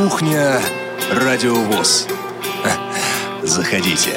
Кухня 0.00 0.58
Радиовоз. 1.12 2.08
Заходите. 3.42 4.16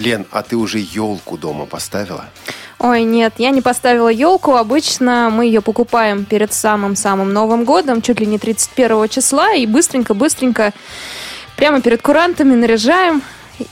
Лен, 0.00 0.26
а 0.32 0.42
ты 0.42 0.56
уже 0.56 0.80
елку 0.80 1.38
дома 1.38 1.64
поставила? 1.66 2.24
Ой, 2.80 3.04
нет, 3.04 3.34
я 3.38 3.50
не 3.50 3.60
поставила 3.62 4.08
елку. 4.08 4.56
Обычно 4.56 5.30
мы 5.30 5.46
ее 5.46 5.60
покупаем 5.60 6.24
перед 6.24 6.52
самым-самым 6.52 7.32
Новым 7.32 7.64
годом, 7.64 8.02
чуть 8.02 8.18
ли 8.18 8.26
не 8.26 8.40
31 8.40 9.08
числа, 9.08 9.54
и 9.54 9.64
быстренько-быстренько 9.64 10.72
прямо 11.56 11.80
перед 11.80 12.02
курантами 12.02 12.56
наряжаем 12.56 13.22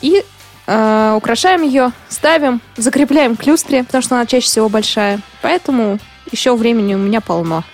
и 0.02 0.24
э, 0.68 1.14
украшаем 1.16 1.62
ее, 1.62 1.90
ставим, 2.09 2.61
закрепляем 2.77 3.34
к 3.34 3.45
люстре, 3.45 3.82
потому 3.82 4.02
что 4.02 4.14
она 4.14 4.24
чаще 4.24 4.46
всего 4.46 4.68
большая. 4.68 5.18
Поэтому 5.40 5.98
еще 6.31 6.54
времени 6.54 6.95
у 6.95 6.99
меня 6.99 7.21
полно. 7.21 7.64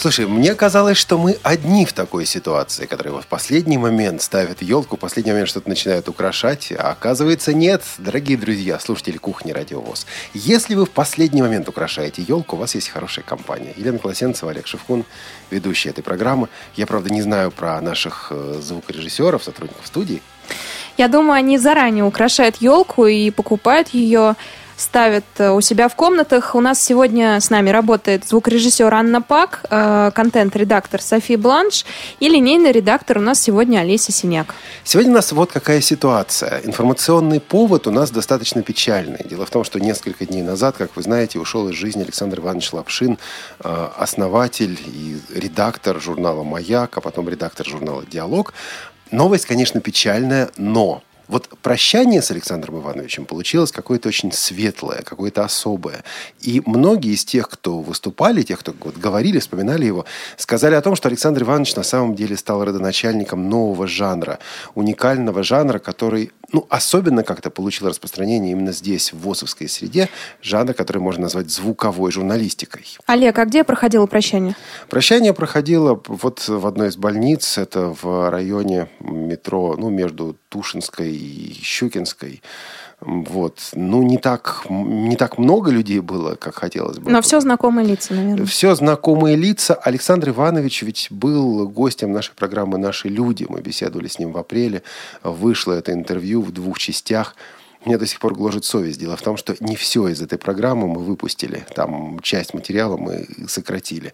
Слушай, 0.00 0.28
мне 0.28 0.54
казалось, 0.54 0.96
что 0.96 1.18
мы 1.18 1.38
одни 1.42 1.84
в 1.84 1.92
такой 1.92 2.24
ситуации, 2.24 2.86
которые 2.86 3.20
в 3.20 3.26
последний 3.26 3.78
момент 3.78 4.22
ставят 4.22 4.62
елку, 4.62 4.96
в 4.96 5.00
последний 5.00 5.32
момент 5.32 5.48
что-то 5.48 5.68
начинают 5.68 6.08
украшать, 6.08 6.72
а 6.78 6.92
оказывается 6.92 7.52
нет. 7.52 7.82
Дорогие 7.98 8.38
друзья, 8.38 8.78
слушатели 8.78 9.16
кухни 9.16 9.50
Радиовоз, 9.50 10.06
если 10.34 10.76
вы 10.76 10.86
в 10.86 10.90
последний 10.90 11.42
момент 11.42 11.68
украшаете 11.68 12.22
елку, 12.22 12.54
у 12.54 12.60
вас 12.60 12.76
есть 12.76 12.90
хорошая 12.90 13.24
компания. 13.24 13.74
Елена 13.76 13.98
Колосенцева, 13.98 14.52
Олег 14.52 14.68
Шевкун, 14.68 15.04
ведущие 15.50 15.90
этой 15.90 16.02
программы. 16.02 16.46
Я, 16.76 16.86
правда, 16.86 17.12
не 17.12 17.22
знаю 17.22 17.50
про 17.50 17.80
наших 17.80 18.28
э, 18.30 18.60
звукорежиссеров, 18.62 19.42
сотрудников 19.42 19.84
студии. 19.84 20.22
Я 20.96 21.08
думаю, 21.08 21.32
они 21.32 21.58
заранее 21.58 22.04
украшают 22.04 22.58
елку 22.58 23.06
и 23.06 23.32
покупают 23.32 23.88
ее 23.88 24.36
ставят 24.78 25.24
э, 25.38 25.50
у 25.50 25.60
себя 25.60 25.88
в 25.88 25.96
комнатах. 25.96 26.54
У 26.54 26.60
нас 26.60 26.80
сегодня 26.82 27.40
с 27.40 27.50
нами 27.50 27.70
работает 27.70 28.26
звукорежиссер 28.26 28.94
Анна 28.94 29.20
Пак, 29.20 29.64
э, 29.68 30.12
контент-редактор 30.14 31.02
София 31.02 31.36
Бланш 31.36 31.84
и 32.20 32.28
линейный 32.28 32.72
редактор 32.72 33.18
у 33.18 33.20
нас 33.20 33.42
сегодня 33.42 33.80
Олеся 33.80 34.12
Синяк. 34.12 34.54
Сегодня 34.84 35.10
у 35.10 35.14
нас 35.14 35.32
вот 35.32 35.52
какая 35.52 35.80
ситуация. 35.80 36.60
Информационный 36.64 37.40
повод 37.40 37.86
у 37.88 37.90
нас 37.90 38.10
достаточно 38.10 38.62
печальный. 38.62 39.24
Дело 39.28 39.44
в 39.44 39.50
том, 39.50 39.64
что 39.64 39.80
несколько 39.80 40.24
дней 40.24 40.42
назад, 40.42 40.76
как 40.78 40.94
вы 40.94 41.02
знаете, 41.02 41.40
ушел 41.40 41.68
из 41.68 41.74
жизни 41.74 42.02
Александр 42.02 42.38
Иванович 42.38 42.72
Лапшин, 42.72 43.18
э, 43.58 43.88
основатель 43.96 44.78
и 44.86 45.18
редактор 45.34 46.00
журнала 46.00 46.44
«Маяк», 46.44 46.96
а 46.96 47.00
потом 47.00 47.28
редактор 47.28 47.66
журнала 47.66 48.04
«Диалог». 48.08 48.54
Новость, 49.10 49.46
конечно, 49.46 49.80
печальная, 49.80 50.50
но 50.56 51.02
вот 51.28 51.48
прощание 51.62 52.22
с 52.22 52.30
Александром 52.30 52.80
Ивановичем 52.80 53.26
получилось 53.26 53.70
какое-то 53.70 54.08
очень 54.08 54.32
светлое, 54.32 55.02
какое-то 55.02 55.44
особое. 55.44 56.02
И 56.40 56.62
многие 56.64 57.12
из 57.12 57.24
тех, 57.24 57.48
кто 57.48 57.80
выступали, 57.80 58.42
тех, 58.42 58.60
кто 58.60 58.74
вот 58.80 58.96
говорили, 58.96 59.38
вспоминали 59.38 59.84
его, 59.84 60.06
сказали 60.36 60.74
о 60.74 60.80
том, 60.80 60.96
что 60.96 61.08
Александр 61.08 61.42
Иванович 61.42 61.76
на 61.76 61.82
самом 61.82 62.14
деле 62.14 62.36
стал 62.36 62.64
родоначальником 62.64 63.48
нового 63.48 63.86
жанра, 63.86 64.38
уникального 64.74 65.42
жанра, 65.42 65.78
который 65.78 66.32
ну, 66.52 66.66
особенно 66.70 67.22
как-то 67.22 67.50
получил 67.50 67.88
распространение 67.88 68.52
именно 68.52 68.72
здесь, 68.72 69.12
в 69.12 69.18
ВОСовской 69.18 69.68
среде, 69.68 70.08
жанр, 70.42 70.72
который 70.74 70.98
можно 70.98 71.24
назвать 71.24 71.50
звуковой 71.50 72.10
журналистикой. 72.10 72.84
Олег, 73.06 73.38
а 73.38 73.44
где 73.44 73.64
проходило 73.64 74.06
прощание? 74.06 74.56
Прощание 74.88 75.34
проходило 75.34 76.00
вот 76.06 76.48
в 76.48 76.66
одной 76.66 76.88
из 76.88 76.96
больниц, 76.96 77.58
это 77.58 77.94
в 78.00 78.30
районе 78.30 78.88
метро, 79.00 79.76
ну, 79.78 79.90
между 79.90 80.36
Тушинской 80.48 81.14
и 81.14 81.52
Щукинской. 81.62 82.42
Вот. 83.00 83.60
Ну, 83.74 84.02
не 84.02 84.18
так, 84.18 84.66
не 84.68 85.14
так 85.14 85.38
много 85.38 85.70
людей 85.70 86.00
было, 86.00 86.34
как 86.34 86.56
хотелось 86.56 86.98
бы. 86.98 87.10
Но 87.10 87.22
все 87.22 87.40
знакомые 87.40 87.86
лица, 87.86 88.12
наверное. 88.12 88.44
Все 88.44 88.74
знакомые 88.74 89.36
лица. 89.36 89.74
Александр 89.74 90.30
Иванович 90.30 90.82
ведь 90.82 91.06
был 91.10 91.68
гостем 91.68 92.12
нашей 92.12 92.34
программы 92.34 92.76
«Наши 92.76 93.08
люди». 93.08 93.46
Мы 93.48 93.60
беседовали 93.60 94.08
с 94.08 94.18
ним 94.18 94.32
в 94.32 94.38
апреле. 94.38 94.82
Вышло 95.22 95.74
это 95.74 95.92
интервью 95.92 96.42
в 96.42 96.50
двух 96.50 96.78
частях. 96.78 97.36
Мне 97.84 97.98
до 97.98 98.06
сих 98.06 98.18
пор 98.18 98.34
гложет 98.34 98.64
совесть. 98.64 98.98
Дело 98.98 99.16
в 99.16 99.22
том, 99.22 99.36
что 99.36 99.54
не 99.60 99.76
все 99.76 100.08
из 100.08 100.20
этой 100.20 100.36
программы 100.36 100.88
мы 100.88 101.00
выпустили. 101.00 101.64
Там 101.76 102.18
часть 102.20 102.52
материала 102.52 102.96
мы 102.96 103.28
сократили. 103.46 104.12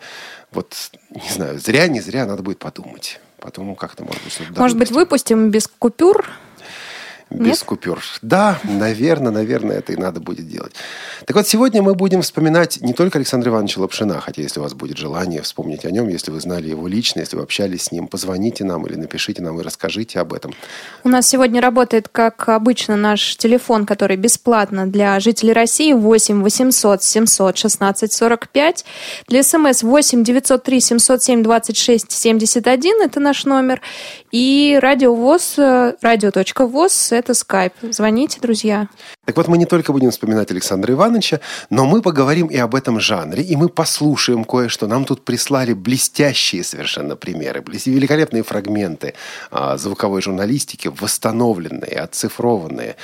Вот, 0.52 0.74
не 1.10 1.30
знаю, 1.32 1.58
зря, 1.58 1.88
не 1.88 2.00
зря, 2.00 2.26
надо 2.26 2.42
будет 2.42 2.58
подумать. 2.58 3.18
Потом 3.40 3.74
как-то, 3.76 4.04
может 4.04 4.22
быть, 4.22 4.32
что-то 4.32 4.60
Может 4.60 4.78
быть, 4.78 4.90
выпустим 4.90 5.50
без 5.50 5.66
купюр? 5.66 6.26
Без 7.30 7.46
Нет? 7.46 7.64
купюр. 7.64 8.00
Да, 8.22 8.58
наверное, 8.64 9.32
наверное, 9.32 9.78
это 9.78 9.92
и 9.92 9.96
надо 9.96 10.20
будет 10.20 10.48
делать. 10.48 10.74
Так 11.26 11.36
вот, 11.36 11.46
сегодня 11.48 11.82
мы 11.82 11.94
будем 11.94 12.22
вспоминать 12.22 12.80
не 12.80 12.92
только 12.92 13.18
Александра 13.18 13.50
Ивановича 13.50 13.80
Лапшина, 13.80 14.20
хотя 14.20 14.42
если 14.42 14.60
у 14.60 14.62
вас 14.62 14.74
будет 14.74 14.98
желание 14.98 15.42
вспомнить 15.42 15.84
о 15.84 15.90
нем, 15.90 16.08
если 16.08 16.30
вы 16.30 16.40
знали 16.40 16.68
его 16.68 16.86
лично, 16.86 17.20
если 17.20 17.36
вы 17.36 17.42
общались 17.42 17.84
с 17.84 17.92
ним, 17.92 18.08
позвоните 18.08 18.64
нам 18.64 18.86
или 18.86 18.96
напишите 18.96 19.42
нам 19.42 19.60
и 19.60 19.62
расскажите 19.62 20.20
об 20.20 20.32
этом. 20.32 20.54
У 21.02 21.08
нас 21.08 21.28
сегодня 21.28 21.60
работает, 21.60 22.08
как 22.08 22.48
обычно, 22.48 22.96
наш 22.96 23.36
телефон, 23.36 23.86
который 23.86 24.16
бесплатно 24.16 24.86
для 24.86 25.18
жителей 25.20 25.52
России 25.52 25.92
8 25.92 26.42
800 26.42 27.02
700 27.02 27.56
16 27.56 28.12
45. 28.12 28.84
Для 29.28 29.42
смс 29.42 29.82
8 29.82 30.24
903 30.24 30.80
707 30.80 31.42
26 31.42 32.12
71, 32.12 33.02
это 33.02 33.20
наш 33.20 33.44
номер. 33.44 33.80
И 34.30 34.78
радиовоз, 34.80 35.54
э, 35.58 35.94
радио.воз, 36.02 37.12
это 37.16 37.34
скайп. 37.34 37.72
Звоните, 37.82 38.40
друзья. 38.40 38.88
Так 39.24 39.36
вот, 39.36 39.48
мы 39.48 39.58
не 39.58 39.64
только 39.64 39.92
будем 39.92 40.10
вспоминать 40.10 40.50
Александра 40.50 40.92
Ивановича, 40.92 41.40
но 41.70 41.86
мы 41.86 42.02
поговорим 42.02 42.48
и 42.48 42.56
об 42.56 42.74
этом 42.74 43.00
жанре, 43.00 43.42
и 43.42 43.56
мы 43.56 43.68
послушаем 43.68 44.44
кое-что. 44.44 44.86
Нам 44.86 45.04
тут 45.04 45.24
прислали 45.24 45.72
блестящие 45.72 46.62
совершенно 46.62 47.16
примеры, 47.16 47.64
великолепные 47.66 48.42
фрагменты 48.42 49.14
а, 49.50 49.76
звуковой 49.78 50.20
журналистики, 50.20 50.88
восстановленные, 50.88 52.00
оцифрованные. 52.00 52.96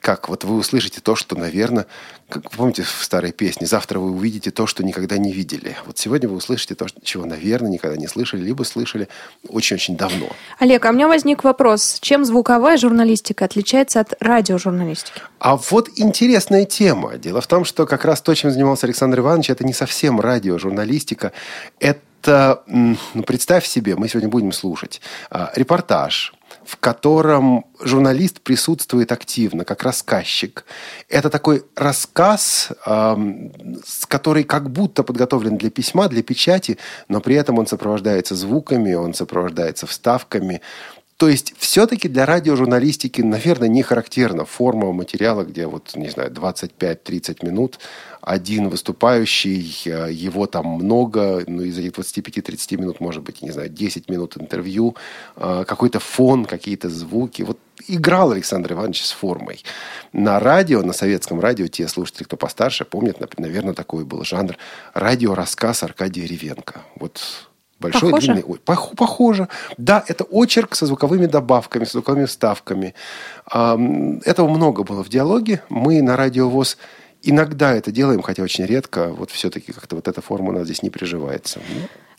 Как 0.00 0.28
вот 0.28 0.44
вы 0.44 0.56
услышите 0.56 1.00
то, 1.00 1.16
что, 1.16 1.36
наверное, 1.36 1.86
как 2.28 2.50
помните 2.50 2.82
в 2.82 3.04
старой 3.04 3.32
песне, 3.32 3.66
завтра 3.66 3.98
вы 3.98 4.10
увидите 4.10 4.50
то, 4.50 4.66
что 4.66 4.82
никогда 4.82 5.18
не 5.18 5.32
видели. 5.32 5.76
Вот 5.86 5.98
сегодня 5.98 6.28
вы 6.28 6.36
услышите 6.36 6.74
то, 6.74 6.86
чего, 7.02 7.26
наверное, 7.26 7.70
никогда 7.70 7.96
не 7.96 8.06
слышали, 8.06 8.42
либо 8.42 8.62
слышали 8.62 9.08
очень-очень 9.48 9.96
давно. 9.96 10.28
Олег, 10.58 10.84
а 10.84 10.90
у 10.90 10.92
меня 10.92 11.06
возник 11.06 11.44
вопрос. 11.44 11.98
Чем 12.00 12.24
звуковая 12.24 12.76
журналистика 12.76 13.44
отличается 13.44 14.00
от 14.00 14.14
радиожурналистики? 14.20 15.20
А 15.38 15.56
вот 15.70 15.90
интересная 15.96 16.64
тема. 16.64 17.16
Дело 17.16 17.40
в 17.40 17.46
том, 17.46 17.64
что 17.64 17.86
как 17.86 18.04
раз 18.04 18.20
то, 18.20 18.34
чем 18.34 18.50
занимался 18.50 18.86
Александр 18.86 19.20
Иванович, 19.20 19.50
это 19.50 19.64
не 19.64 19.72
совсем 19.72 20.20
радиожурналистика. 20.20 21.32
Это, 21.78 22.62
ну, 22.66 22.96
представь 23.26 23.66
себе, 23.66 23.96
мы 23.96 24.08
сегодня 24.08 24.28
будем 24.28 24.52
слушать 24.52 25.00
а, 25.30 25.52
репортаж, 25.54 26.34
в 26.64 26.76
котором 26.78 27.66
журналист 27.80 28.40
присутствует 28.40 29.12
активно, 29.12 29.64
как 29.64 29.82
рассказчик. 29.82 30.64
Это 31.08 31.30
такой 31.30 31.64
рассказ, 31.76 32.70
который 34.08 34.44
как 34.44 34.70
будто 34.70 35.02
подготовлен 35.02 35.56
для 35.56 35.70
письма, 35.70 36.08
для 36.08 36.22
печати, 36.22 36.78
но 37.08 37.20
при 37.20 37.34
этом 37.34 37.58
он 37.58 37.66
сопровождается 37.66 38.34
звуками, 38.34 38.94
он 38.94 39.14
сопровождается 39.14 39.86
вставками. 39.86 40.60
То 41.16 41.28
есть 41.28 41.54
все-таки 41.58 42.08
для 42.08 42.26
радиожурналистики, 42.26 43.22
наверное, 43.22 43.68
не 43.68 43.82
характерна 43.82 44.44
форма 44.44 44.92
материала, 44.92 45.44
где 45.44 45.66
вот, 45.66 45.94
не 45.94 46.08
знаю, 46.08 46.32
25-30 46.32 47.46
минут 47.46 47.78
один 48.20 48.68
выступающий, 48.68 49.82
э, 49.84 50.10
его 50.10 50.46
там 50.46 50.66
много, 50.66 51.44
ну, 51.46 51.62
из 51.62 51.78
этих 51.78 51.92
25-30 51.92 52.80
минут, 52.80 53.00
может 53.00 53.22
быть, 53.22 53.42
не 53.42 53.52
знаю, 53.52 53.68
10 53.68 54.08
минут 54.08 54.36
интервью, 54.36 54.96
э, 55.36 55.64
какой-то 55.66 56.00
фон, 56.00 56.46
какие-то 56.46 56.88
звуки. 56.88 57.42
Вот 57.42 57.58
играл 57.86 58.32
Александр 58.32 58.72
Иванович 58.72 59.04
с 59.04 59.12
формой. 59.12 59.62
На 60.12 60.40
радио, 60.40 60.82
на 60.82 60.92
советском 60.92 61.38
радио, 61.38 61.68
те 61.68 61.86
слушатели, 61.86 62.24
кто 62.24 62.36
постарше, 62.36 62.84
помнят, 62.84 63.18
наверное, 63.38 63.74
такой 63.74 64.04
был 64.04 64.24
жанр 64.24 64.56
радиорассказ 64.94 65.84
Аркадия 65.84 66.26
Ревенко. 66.26 66.82
Вот 66.96 67.20
Большой, 67.84 68.10
похоже? 68.10 68.26
длинный. 68.26 68.44
Ой, 68.46 68.58
пох, 68.58 68.92
похоже. 68.96 69.48
Да, 69.76 70.02
это 70.08 70.24
очерк 70.24 70.74
со 70.74 70.86
звуковыми 70.86 71.26
добавками, 71.26 71.84
с 71.84 71.92
звуковыми 71.92 72.24
вставками. 72.24 72.94
Этого 73.46 74.48
много 74.48 74.84
было 74.84 75.04
в 75.04 75.08
диалоге. 75.08 75.62
Мы 75.68 76.00
на 76.00 76.16
радиовоз 76.16 76.78
иногда 77.22 77.74
это 77.74 77.92
делаем, 77.92 78.22
хотя 78.22 78.42
очень 78.42 78.64
редко. 78.64 79.08
Вот 79.08 79.30
все-таки 79.30 79.72
как-то 79.72 79.96
вот 79.96 80.08
эта 80.08 80.22
форма 80.22 80.48
у 80.48 80.52
нас 80.52 80.64
здесь 80.64 80.82
не 80.82 80.90
приживается. 80.90 81.60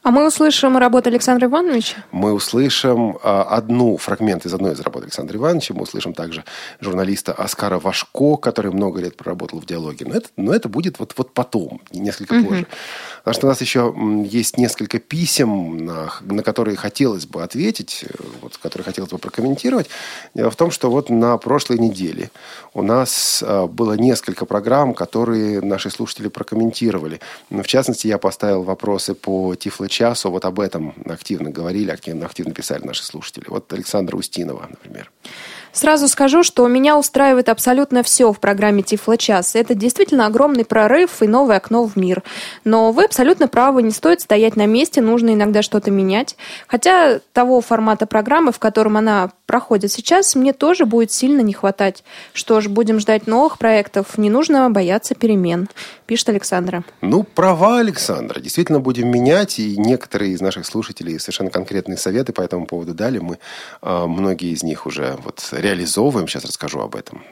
А 0.05 0.11
мы 0.11 0.27
услышим 0.27 0.77
работу 0.77 1.09
Александра 1.09 1.47
Ивановича? 1.47 1.95
Мы 2.11 2.31
услышим 2.31 3.17
а, 3.23 3.41
одну 3.41 3.97
фрагмент 3.97 4.45
из 4.45 4.53
одной 4.53 4.73
из 4.73 4.79
работ 4.79 5.01
Александра 5.01 5.35
Ивановича. 5.35 5.73
Мы 5.73 5.81
услышим 5.81 6.13
также 6.13 6.43
журналиста 6.79 7.33
Оскара 7.33 7.79
Вашко, 7.79 8.37
который 8.37 8.71
много 8.71 9.01
лет 9.01 9.17
проработал 9.17 9.59
в 9.59 9.65
диалоге. 9.65 10.05
Но 10.05 10.13
это, 10.13 10.29
но 10.37 10.53
это 10.53 10.69
будет 10.69 10.99
вот, 10.99 11.13
вот 11.17 11.33
потом, 11.33 11.81
несколько 11.91 12.33
угу. 12.35 12.49
позже. 12.49 12.67
Потому 13.23 13.33
что 13.33 13.47
у 13.47 13.49
нас 13.49 13.61
еще 13.61 13.95
есть 14.29 14.59
несколько 14.59 14.99
писем, 14.99 15.83
на, 15.87 16.11
на 16.21 16.43
которые 16.43 16.77
хотелось 16.77 17.25
бы 17.25 17.41
ответить, 17.41 18.05
вот, 18.41 18.57
которые 18.57 18.85
хотелось 18.85 19.09
бы 19.09 19.17
прокомментировать. 19.17 19.89
Дело 20.35 20.51
в 20.51 20.55
том, 20.55 20.69
что 20.69 20.91
вот 20.91 21.09
на 21.09 21.35
прошлой 21.39 21.79
неделе 21.79 22.29
у 22.75 22.83
нас 22.83 23.43
а, 23.43 23.65
было 23.65 23.93
несколько 23.93 24.45
программ, 24.45 24.93
которые 24.93 25.61
наши 25.61 25.89
слушатели 25.89 26.27
прокомментировали. 26.27 27.21
В 27.49 27.63
частности, 27.63 28.05
я 28.05 28.19
поставил 28.19 28.61
вопросы 28.61 29.15
по 29.15 29.55
Тифло 29.55 29.87
часу. 29.95 30.29
Вот 30.29 30.45
об 30.45 30.59
этом 30.59 30.93
активно 31.05 31.49
говорили, 31.49 31.91
активно, 31.91 32.27
писали 32.53 32.85
наши 32.85 33.03
слушатели. 33.03 33.45
Вот 33.47 33.71
Александра 33.71 34.17
Устинова, 34.17 34.67
например. 34.69 35.11
Сразу 35.71 36.07
скажу, 36.07 36.43
что 36.43 36.65
меня 36.69 36.97
устраивает 36.97 37.49
абсолютно 37.49 38.01
все 38.01 38.31
в 38.31 38.39
программе 38.39 38.81
Тифло-час. 38.81 39.55
Это 39.55 39.75
действительно 39.75 40.25
огромный 40.25 40.63
прорыв 40.63 41.21
и 41.21 41.27
новое 41.27 41.57
окно 41.57 41.85
в 41.85 41.97
мир. 41.97 42.23
Но 42.63 42.93
вы 42.93 43.03
абсолютно 43.03 43.49
правы, 43.49 43.83
не 43.83 43.91
стоит 43.91 44.21
стоять 44.21 44.55
на 44.55 44.67
месте, 44.67 45.01
нужно 45.01 45.33
иногда 45.33 45.61
что-то 45.61 45.91
менять. 45.91 46.37
Хотя 46.67 47.19
того 47.33 47.59
формата 47.59 48.05
программы, 48.05 48.53
в 48.53 48.59
котором 48.59 48.95
она 48.95 49.31
проходит 49.47 49.91
сейчас, 49.91 50.33
мне 50.35 50.53
тоже 50.53 50.85
будет 50.85 51.11
сильно 51.11 51.41
не 51.41 51.51
хватать. 51.51 52.05
Что 52.31 52.61
ж, 52.61 52.69
будем 52.69 53.01
ждать 53.01 53.27
новых 53.27 53.57
проектов, 53.57 54.17
не 54.17 54.29
нужно 54.29 54.69
бояться 54.69 55.13
перемен, 55.13 55.67
пишет 56.05 56.29
Александра. 56.29 56.83
Ну, 57.01 57.23
права 57.23 57.79
Александра. 57.79 58.39
Действительно 58.39 58.79
будем 58.79 59.09
менять, 59.09 59.59
и 59.59 59.77
некоторые 59.77 60.33
из 60.33 60.41
наших 60.41 60.65
слушателей 60.65 61.19
совершенно 61.19 61.49
конкретные 61.49 61.97
советы 61.97 62.33
по 62.33 62.41
этому 62.41 62.65
поводу 62.65 62.93
дали. 62.93 63.19
Мы 63.19 63.39
э, 63.81 64.05
многие 64.05 64.51
из 64.51 64.63
них 64.63 64.85
уже 64.85 65.17
вот 65.23 65.47
реализовываем. 65.51 66.27
Сейчас 66.27 66.45
расскажу 66.45 66.79
об 66.79 66.95
этом. 66.95 67.23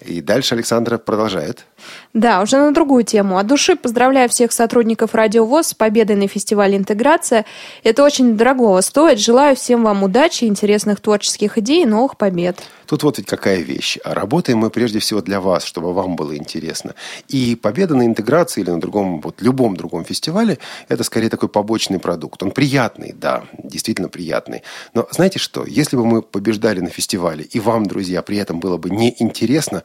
И 0.00 0.22
дальше 0.22 0.54
Александра 0.54 0.98
продолжает. 0.98 1.66
Да, 2.12 2.42
уже 2.42 2.56
на 2.56 2.72
другую 2.72 3.04
тему. 3.04 3.38
От 3.38 3.46
души 3.46 3.76
поздравляю 3.76 4.28
всех 4.28 4.52
сотрудников 4.52 5.14
Радио 5.14 5.44
ВОЗ 5.44 5.68
с 5.68 5.74
победой 5.74 6.16
на 6.16 6.28
фестивале 6.28 6.76
«Интеграция». 6.76 7.44
Это 7.84 8.04
очень 8.04 8.36
дорогого 8.36 8.80
стоит. 8.80 9.18
Желаю 9.18 9.56
всем 9.56 9.84
вам 9.84 10.02
удачи, 10.02 10.44
интересных 10.44 11.00
творческих 11.00 11.58
идей 11.58 11.82
и 11.82 11.86
новых 11.86 12.16
побед. 12.16 12.58
Тут 12.86 13.04
вот 13.04 13.18
ведь 13.18 13.28
какая 13.28 13.58
вещь. 13.58 13.98
Работаем 14.04 14.58
мы 14.58 14.70
прежде 14.70 14.98
всего 14.98 15.22
для 15.22 15.40
вас, 15.40 15.62
чтобы 15.62 15.94
вам 15.94 16.16
было 16.16 16.36
интересно. 16.36 16.96
И 17.28 17.54
победа 17.54 17.94
на 17.94 18.04
интеграции 18.04 18.62
или 18.62 18.70
на 18.70 18.80
другом, 18.80 19.20
вот 19.20 19.40
любом 19.40 19.76
другом 19.76 20.04
фестивале, 20.04 20.58
это 20.88 21.04
скорее 21.04 21.28
такой 21.28 21.48
побочный 21.48 22.00
продукт. 22.00 22.42
Он 22.42 22.50
приятный, 22.50 23.12
да, 23.12 23.44
действительно 23.62 24.08
приятный. 24.08 24.64
Но 24.92 25.06
знаете 25.12 25.38
что? 25.38 25.64
Если 25.64 25.96
бы 25.96 26.04
мы 26.04 26.20
побеждали 26.20 26.80
на 26.80 26.90
фестивале, 26.90 27.44
и 27.44 27.60
вам, 27.60 27.86
друзья, 27.86 28.22
при 28.22 28.38
этом 28.38 28.58
было 28.58 28.76
бы 28.76 28.90
неинтересно, 28.90 29.84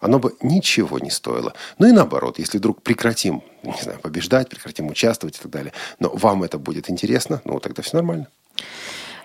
оно 0.00 0.18
бы 0.18 0.34
ничего 0.42 0.98
не 0.98 1.10
стоило. 1.10 1.54
Ну 1.78 1.86
и 1.88 1.92
наоборот, 1.92 2.38
если 2.38 2.58
вдруг 2.58 2.82
прекратим, 2.82 3.42
не 3.62 3.80
знаю, 3.80 3.98
побеждать, 4.00 4.48
прекратим 4.48 4.88
участвовать 4.88 5.36
и 5.36 5.40
так 5.40 5.50
далее, 5.50 5.72
но 5.98 6.10
вам 6.10 6.42
это 6.42 6.58
будет 6.58 6.90
интересно, 6.90 7.40
ну 7.44 7.60
тогда 7.60 7.82
все 7.82 7.96
нормально. 7.96 8.28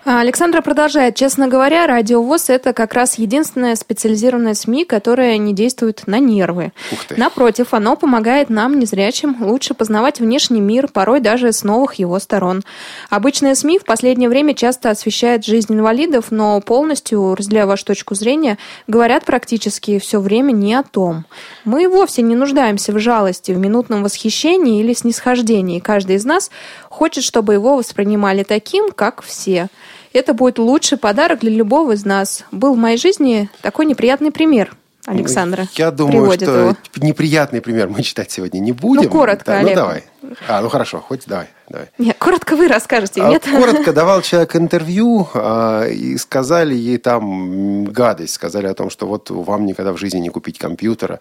А, 0.04 0.18
Александра 0.20 0.62
продолжает. 0.62 1.14
Честно 1.14 1.46
говоря, 1.46 1.86
Радио 1.86 2.20
ВОЗ– 2.20 2.46
это 2.50 2.72
как 2.72 2.92
раз 2.92 3.18
единственная 3.18 3.76
специализированная 3.76 4.54
СМИ, 4.54 4.84
которая 4.84 5.36
не 5.36 5.54
действует 5.54 6.08
на 6.08 6.18
нервы. 6.18 6.72
Напротив, 7.10 7.68
оно 7.72 7.94
помогает 7.94 8.50
нам, 8.50 8.80
незрячим, 8.80 9.36
лучше 9.40 9.74
познавать 9.74 10.18
внешний 10.18 10.60
мир, 10.60 10.88
порой 10.88 11.20
даже 11.20 11.52
с 11.52 11.62
новых 11.62 11.94
его 11.94 12.18
сторон. 12.18 12.64
Обычные 13.10 13.54
СМИ 13.54 13.78
в 13.78 13.84
последнее 13.84 14.28
время 14.28 14.54
часто 14.54 14.90
освещают 14.90 15.44
жизнь 15.44 15.72
инвалидов, 15.72 16.26
но 16.30 16.60
полностью, 16.60 17.36
разделяя 17.36 17.66
вашу 17.66 17.84
точку 17.84 18.16
зрения, 18.16 18.58
говорят 18.88 19.24
практически 19.24 20.00
все 20.00 20.18
время 20.18 20.50
не 20.50 20.74
о 20.74 20.82
том. 20.82 21.26
Мы 21.64 21.88
вовсе 21.88 22.22
не 22.22 22.34
нуждаемся 22.34 22.92
в 22.92 22.98
жалости, 22.98 23.52
в 23.52 23.58
минутном 23.58 24.02
восхищении 24.02 24.80
или 24.80 24.94
снисхождении. 24.94 25.78
Каждый 25.78 26.16
из 26.16 26.24
нас 26.24 26.50
хочет, 26.88 27.22
чтобы 27.22 27.54
его 27.54 27.76
воспринимали 27.76 28.42
таким, 28.42 28.90
как 28.90 29.22
все– 29.22 29.68
это 30.12 30.34
будет 30.34 30.58
лучший 30.58 30.98
подарок 30.98 31.40
для 31.40 31.50
любого 31.50 31.92
из 31.92 32.04
нас. 32.04 32.44
Был 32.52 32.74
в 32.74 32.78
моей 32.78 32.96
жизни 32.96 33.48
такой 33.62 33.86
неприятный 33.86 34.30
пример. 34.30 34.76
Александра. 35.04 35.66
Я 35.74 35.90
думаю, 35.90 36.30
что 36.32 36.44
его. 36.44 36.76
неприятный 36.96 37.60
пример 37.60 37.88
мы 37.88 38.02
читать 38.02 38.30
сегодня 38.30 38.60
не 38.60 38.70
будем. 38.70 39.02
Ну, 39.02 39.10
коротко, 39.10 39.46
да, 39.46 39.52
ну, 39.54 39.66
Олег. 39.66 39.74
Ну, 39.74 39.82
давай. 39.82 40.04
А, 40.46 40.60
ну, 40.60 40.68
хорошо, 40.68 41.00
хоть 41.00 41.26
давай. 41.26 41.48
давай. 41.68 41.88
Нет, 41.98 42.16
коротко 42.20 42.54
вы 42.54 42.68
расскажете, 42.68 43.20
а, 43.20 43.28
нет? 43.28 43.42
Коротко 43.44 43.92
давал 43.92 44.22
человек 44.22 44.54
интервью, 44.54 45.28
а, 45.34 45.86
и 45.88 46.16
сказали 46.18 46.74
ей 46.74 46.98
там 46.98 47.84
гадость. 47.86 48.34
Сказали 48.34 48.68
о 48.68 48.74
том, 48.74 48.90
что 48.90 49.08
вот 49.08 49.28
вам 49.30 49.66
никогда 49.66 49.92
в 49.92 49.96
жизни 49.96 50.20
не 50.20 50.28
купить 50.28 50.58
компьютера 50.58 51.18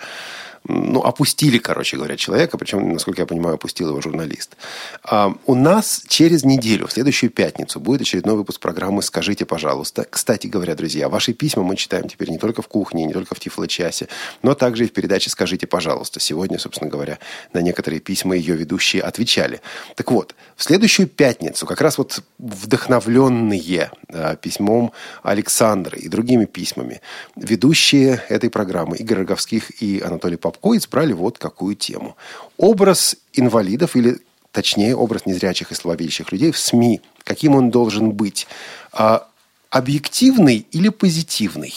ну, 0.68 1.02
опустили, 1.02 1.58
короче 1.58 1.98
говоря, 1.98 2.16
человека, 2.18 2.58
причем, 2.58 2.94
насколько 2.94 3.22
я 3.22 3.25
понимаю, 3.25 3.56
опустил 3.56 3.90
его 3.90 4.02
журналист. 4.02 4.58
А, 5.04 5.36
у 5.48 5.56
нас 5.56 6.04
через 6.08 6.44
неделю, 6.44 6.88
в 6.88 6.92
следующую 6.92 7.31
пятницу, 7.31 7.80
будет 7.80 8.02
очередной 8.02 8.36
выпуск 8.36 8.60
программы 8.60 9.02
«Скажите, 9.02 9.46
пожалуйста». 9.46 10.06
Кстати 10.10 10.48
говоря, 10.48 10.75
друзья, 10.75 11.10
ваши 11.10 11.34
письма 11.34 11.63
мы 11.63 11.75
читаем 11.75 12.08
теперь 12.08 12.30
не 12.30 12.38
только 12.38 12.62
в 12.62 12.68
кухне, 12.68 13.06
не 13.06 13.13
только 13.13 13.34
в 13.34 13.40
Тифло-часе, 13.40 14.08
но 14.44 14.54
также 14.54 14.86
и 14.86 14.88
в 14.88 14.94
передаче 14.94 15.31
«Скажите, 15.31 15.66
пожалуйста». 15.66 16.19
Сегодня, 16.19 16.60
собственно 16.60 16.92
говоря, 16.92 17.18
на 17.54 17.60
некоторые 17.60 18.00
письма 18.00 18.36
ее 18.36 18.56
ведущие 18.56 19.02
отвечали. 19.02 19.62
Так 19.96 20.12
вот, 20.12 20.36
в 20.56 20.63
следующую 20.63 21.08
пятницу, 21.08 21.66
как 21.66 21.81
раз 21.81 21.98
вот 21.98 22.22
вдохновленные 22.38 23.92
а, 24.10 24.36
письмом 24.36 24.92
Александры 25.24 25.98
и 25.98 26.08
другими 26.08 26.46
письмами, 26.46 27.02
ведущие 27.36 28.24
этой 28.30 28.52
программы 28.52 28.98
Игорь 28.98 29.19
Роговских 29.19 29.81
и 29.81 30.00
Анатолий 30.02 30.38
Попов 30.38 30.50
Попко 30.51 30.75
избрали 30.77 31.13
вот 31.13 31.38
какую 31.38 31.75
тему. 31.75 32.15
Образ 32.57 33.15
инвалидов 33.33 33.95
или 33.95 34.19
точнее, 34.51 34.95
образ 34.95 35.25
незрячих 35.25 35.71
и 35.71 35.75
слабовидящих 35.75 36.31
людей 36.31 36.51
в 36.51 36.57
СМИ. 36.57 37.01
Каким 37.24 37.56
он 37.56 37.71
должен 37.71 38.12
быть? 38.12 38.48
А, 38.92 39.27
объективный 39.69 40.65
или 40.71 40.89
позитивный? 40.89 41.74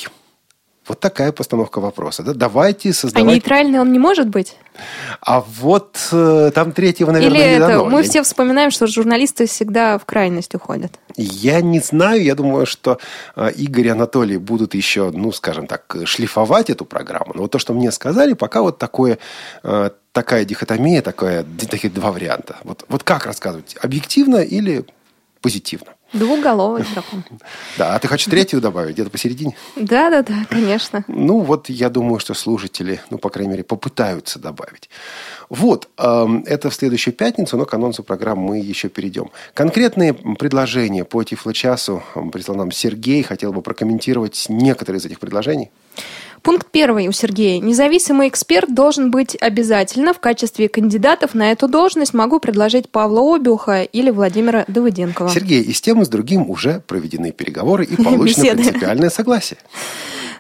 Вот 0.87 1.01
такая 1.01 1.33
постановка 1.33 1.81
вопроса. 1.81 2.23
Да? 2.23 2.35
Давайте 2.35 2.93
создавать... 2.93 3.29
А 3.29 3.33
нейтральный 3.33 3.79
он 3.79 3.93
не 3.93 3.99
может 3.99 4.29
быть? 4.29 4.57
А 5.21 5.41
вот 5.41 5.99
э, 6.13 6.51
там 6.55 6.73
третьего, 6.73 7.11
наверное, 7.11 7.39
Или 7.39 7.49
не 7.49 7.57
это, 7.57 7.67
дано. 7.69 7.85
мы 7.87 7.99
Я... 7.99 8.09
все 8.09 8.23
вспоминаем, 8.23 8.71
что 8.71 8.87
журналисты 8.87 9.47
всегда 9.47 9.99
в 9.99 10.05
крайность 10.05 10.55
уходят. 10.55 10.99
Я 11.17 11.61
не 11.61 11.81
знаю. 11.81 12.23
Я 12.23 12.35
думаю, 12.35 12.67
что 12.67 12.99
э, 13.37 13.51
Игорь 13.53 13.87
и 13.87 13.91
Анатолий 13.91 14.37
будут 14.37 14.75
еще, 14.75 15.11
ну, 15.11 15.33
скажем 15.33 15.67
так, 15.67 15.97
шлифовать 16.05 16.71
эту 16.71 16.85
программу. 16.85 17.33
Но 17.35 17.43
вот 17.43 17.53
то, 17.53 17.59
что 17.59 17.73
мне 17.73 17.91
сказали, 17.93 18.35
пока 18.35 18.63
вот 18.63 18.79
такое, 18.79 19.19
э, 19.63 19.91
такая 20.13 20.45
дихотомия, 20.45 21.03
такое, 21.03 21.45
такие 21.71 21.93
два 21.93 22.13
варианта. 22.13 22.57
Вот, 22.65 22.85
вот 22.89 23.03
как 23.03 23.27
рассказывать? 23.27 23.77
Объективно 23.81 24.37
или 24.37 24.85
позитивно? 25.41 25.94
Двуголовый 26.15 26.85
дракон. 26.93 27.25
Да, 27.77 27.95
а 27.95 27.99
ты 27.99 28.07
хочешь 28.09 28.27
третью 28.27 28.61
добавить, 28.61 28.95
где-то 28.95 29.11
посередине? 29.11 29.57
Да, 29.75 30.11
да, 30.11 30.23
да, 30.23 30.47
конечно. 30.49 31.05
Ну, 31.09 31.41
вот 31.41 31.69
я 31.69 31.91
думаю, 31.91 32.21
что 32.21 32.35
слушатели, 32.35 33.01
ну, 33.11 33.19
по 33.19 33.31
крайней 33.31 33.51
мере, 33.51 33.65
попытаются 33.65 34.39
добавить. 34.39 34.89
Вот, 35.49 35.89
эм, 35.99 36.45
это 36.47 36.71
в 36.71 36.75
следующую 36.75 37.15
пятницу, 37.15 37.57
но 37.57 37.65
к 37.65 37.75
анонсу 37.75 38.03
программы 38.03 38.45
мы 38.45 38.59
еще 38.61 38.89
перейдем. 38.89 39.31
Конкретные 39.55 40.15
предложения 40.15 41.05
по 41.05 41.23
Тифло-часу 41.23 42.03
прислал 42.33 42.57
нам 42.57 42.71
Сергей. 42.71 43.23
Хотел 43.23 43.53
бы 43.53 43.61
прокомментировать 43.61 44.47
некоторые 44.49 45.01
из 45.01 45.07
этих 45.07 45.19
предложений. 45.19 45.71
Пункт 46.45 46.67
первый 46.71 47.09
у 47.09 47.13
Сергея. 47.13 47.59
Независимый 47.59 48.29
эксперт 48.29 48.75
должен 48.75 49.11
быть 49.11 49.35
обязательно. 49.41 50.13
В 50.13 50.21
качестве 50.21 50.69
кандидатов 50.69 51.33
на 51.33 51.51
эту 51.51 51.69
должность 51.69 52.13
могу 52.13 52.39
предложить 52.39 52.91
Павла 52.91 53.35
Обиуха 53.35 53.83
или 53.83 54.11
Владимира 54.11 54.67
Давыденкова. 54.69 55.31
Сергей, 55.31 55.63
и 55.63 55.73
с 55.73 55.81
тем, 55.81 56.03
и 56.03 56.05
с 56.05 56.09
другим 56.09 56.51
уже 56.51 56.83
проведены 56.87 57.33
переговоры 57.33 57.87
и 57.87 57.97
получено 57.97 58.53
принципиальное 58.57 59.09
согласие. 59.09 59.57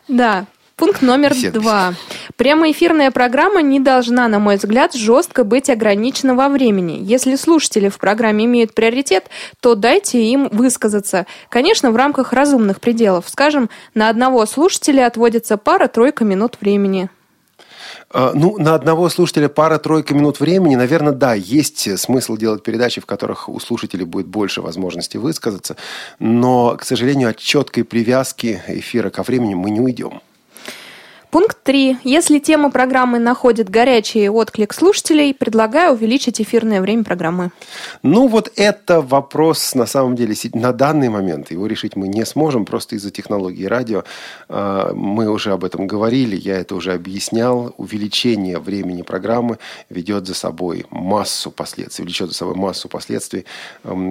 Да, 0.06 0.44
Пункт 0.76 1.02
номер 1.02 1.30
Беседы. 1.30 1.60
два. 1.60 1.94
Прямоэфирная 2.36 3.12
программа 3.12 3.62
не 3.62 3.78
должна, 3.78 4.26
на 4.26 4.40
мой 4.40 4.56
взгляд, 4.56 4.92
жестко 4.92 5.44
быть 5.44 5.70
ограничена 5.70 6.34
во 6.34 6.48
времени. 6.48 6.98
Если 7.00 7.36
слушатели 7.36 7.88
в 7.88 7.98
программе 7.98 8.44
имеют 8.46 8.74
приоритет, 8.74 9.26
то 9.60 9.76
дайте 9.76 10.24
им 10.24 10.48
высказаться. 10.50 11.26
Конечно, 11.48 11.92
в 11.92 11.96
рамках 11.96 12.32
разумных 12.32 12.80
пределов. 12.80 13.28
Скажем, 13.28 13.70
на 13.94 14.08
одного 14.08 14.44
слушателя 14.46 15.06
отводится 15.06 15.56
пара-тройка 15.56 16.24
минут 16.24 16.58
времени. 16.60 17.08
А, 18.10 18.32
ну, 18.34 18.58
на 18.58 18.74
одного 18.74 19.08
слушателя 19.10 19.48
пара-тройка 19.48 20.12
минут 20.12 20.40
времени, 20.40 20.74
наверное, 20.74 21.12
да, 21.12 21.34
есть 21.34 21.98
смысл 22.00 22.36
делать 22.36 22.64
передачи, 22.64 23.00
в 23.00 23.06
которых 23.06 23.48
у 23.48 23.60
слушателей 23.60 24.06
будет 24.06 24.26
больше 24.26 24.60
возможности 24.60 25.18
высказаться. 25.18 25.76
Но, 26.18 26.76
к 26.76 26.84
сожалению, 26.84 27.30
от 27.30 27.36
четкой 27.36 27.84
привязки 27.84 28.60
эфира 28.66 29.10
ко 29.10 29.22
времени 29.22 29.54
мы 29.54 29.70
не 29.70 29.80
уйдем. 29.80 30.20
Пункт 31.34 31.64
3. 31.64 31.96
Если 32.04 32.38
тема 32.38 32.70
программы 32.70 33.18
находит 33.18 33.68
горячий 33.68 34.28
отклик 34.28 34.72
слушателей, 34.72 35.34
предлагаю 35.34 35.94
увеличить 35.94 36.40
эфирное 36.40 36.80
время 36.80 37.02
программы. 37.02 37.50
Ну, 38.04 38.28
вот 38.28 38.52
это 38.54 39.00
вопрос, 39.00 39.74
на 39.74 39.86
самом 39.86 40.14
деле, 40.14 40.36
на 40.52 40.72
данный 40.72 41.08
момент. 41.08 41.50
Его 41.50 41.66
решить 41.66 41.96
мы 41.96 42.06
не 42.06 42.24
сможем, 42.24 42.64
просто 42.64 42.94
из-за 42.94 43.10
технологии 43.10 43.64
радио. 43.64 44.04
А, 44.48 44.92
мы 44.94 45.28
уже 45.28 45.50
об 45.50 45.64
этом 45.64 45.88
говорили, 45.88 46.36
я 46.36 46.56
это 46.56 46.76
уже 46.76 46.92
объяснял. 46.92 47.74
Увеличение 47.78 48.60
времени 48.60 49.02
программы 49.02 49.58
ведет 49.90 50.28
за 50.28 50.34
собой 50.34 50.86
массу 50.90 51.50
последствий, 51.50 52.04
влечет 52.04 52.28
за 52.28 52.34
собой 52.36 52.54
массу 52.54 52.88
последствий, 52.88 53.44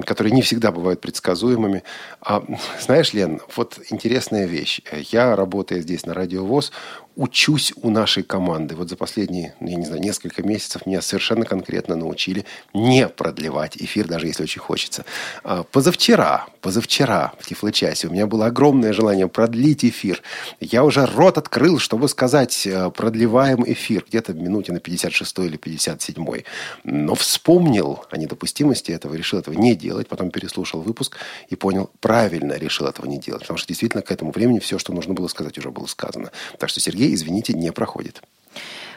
которые 0.05 0.33
не 0.33 0.41
всегда 0.41 0.73
бывают 0.73 0.99
предсказуемыми. 0.99 1.83
А, 2.19 2.43
знаешь, 2.81 3.13
Лен, 3.13 3.39
вот 3.55 3.79
интересная 3.91 4.45
вещь. 4.45 4.81
Я, 5.13 5.37
работая 5.37 5.79
здесь 5.79 6.05
на 6.05 6.13
радиовоз, 6.13 6.73
учусь 7.15 7.73
у 7.75 7.89
нашей 7.89 8.23
команды. 8.23 8.75
Вот 8.75 8.89
за 8.89 8.95
последние, 8.95 9.55
ну, 9.59 9.69
я 9.69 9.75
не 9.75 9.85
знаю, 9.85 10.01
несколько 10.01 10.43
месяцев 10.43 10.85
меня 10.85 11.01
совершенно 11.01 11.45
конкретно 11.45 11.95
научили 11.95 12.45
не 12.73 13.07
продлевать 13.07 13.77
эфир, 13.77 14.07
даже 14.07 14.27
если 14.27 14.43
очень 14.43 14.61
хочется. 14.61 15.05
А, 15.43 15.63
позавчера, 15.63 16.47
позавчера 16.61 17.33
в 17.39 17.47
Тифло-часе 17.47 18.07
у 18.07 18.11
меня 18.11 18.25
было 18.25 18.47
огромное 18.47 18.93
желание 18.93 19.27
продлить 19.27 19.85
эфир. 19.85 20.21
Я 20.59 20.83
уже 20.83 21.05
рот 21.05 21.37
открыл, 21.37 21.79
чтобы 21.79 22.07
сказать, 22.07 22.65
э, 22.65 22.89
продлеваем 22.91 23.63
эфир 23.65 24.05
где-то 24.07 24.33
в 24.33 24.37
минуте 24.37 24.71
на 24.71 24.79
56 24.79 25.39
или 25.39 25.57
57. 25.57 26.43
Но 26.83 27.15
вспомнил 27.15 28.05
о 28.09 28.17
недопустимости 28.17 28.91
этого, 28.91 29.13
решил 29.15 29.39
этого 29.39 29.55
не 29.55 29.75
делать, 29.75 30.07
потом 30.07 30.31
переслушал 30.31 30.81
выпуск 30.81 31.17
и 31.49 31.55
понял, 31.55 31.91
правильно 31.99 32.53
решил 32.53 32.87
этого 32.87 33.05
не 33.05 33.19
делать. 33.19 33.41
Потому 33.41 33.57
что 33.57 33.67
действительно 33.67 34.01
к 34.01 34.11
этому 34.11 34.31
времени 34.31 34.59
все, 34.59 34.79
что 34.79 34.93
нужно 34.93 35.13
было 35.13 35.27
сказать, 35.27 35.57
уже 35.57 35.69
было 35.69 35.85
сказано. 35.85 36.31
Так 36.57 36.69
что 36.69 36.79
Сергей 36.79 37.02
Сергей, 37.03 37.15
извините, 37.15 37.53
не 37.53 37.71
проходит. 37.71 38.21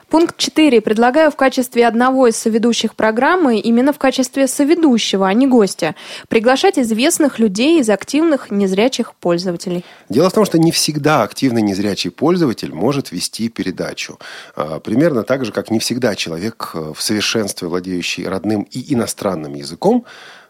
Пункт 0.08 0.36
4. 0.36 0.80
Предлагаю 0.82 1.32
в 1.32 1.36
качестве 1.36 1.84
одного 1.84 2.28
из 2.28 2.36
соведущих 2.36 2.94
программы, 2.94 3.58
именно 3.58 3.92
в 3.92 3.98
качестве 3.98 4.46
соведущего, 4.46 5.26
а 5.26 5.32
не 5.32 5.48
гостя, 5.48 5.96
приглашать 6.28 6.78
известных 6.78 7.40
людей 7.40 7.80
из 7.80 7.90
активных 7.90 8.52
незрячих 8.52 9.14
пользователей. 9.14 9.84
Дело 10.08 10.30
в 10.30 10.32
том, 10.32 10.44
что 10.44 10.60
не 10.60 10.70
всегда 10.70 11.24
активный 11.24 11.62
незрячий 11.62 12.12
пользователь 12.12 12.72
может 12.72 13.10
вести 13.10 13.48
передачу. 13.48 14.20
А, 14.54 14.78
примерно 14.78 15.24
так 15.24 15.44
же, 15.44 15.50
как 15.50 15.72
не 15.72 15.80
всегда 15.80 16.14
человек 16.14 16.70
э, 16.74 16.92
в 16.94 17.02
совершенстве, 17.02 17.66
владеющий 17.66 18.28
родным 18.28 18.62
и 18.62 18.94
иностранным 18.94 19.54
языком, 19.54 20.04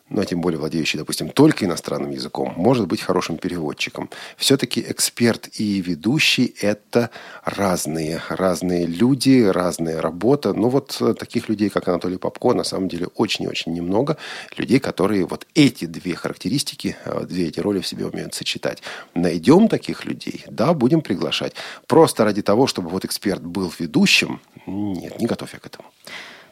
ну, 0.08 0.20
а 0.20 0.25
тем 0.25 0.40
более 0.40 0.60
владеющий, 0.60 0.98
допустим, 0.98 1.30
только 1.30 1.64
иностранным 1.64 2.10
языком, 2.10 2.52
может 2.56 2.86
быть 2.86 3.00
хорошим 3.00 3.38
переводчиком. 3.38 4.08
Все-таки 4.36 4.80
эксперт 4.80 5.48
и 5.58 5.80
ведущий– 5.80 6.54
это 6.60 7.10
разные, 7.44 8.22
разные 8.28 8.86
люди, 8.86 9.42
разная 9.42 10.00
работа. 10.00 10.52
Ну, 10.52 10.68
вот 10.68 10.96
э, 11.00 11.14
таких 11.14 11.48
людей, 11.48 11.70
как 11.70 11.88
Анатолий 11.88 12.18
Попко, 12.18 12.54
на 12.54 12.62
самом 12.62 12.88
деле 12.88 13.08
очень 13.16 13.46
и 13.46 13.48
очень 13.48 13.72
немного. 13.72 14.16
Людей, 14.56 14.78
которые 14.78 15.26
вот 15.26 15.46
эти 15.54 15.86
две 15.86 16.14
характеристики, 16.14 16.96
э, 17.04 17.26
две 17.28 17.48
эти 17.48 17.58
роли 17.58 17.80
в 17.80 17.86
себе 17.86 18.06
умеют 18.06 18.32
сочетать. 18.34 18.82
Найдем 19.14 19.66
таких 19.66 20.04
людей? 20.04 20.44
Да, 20.48 20.72
будем 20.72 21.00
приглашать. 21.00 21.54
Просто 21.88 22.25
ради 22.25 22.42
того, 22.42 22.68
чтобы 22.68 22.90
вот 22.90 23.04
эксперт 23.04 23.42
был 23.42 23.72
ведущим, 23.76 24.40
нет, 24.66 25.18
не 25.18 25.26
готов 25.26 25.52
я 25.52 25.58
к 25.58 25.66
этому. 25.66 25.88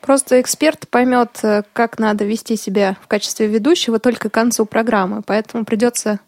Просто 0.04 0.38
эксперт 0.38 0.86
поймет, 0.90 1.38
э, 1.42 1.62
как 1.72 1.98
надо 1.98 2.26
вести 2.26 2.56
себя 2.56 2.98
в 3.02 3.06
качестве 3.06 3.46
ведущего 3.46 3.98
только 3.98 4.28
к 4.28 4.34
концу 4.34 4.66
программы. 4.66 5.22
Поэтому 5.24 5.64
придется 5.64 6.20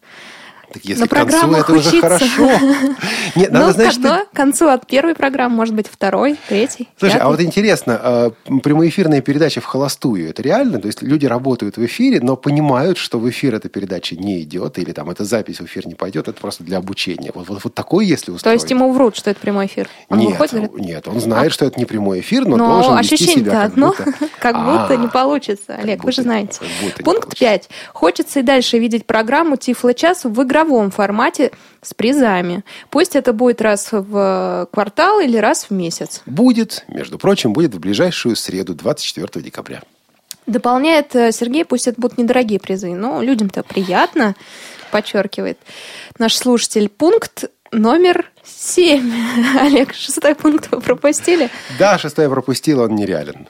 так 0.73 0.85
если 0.85 1.03
на 1.03 1.09
к 1.09 1.11
концу 1.11 1.53
это 1.53 1.73
учиться. 1.73 1.89
уже 1.89 2.01
хорошо. 2.01 2.51
Нет, 3.37 3.53
надо, 3.53 3.67
ну, 3.67 3.73
знать, 3.73 3.93
что... 3.93 4.27
к 4.33 4.37
концу 4.37 4.69
от 4.69 4.87
первой 4.87 5.15
программы, 5.15 5.57
может 5.57 5.75
быть, 5.75 5.87
второй, 5.89 6.37
третий. 6.49 6.89
Слушай, 6.99 7.15
пятый. 7.15 7.25
а 7.25 7.29
вот 7.29 7.41
интересно, 7.41 8.01
а, 8.03 8.31
прямоэфирная 8.63 9.21
передача 9.21 9.61
в 9.61 9.65
холостую, 9.65 10.29
это 10.29 10.43
реально? 10.43 10.81
То 10.81 10.87
есть 10.87 11.03
люди 11.03 11.27
работают 11.27 11.77
в 11.77 11.85
эфире, 11.85 12.21
но 12.21 12.37
понимают, 12.37 12.99
что 12.99 13.19
в 13.19 13.29
эфир 13.29 13.55
эта 13.55 13.69
передача 13.69 14.17
не 14.17 14.43
идет, 14.43 14.79
или 14.79 14.93
там 14.93 15.11
эта 15.11 15.25
запись 15.25 15.61
в 15.61 15.65
эфир 15.65 15.87
не 15.87 15.95
пойдет, 15.95 16.29
это 16.29 16.41
просто 16.41 16.65
для 16.65 16.79
обучения. 16.79 17.31
Вот, 17.35 17.49
вот, 17.49 17.65
вот 17.65 17.75
такое, 17.75 18.05
если 18.05 18.31
устроить. 18.31 18.43
То 18.43 18.53
есть 18.53 18.71
ему 18.71 18.93
врут, 18.93 19.17
что 19.17 19.31
это 19.31 19.41
прямой 19.41 19.67
эфир? 19.67 19.89
Он 20.09 20.19
нет, 20.19 20.31
выходит, 20.31 20.55
говорит... 20.55 20.79
нет, 20.79 21.09
он 21.09 21.21
знает, 21.21 21.51
а... 21.51 21.55
что 21.55 21.65
это 21.67 21.79
не 21.79 21.85
прямой 21.85 22.21
эфир, 22.21 22.45
но, 22.45 22.57
но 22.57 22.69
должен 22.69 22.99
вести 22.99 23.17
себя 23.27 23.53
как 23.53 23.73
одно, 23.73 23.95
будто... 23.97 24.15
как 24.41 24.65
будто 24.65 24.97
не 24.97 25.09
получится. 25.09 25.75
Олег, 25.75 26.05
вы 26.05 26.13
же 26.13 26.23
знаете. 26.23 26.61
Пункт 27.05 27.39
5. 27.39 27.69
Хочется 27.93 28.41
и 28.41 28.43
дальше 28.43 28.79
видеть 28.79 29.07
программу 29.07 29.57
Тифло-час 29.57 30.25
в 30.25 30.33
игровом 30.57 30.91
формате 30.91 31.53
с 31.83 31.93
призами. 31.95 32.65
Пусть 32.91 33.17
это 33.17 33.33
будет 33.33 33.61
раз 33.61 33.89
в 33.93 34.69
квартал 34.73 35.21
или 35.21 35.37
раз 35.37 35.67
в 35.69 35.71
месяц. 35.71 36.23
Будет, 36.27 36.85
между 36.89 37.19
прочим, 37.19 37.53
будет 37.53 37.75
в 37.75 37.81
ближайшую 37.81 38.37
среду, 38.37 38.75
24 38.75 39.45
декабря. 39.45 39.83
Дополняет 40.47 41.15
э, 41.15 41.33
Сергей, 41.33 41.65
пусть 41.65 41.89
это 41.89 42.01
будут 42.01 42.19
недорогие 42.19 42.61
призы, 42.61 42.95
но 42.95 43.21
людям-то 43.21 43.65
приятно, 43.65 44.37
подчеркивает 44.91 45.59
наш 46.19 46.37
слушатель. 46.37 46.89
Пункт 46.89 47.51
номер 47.73 48.31
Семь. 48.47 49.13
Олег, 49.61 49.93
шестой 49.93 50.37
пункт 50.37 50.69
вы 50.71 50.81
пропустили? 50.81 51.51
Да, 51.79 51.99
шестой 51.99 52.27
я 52.27 52.31
пропустил, 52.31 52.81
он 52.81 52.95
нереален. 52.95 53.49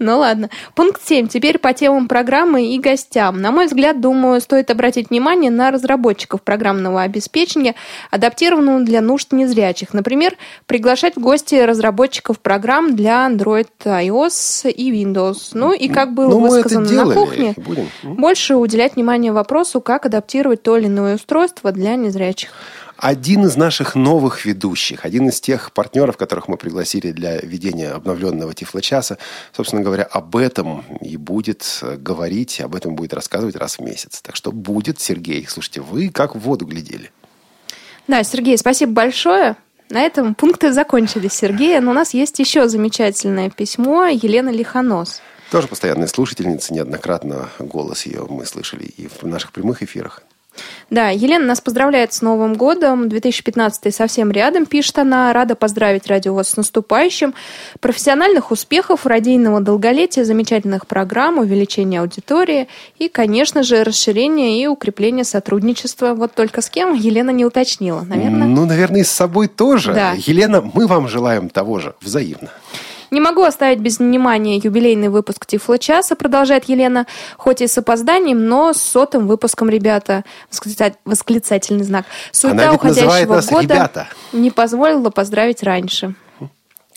Ну 0.00 0.18
ладно. 0.18 0.50
Пункт 0.74 1.00
семь. 1.06 1.28
Теперь 1.28 1.58
по 1.58 1.72
темам 1.72 2.08
программы 2.08 2.74
и 2.74 2.78
гостям. 2.80 3.40
На 3.40 3.52
мой 3.52 3.66
взгляд, 3.66 4.00
думаю, 4.00 4.40
стоит 4.40 4.70
обратить 4.70 5.10
внимание 5.10 5.50
на 5.50 5.70
разработчиков 5.70 6.42
программного 6.42 7.02
обеспечения, 7.02 7.76
адаптированного 8.10 8.80
для 8.80 9.00
нужд 9.00 9.30
незрячих. 9.32 9.94
Например, 9.94 10.36
приглашать 10.66 11.14
в 11.14 11.20
гости 11.20 11.54
разработчиков 11.54 12.40
программ 12.40 12.96
для 12.96 13.28
Android, 13.28 13.68
iOS 13.84 14.70
и 14.70 14.92
Windows. 14.92 15.50
Ну 15.52 15.72
и 15.72 15.88
как 15.88 16.14
было 16.14 16.30
ну, 16.30 16.40
высказано 16.40 16.90
на 16.90 17.14
кухне, 17.14 17.54
будем. 17.56 17.88
больше 18.02 18.56
уделять 18.56 18.96
внимание 18.96 19.30
вопросу, 19.30 19.80
как 19.80 20.04
адаптировать 20.04 20.64
то 20.64 20.76
или 20.76 20.86
иное 20.86 21.14
устройство 21.14 21.70
для 21.70 21.94
незрячих. 21.94 22.50
Один 23.02 23.46
из 23.46 23.56
наших 23.56 23.96
новых 23.96 24.44
ведущих, 24.44 25.04
один 25.04 25.28
из 25.28 25.40
тех 25.40 25.72
партнеров, 25.72 26.16
которых 26.16 26.46
мы 26.46 26.56
пригласили 26.56 27.10
для 27.10 27.40
ведения 27.40 27.90
обновленного 27.90 28.54
Тифлочаса, 28.54 29.18
собственно 29.52 29.82
говоря, 29.82 30.04
об 30.04 30.36
этом 30.36 30.84
и 31.00 31.16
будет 31.16 31.82
говорить, 31.82 32.60
об 32.60 32.76
этом 32.76 32.94
будет 32.94 33.12
рассказывать 33.12 33.56
раз 33.56 33.78
в 33.78 33.82
месяц. 33.82 34.22
Так 34.22 34.36
что 34.36 34.52
будет, 34.52 35.00
Сергей. 35.00 35.44
Слушайте, 35.48 35.80
вы 35.80 36.10
как 36.10 36.36
в 36.36 36.38
воду 36.38 36.64
глядели. 36.64 37.10
Да, 38.06 38.22
Сергей, 38.22 38.56
спасибо 38.56 38.92
большое. 38.92 39.56
На 39.90 40.02
этом 40.02 40.36
пункты 40.36 40.72
закончились, 40.72 41.32
Сергей. 41.32 41.80
Но 41.80 41.90
у 41.90 41.94
нас 41.94 42.14
есть 42.14 42.38
еще 42.38 42.68
замечательное 42.68 43.50
письмо 43.50 44.04
Елены 44.04 44.50
Лихонос. 44.50 45.20
Тоже 45.50 45.66
постоянная 45.66 46.06
слушательница, 46.06 46.72
неоднократно 46.72 47.48
голос 47.58 48.06
ее 48.06 48.24
мы 48.30 48.46
слышали 48.46 48.84
и 48.84 49.08
в 49.08 49.24
наших 49.24 49.50
прямых 49.50 49.82
эфирах. 49.82 50.22
Да, 50.90 51.08
Елена 51.08 51.46
нас 51.46 51.60
поздравляет 51.60 52.12
с 52.12 52.22
Новым 52.22 52.54
годом. 52.54 53.08
2015 53.08 53.94
совсем 53.94 54.30
рядом, 54.30 54.66
пишет 54.66 54.98
она. 54.98 55.32
Рада 55.32 55.54
поздравить 55.54 56.06
радио 56.06 56.34
вас 56.34 56.50
с 56.50 56.56
наступающим. 56.56 57.34
Профессиональных 57.80 58.50
успехов, 58.50 59.06
радийного 59.06 59.60
долголетия, 59.60 60.24
замечательных 60.24 60.86
программ, 60.86 61.38
увеличения 61.38 62.00
аудитории 62.00 62.68
и, 62.98 63.08
конечно 63.08 63.62
же, 63.62 63.84
расширения 63.84 64.62
и 64.62 64.66
укрепления 64.66 65.24
сотрудничества. 65.24 66.14
Вот 66.14 66.34
только 66.34 66.60
с 66.60 66.68
кем 66.68 66.94
Елена 66.94 67.30
не 67.30 67.44
уточнила, 67.44 68.02
наверное. 68.02 68.46
Ну, 68.46 68.66
наверное, 68.66 69.00
и 69.00 69.04
с 69.04 69.10
собой 69.10 69.48
тоже. 69.48 69.94
Да. 69.94 70.14
Елена, 70.16 70.62
мы 70.74 70.86
вам 70.86 71.08
желаем 71.08 71.48
того 71.48 71.78
же 71.78 71.94
взаимно. 72.00 72.50
Не 73.12 73.20
могу 73.20 73.42
оставить 73.42 73.78
без 73.78 73.98
внимания 73.98 74.56
юбилейный 74.56 75.10
выпуск 75.10 75.44
Тифло 75.44 75.78
часа, 75.78 76.16
продолжает 76.16 76.64
Елена, 76.64 77.06
хоть 77.36 77.60
и 77.60 77.66
с 77.66 77.76
опозданием, 77.76 78.46
но 78.46 78.72
с 78.72 78.80
сотым 78.82 79.26
выпуском, 79.26 79.68
ребята. 79.68 80.24
Восклицательный 81.04 81.84
знак. 81.84 82.06
Суета 82.32 82.72
уходящего 82.72 83.42
года 83.42 83.62
ребята. 83.62 84.08
не 84.32 84.50
позволила 84.50 85.10
поздравить 85.10 85.62
раньше. 85.62 86.14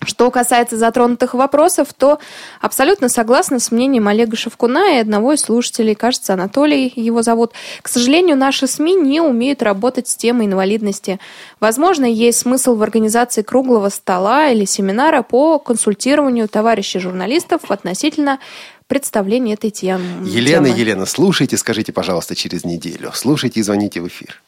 Что 0.03 0.29
касается 0.29 0.77
затронутых 0.77 1.33
вопросов, 1.33 1.93
то 1.93 2.19
абсолютно 2.61 3.09
согласна 3.09 3.59
с 3.59 3.71
мнением 3.71 4.07
Олега 4.07 4.35
Шевкуна 4.35 4.95
и 4.95 4.99
одного 4.99 5.33
из 5.33 5.41
слушателей, 5.41 5.95
кажется, 5.95 6.33
Анатолий 6.33 6.91
его 6.95 7.21
зовут. 7.21 7.53
К 7.81 7.87
сожалению, 7.87 8.37
наши 8.37 8.67
СМИ 8.67 8.95
не 8.95 9.21
умеют 9.21 9.63
работать 9.63 10.07
с 10.07 10.15
темой 10.15 10.47
инвалидности. 10.47 11.19
Возможно, 11.59 12.05
есть 12.05 12.39
смысл 12.39 12.75
в 12.75 12.83
организации 12.83 13.41
круглого 13.41 13.89
стола 13.89 14.49
или 14.49 14.65
семинара 14.65 15.21
по 15.21 15.59
консультированию 15.59 16.47
товарищей 16.49 16.99
журналистов 16.99 17.71
относительно 17.71 18.39
представления 18.87 19.53
этой 19.53 19.71
темы. 19.71 20.27
Елена, 20.27 20.67
Елена, 20.67 21.05
слушайте, 21.05 21.57
скажите, 21.57 21.91
пожалуйста, 21.93 22.35
через 22.35 22.63
неделю. 22.63 23.11
Слушайте 23.13 23.59
и 23.61 23.63
звоните 23.63 24.01
в 24.01 24.07
эфир. 24.07 24.41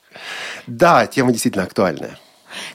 Да, 0.68 1.08
тема 1.08 1.32
действительно 1.32 1.64
актуальная. 1.64 2.20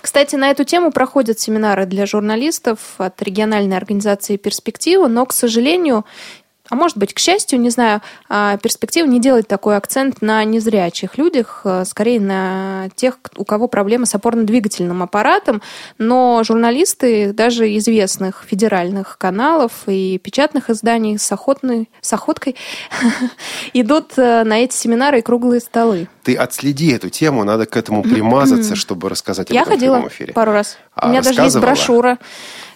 Кстати, 0.01 0.37
на 0.37 0.51
эту 0.51 0.65
тему 0.65 0.93
проходят 0.93 1.41
семинары 1.41 1.87
для 1.87 2.07
журналистов 2.07 2.79
от 2.99 3.23
региональной 3.23 3.77
организации 3.77 4.37
«Перспектива», 4.37 5.09
но, 5.09 5.27
к 5.27 5.33
сожалению, 5.33 6.05
а 6.73 6.75
может 6.75 6.97
быть, 6.97 7.13
к 7.13 7.19
счастью, 7.19 7.61
не 7.61 7.69
знаю, 7.69 8.01
а, 8.31 8.57
перспектива 8.57 9.07
не 9.07 9.21
делает 9.21 9.47
такой 9.47 9.77
акцент 9.77 10.23
на 10.23 10.43
незрячих 10.43 11.19
людях, 11.19 11.61
а, 11.65 11.85
скорее 11.85 12.19
на 12.19 12.89
тех, 12.97 13.19
у 13.37 13.45
кого 13.45 13.69
проблемы 13.69 14.07
с 14.07 14.15
опорно-двигательным 14.15 15.03
аппаратом, 15.03 15.61
но 15.99 16.43
журналисты 16.43 17.35
даже 17.35 17.77
известных 17.77 18.47
федеральных 18.49 19.19
каналов 19.19 19.83
и 19.87 20.17
печатных 20.17 20.71
изданий 20.71 21.19
с, 21.19 21.31
охотной, 21.31 21.91
с 22.01 22.11
охоткой 22.15 22.57
идут 23.75 24.13
а, 24.17 24.43
на 24.43 24.61
эти 24.61 24.75
семинары 24.75 25.19
и 25.19 25.23
круглые 25.23 25.61
столы. 25.61 26.09
Ты 26.23 26.37
отследи 26.37 26.91
эту 26.91 27.11
тему, 27.11 27.45
надо 27.45 27.67
к 27.67 27.77
этому 27.77 28.03
примазаться, 28.03 28.77
чтобы 28.77 29.11
рассказать 29.11 29.51
об 29.51 29.55
Я 29.55 29.61
этом 29.61 29.75
ходила 29.75 29.99
в 29.99 30.09
эфире. 30.09 30.33
пару 30.33 30.53
раз. 30.53 30.79
У 30.97 31.09
меня 31.09 31.21
даже 31.21 31.43
есть 31.43 31.59
брошюра 31.59 32.17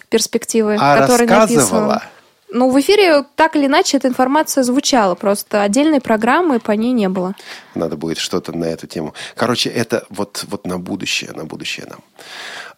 перспективы, 0.09 0.77
а 0.79 1.01
которая 1.01 1.27
написана. 1.27 2.03
Ну, 2.49 2.69
в 2.69 2.79
эфире 2.79 3.25
так 3.35 3.55
или 3.57 3.65
иначе 3.65 3.97
эта 3.97 4.07
информация 4.07 4.63
звучала, 4.63 5.15
просто 5.15 5.63
отдельной 5.63 5.99
программы 5.99 6.59
по 6.59 6.71
ней 6.71 6.93
не 6.93 7.09
было. 7.09 7.35
Надо 7.75 7.97
будет 7.97 8.17
что-то 8.17 8.55
на 8.57 8.65
эту 8.65 8.87
тему. 8.87 9.13
Короче, 9.35 9.69
это 9.69 10.05
вот, 10.09 10.45
вот 10.47 10.65
на 10.65 10.79
будущее, 10.79 11.31
на 11.33 11.43
будущее 11.43 11.87
нам. 11.89 11.99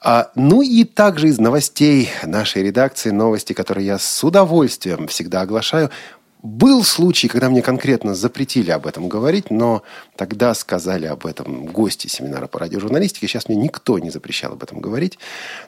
А, 0.01 0.31
ну 0.33 0.61
и 0.61 0.85
также 0.85 1.27
из 1.27 1.39
новостей 1.39 2.09
нашей 2.23 2.63
редакции, 2.63 3.11
новости, 3.11 3.53
которые 3.53 3.85
я 3.85 3.99
с 3.99 4.23
удовольствием 4.23 5.07
всегда 5.07 5.41
оглашаю, 5.41 5.91
был 6.41 6.85
случай, 6.85 7.27
когда 7.27 7.49
мне 7.49 7.61
конкретно 7.61 8.15
запретили 8.15 8.71
об 8.71 8.87
этом 8.87 9.09
говорить, 9.09 9.51
но 9.51 9.83
тогда 10.15 10.53
сказали 10.53 11.05
об 11.05 11.25
этом 11.25 11.65
гости 11.65 12.07
семинара 12.07 12.47
по 12.47 12.59
радиожурналистике. 12.59 13.27
Сейчас 13.27 13.49
мне 13.49 13.57
никто 13.57 13.99
не 13.99 14.09
запрещал 14.09 14.53
об 14.53 14.63
этом 14.63 14.79
говорить. 14.79 15.19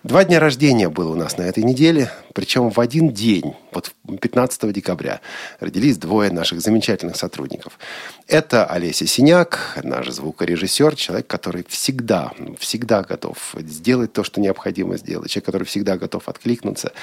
Два 0.03 0.23
дня 0.23 0.39
рождения 0.39 0.89
было 0.89 1.11
у 1.11 1.15
нас 1.15 1.37
на 1.37 1.43
этой 1.43 1.63
неделе, 1.63 2.09
причем 2.33 2.69
в 2.69 2.79
один 2.79 3.09
день, 3.09 3.55
вот 3.73 3.91
15 4.07 4.71
декабря, 4.71 5.19
родились 5.59 5.97
двое 5.97 6.31
наших 6.31 6.61
замечательных 6.61 7.17
сотрудников. 7.17 7.77
Это 8.31 8.65
Олеся 8.65 9.05
Синяк, 9.07 9.77
наш 9.83 10.07
звукорежиссер, 10.07 10.95
человек, 10.95 11.27
который 11.27 11.65
всегда, 11.67 12.31
всегда 12.59 13.03
готов 13.03 13.37
сделать 13.57 14.13
то, 14.13 14.23
что 14.23 14.39
необходимо 14.39 14.95
сделать, 14.95 15.29
человек, 15.29 15.47
который 15.47 15.63
всегда 15.65 15.97
готов 15.97 16.29
откликнуться. 16.29 16.93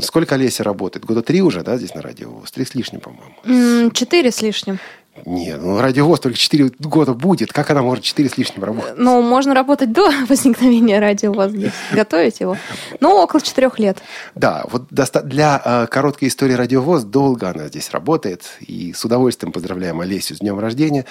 Сколько 0.00 0.36
Олеся 0.36 0.64
работает? 0.64 1.04
Года 1.04 1.20
три 1.20 1.42
уже, 1.42 1.62
да, 1.62 1.76
здесь 1.76 1.94
на 1.94 2.00
радио? 2.00 2.42
Три 2.54 2.64
с 2.64 2.74
лишним, 2.74 3.00
по-моему. 3.00 3.90
Четыре 3.90 4.32
с 4.32 4.40
лишним. 4.40 4.78
Нет, 5.26 5.60
ну 5.62 5.80
радиовоз 5.80 6.20
только 6.20 6.36
4 6.36 6.72
года 6.80 7.14
будет. 7.14 7.52
Как 7.52 7.70
она 7.70 7.82
может 7.82 8.02
4 8.04 8.28
с 8.28 8.36
лишним 8.36 8.64
работать? 8.64 8.94
Ну, 8.96 9.22
можно 9.22 9.54
работать 9.54 9.92
до 9.92 10.10
возникновения 10.28 10.98
радиовоз 10.98 11.50
здесь. 11.52 11.72
Готовить 11.92 12.40
его. 12.40 12.56
Ну, 13.00 13.16
около 13.16 13.40
4 13.40 13.70
лет. 13.78 13.98
Да, 14.34 14.64
вот 14.68 14.88
для 14.90 15.62
э, 15.64 15.86
короткой 15.86 16.28
истории 16.28 16.54
радиовоз 16.54 17.04
долго 17.04 17.48
она 17.48 17.68
здесь 17.68 17.90
работает. 17.90 18.42
И 18.60 18.92
с 18.92 19.04
удовольствием 19.04 19.52
поздравляем 19.52 20.00
Олесю 20.00 20.34
с 20.34 20.38
днем 20.38 20.58
рождения. 20.58 21.06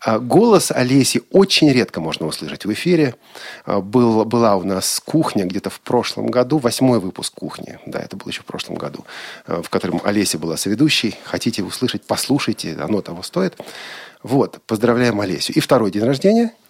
А 0.00 0.20
голос 0.20 0.70
Олеси 0.70 1.22
очень 1.32 1.70
редко 1.72 2.00
можно 2.00 2.26
услышать 2.26 2.64
в 2.64 2.72
эфире. 2.72 3.16
А, 3.64 3.80
был, 3.80 4.24
была 4.24 4.54
у 4.54 4.62
нас 4.62 5.02
кухня 5.04 5.44
где-то 5.44 5.70
в 5.70 5.80
прошлом 5.80 6.28
году, 6.28 6.58
восьмой 6.58 7.00
выпуск 7.00 7.34
кухни. 7.34 7.80
Да, 7.86 7.98
это 7.98 8.16
был 8.16 8.28
еще 8.28 8.42
в 8.42 8.44
прошлом 8.44 8.76
году, 8.76 9.04
в 9.46 9.68
котором 9.68 10.00
Олеся 10.04 10.38
была 10.38 10.56
соведущей. 10.56 11.16
Хотите 11.24 11.64
услышать, 11.64 12.02
послушайте, 12.06 12.76
оно 12.80 13.02
того 13.02 13.22
стоит. 13.22 13.47
Вот, 14.22 14.58
поздравляем 14.66 15.20
Олесю. 15.20 15.52
И 15.52 15.60
второй 15.60 15.90
день 15.90 16.04
рождения– 16.04 16.52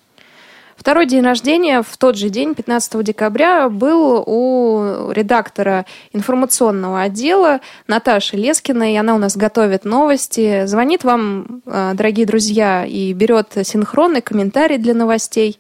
Второй 0.79 1.07
день 1.07 1.25
рождения 1.25 1.83
в 1.83 1.97
тот 1.97 2.17
же 2.17 2.29
день, 2.29 2.55
15 2.55 3.03
декабря, 3.03 3.69
был 3.69 4.23
у 4.25 5.11
редактора 5.11 5.85
информационного 6.13 7.03
отдела 7.03 7.61
Наташи 7.89 8.37
Лескиной. 8.37 8.97
Она 8.97 9.17
у 9.17 9.19
нас 9.19 9.37
готовит 9.37 9.85
новости. 9.85 10.67
Звонит 10.67 11.03
вам, 11.03 11.63
э, 11.67 11.95
дорогие 11.95 12.27
друзья, 12.27 12.87
и 12.87 13.13
берет 13.13 13.49
синхронный 13.65 14.23
комментарий 14.23 14.79
для 14.79 14.95
новостей. 14.95 15.59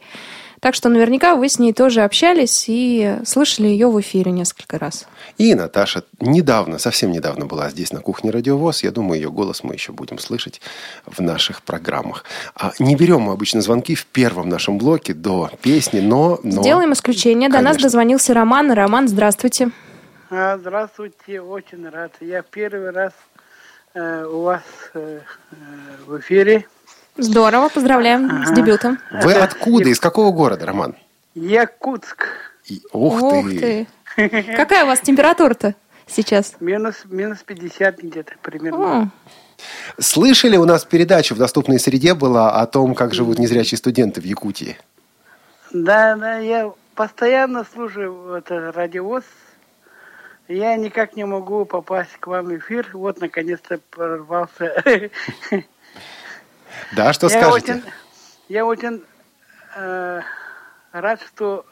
Так 0.60 0.74
что 0.74 0.88
наверняка 0.88 1.34
вы 1.34 1.48
с 1.48 1.58
ней 1.58 1.72
тоже 1.72 2.02
общались 2.02 2.64
и 2.68 3.16
слышали 3.24 3.68
ее 3.68 3.88
в 3.88 4.00
эфире 4.00 4.32
несколько 4.32 4.78
раз. 4.78 5.06
И 5.36 5.54
Наташа 5.54 6.04
недавно, 6.20 6.78
совсем 6.78 7.12
недавно 7.12 7.46
была 7.46 7.70
здесь 7.70 7.92
на 7.92 8.00
кухне 8.00 8.30
Радиовоз. 8.30 8.82
Я 8.82 8.90
думаю, 8.90 9.20
ее 9.20 9.30
голос 9.30 9.62
мы 9.62 9.74
еще 9.74 9.92
будем 9.92 10.18
слышать 10.18 10.60
в 11.06 11.20
наших 11.20 11.62
программах. 11.62 12.24
А 12.54 12.72
не 12.78 12.96
берем 12.96 13.22
мы 13.22 13.32
обычно 13.32 13.60
звонки 13.60 13.94
в 13.94 14.06
первом 14.06 14.48
нашем 14.48 14.78
блоке 14.78 15.14
до 15.14 15.50
песни, 15.62 16.00
но... 16.00 16.40
но... 16.42 16.62
Сделаем 16.62 16.92
исключение. 16.92 17.48
Конечно. 17.48 17.58
До 17.58 17.64
нас 17.64 17.82
дозвонился 17.82 18.34
Роман. 18.34 18.72
Роман, 18.72 19.08
здравствуйте. 19.08 19.70
А, 20.30 20.58
здравствуйте, 20.58 21.40
очень 21.40 21.88
рад. 21.88 22.12
Я 22.20 22.42
первый 22.42 22.90
раз 22.90 23.12
э, 23.94 24.24
у 24.24 24.42
вас 24.42 24.62
э, 24.94 25.20
э 25.52 25.54
в 26.06 26.18
эфире. 26.18 26.66
Здорово, 27.18 27.68
поздравляем 27.68 28.30
ага. 28.30 28.46
с 28.46 28.52
дебютом. 28.52 28.98
Вы 29.10 29.34
откуда? 29.34 29.88
Из 29.88 29.98
какого 29.98 30.32
города, 30.32 30.66
Роман? 30.66 30.94
Якутск. 31.34 32.28
И, 32.66 32.80
ух, 32.92 33.20
ух 33.20 33.50
ты. 33.50 33.86
ты. 34.16 34.54
Какая 34.56 34.84
у 34.84 34.86
вас 34.86 35.00
температура-то 35.00 35.74
сейчас? 36.06 36.54
Минус, 36.60 37.02
минус 37.06 37.38
50 37.44 37.98
где-то 37.98 38.34
примерно. 38.40 39.02
О. 39.02 39.08
Слышали, 39.98 40.56
у 40.56 40.64
нас 40.64 40.84
передача 40.84 41.34
в 41.34 41.38
«Доступной 41.38 41.80
среде» 41.80 42.14
была 42.14 42.52
о 42.52 42.66
том, 42.66 42.94
как 42.94 43.14
живут 43.14 43.40
незрячие 43.40 43.78
студенты 43.78 44.20
в 44.20 44.24
Якутии? 44.24 44.78
Да, 45.72 46.14
да, 46.14 46.38
я 46.38 46.72
постоянно 46.94 47.64
слушаю 47.64 48.34
это 48.34 48.70
радиовоз. 48.70 49.24
Я 50.46 50.76
никак 50.76 51.16
не 51.16 51.26
могу 51.26 51.64
попасть 51.64 52.16
к 52.20 52.28
вам 52.28 52.46
в 52.46 52.56
эфир. 52.56 52.88
Вот, 52.92 53.20
наконец-то, 53.20 53.80
прорвался 53.90 54.72
Да, 56.92 57.12
что 57.12 57.28
я 57.28 57.40
скажете? 57.40 57.74
Очень, 57.74 57.92
я 58.48 58.64
очень 58.64 59.04
э, 59.76 60.22
рад, 60.92 61.20
что 61.22 61.66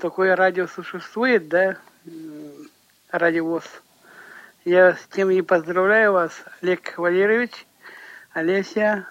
такое 0.00 0.36
радио 0.36 0.66
существует, 0.66 1.48
да, 1.48 1.76
радиовоз. 3.10 3.64
Я 4.64 4.94
с 4.94 5.06
тем 5.10 5.30
и 5.30 5.40
поздравляю 5.42 6.12
вас, 6.12 6.32
Олег 6.62 6.96
Валерьевич, 6.98 7.66
Олеся. 8.32 9.06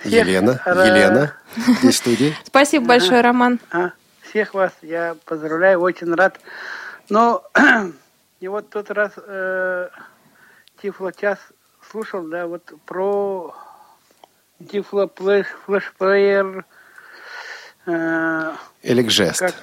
Всех, 0.00 0.26
Елена, 0.26 0.60
ра... 0.64 0.86
Елена, 0.86 1.36
в 1.56 1.92
студии. 1.92 2.36
Спасибо 2.44 2.86
большое, 2.86 3.22
Роман. 3.22 3.58
А, 3.70 3.92
всех 4.22 4.52
вас 4.52 4.72
я 4.82 5.16
поздравляю, 5.24 5.80
очень 5.80 6.12
рад. 6.12 6.40
Но 7.08 7.44
и 8.40 8.48
вот 8.48 8.68
тот 8.68 8.90
раз 8.90 9.12
э, 9.16 9.88
Тифло 10.82 11.12
час 11.12 11.38
слушал, 11.90 12.22
да, 12.22 12.46
вот 12.46 12.72
про 12.86 13.54
Дифло 14.58 15.10
флешплеер. 15.66 16.64
Э, 17.86 18.52
Эликжест. 18.82 19.40
Как... 19.40 19.54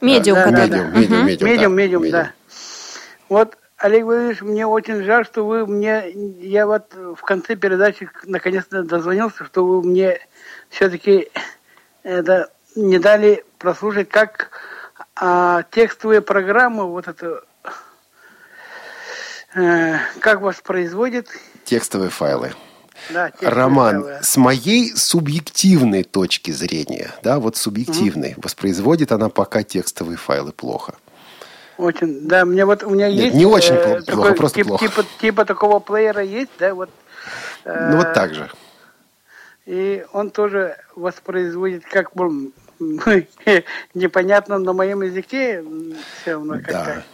Медиум, 0.00 0.36
да, 0.36 0.50
да, 0.50 0.66
медиум, 0.66 0.92
да. 0.92 0.98
медиум, 0.98 1.18
угу. 1.18 1.26
медиум, 1.26 1.48
медиум, 1.48 1.76
да. 1.76 1.76
медиум, 1.76 2.10
да. 2.10 2.32
Вот, 3.28 3.56
Олег 3.78 4.04
Владимирович, 4.04 4.42
мне 4.42 4.66
очень 4.66 5.02
жаль, 5.04 5.24
что 5.24 5.46
вы 5.46 5.66
мне, 5.66 6.10
я 6.40 6.66
вот 6.66 6.94
в 6.94 7.20
конце 7.22 7.56
передачи 7.56 8.08
наконец-то 8.24 8.82
дозвонился, 8.82 9.44
что 9.44 9.66
вы 9.66 9.82
мне 9.82 10.18
все-таки 10.68 11.30
это 12.02 12.50
не 12.76 12.98
дали 12.98 13.44
прослушать, 13.58 14.08
как 14.08 14.50
а, 15.16 15.64
текстовые 15.70 16.20
программы, 16.20 16.86
вот 16.86 17.08
это 17.08 17.44
Э, 19.54 19.98
как 20.20 20.40
воспроизводит... 20.40 21.28
Текстовые 21.64 22.10
файлы. 22.10 22.52
Да, 23.10 23.30
Роман, 23.40 24.02
файлы. 24.02 24.18
с 24.22 24.36
моей 24.36 24.96
субъективной 24.96 26.04
точки 26.04 26.50
зрения, 26.50 27.12
да, 27.22 27.38
вот 27.38 27.56
субъективной, 27.56 28.32
угу. 28.32 28.42
воспроизводит 28.42 29.12
она 29.12 29.28
пока 29.28 29.62
текстовые 29.62 30.16
файлы 30.16 30.52
плохо. 30.52 30.94
Очень, 31.76 32.26
да, 32.28 32.44
мне 32.44 32.64
вот 32.64 32.82
у 32.82 32.90
меня 32.90 33.08
Нет, 33.10 33.26
есть... 33.26 33.36
не 33.36 33.46
очень 33.46 33.74
э, 33.74 33.84
плохо, 33.84 34.02
такой, 34.02 34.34
просто 34.34 34.56
тип, 34.56 34.66
плохо. 34.68 34.88
Типа, 34.88 35.04
типа 35.20 35.44
такого 35.44 35.80
плеера 35.80 36.22
есть, 36.22 36.50
да, 36.58 36.74
вот. 36.74 36.90
Э, 37.64 37.90
ну 37.90 37.96
вот 37.98 38.12
так 38.12 38.34
же. 38.34 38.50
И 39.66 40.04
он 40.12 40.30
тоже 40.30 40.76
воспроизводит 40.94 41.84
как 41.84 42.14
бы 42.14 42.52
непонятно 43.94 44.58
на 44.58 44.72
моем 44.72 45.02
языке 45.02 45.64
все 46.20 46.32
равно 46.32 46.54
как-то. 46.54 46.72
Да. 46.72 47.04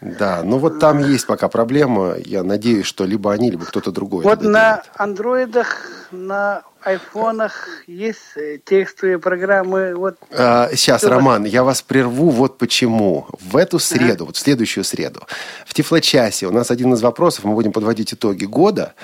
Да, 0.00 0.42
ну 0.42 0.58
вот 0.58 0.78
там 0.78 0.98
есть 0.98 1.26
пока 1.26 1.48
проблема. 1.48 2.14
Я 2.24 2.42
надеюсь, 2.42 2.86
что 2.86 3.04
либо 3.04 3.32
они, 3.32 3.50
либо 3.50 3.66
кто-то 3.66 3.92
другой. 3.92 4.24
Вот 4.24 4.42
на 4.42 4.82
андроидах, 4.96 5.90
на 6.10 6.62
айфонах 6.82 7.68
есть 7.86 8.36
э, 8.36 8.58
текстовые 8.64 9.18
программы. 9.18 9.94
Вот. 9.94 10.16
А, 10.32 10.70
сейчас, 10.72 11.02
Что 11.02 11.10
Роман, 11.10 11.44
я 11.44 11.62
вас 11.62 11.82
прерву 11.82 12.30
вот 12.30 12.58
почему. 12.58 13.26
В 13.40 13.56
эту 13.56 13.78
среду, 13.78 14.24
а? 14.24 14.26
вот 14.28 14.36
в 14.36 14.38
следующую 14.38 14.84
среду, 14.84 15.20
в 15.66 15.74
Тифлочасе 15.74 16.46
у 16.46 16.50
нас 16.50 16.70
один 16.70 16.94
из 16.94 17.02
вопросов, 17.02 17.44
мы 17.44 17.54
будем 17.54 17.72
подводить 17.72 18.14
итоги 18.14 18.46
года, 18.46 18.94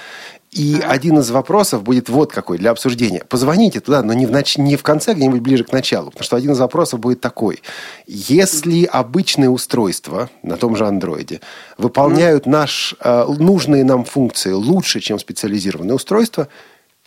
и 0.56 0.80
а. 0.80 0.90
один 0.90 1.18
из 1.18 1.30
вопросов 1.30 1.82
будет 1.82 2.08
вот 2.08 2.32
какой 2.32 2.56
для 2.56 2.70
обсуждения. 2.70 3.22
Позвоните 3.28 3.80
туда, 3.80 4.02
но 4.02 4.14
не 4.14 4.24
в, 4.24 4.30
нач... 4.30 4.56
не 4.56 4.76
в 4.76 4.82
конце, 4.82 5.12
где-нибудь 5.12 5.42
ближе 5.42 5.64
к 5.64 5.72
началу. 5.72 6.10
Потому 6.10 6.24
что 6.24 6.36
один 6.36 6.52
из 6.52 6.58
вопросов 6.58 6.98
будет 6.98 7.20
такой. 7.20 7.62
Если 8.06 8.84
обычные 8.84 9.50
устройства 9.50 10.30
на 10.42 10.56
том 10.56 10.74
же 10.74 10.86
андроиде 10.86 11.42
выполняют 11.76 12.46
наш, 12.46 12.94
э, 13.00 13.26
нужные 13.38 13.84
нам 13.84 14.04
функции 14.04 14.52
лучше, 14.52 15.00
чем 15.00 15.18
специализированные 15.18 15.94
устройства, 15.94 16.48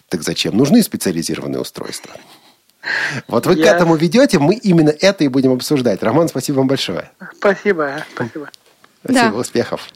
так 0.09 0.21
зачем 0.21 0.55
нужны 0.55 0.83
специализированные 0.83 1.59
устройства? 1.59 2.11
Вот 3.27 3.47
вы 3.47 3.55
Я... 3.55 3.63
к 3.63 3.75
этому 3.75 3.95
ведете, 3.95 4.37
мы 4.37 4.55
именно 4.55 4.93
это 5.01 5.23
и 5.23 5.27
будем 5.27 5.53
обсуждать. 5.53 6.03
Роман, 6.03 6.29
спасибо 6.29 6.57
вам 6.57 6.67
большое. 6.67 7.09
Спасибо, 7.35 8.05
спасибо. 8.13 8.51
Спасибо, 9.03 9.31
да. 9.31 9.37
успехов. 9.37 9.89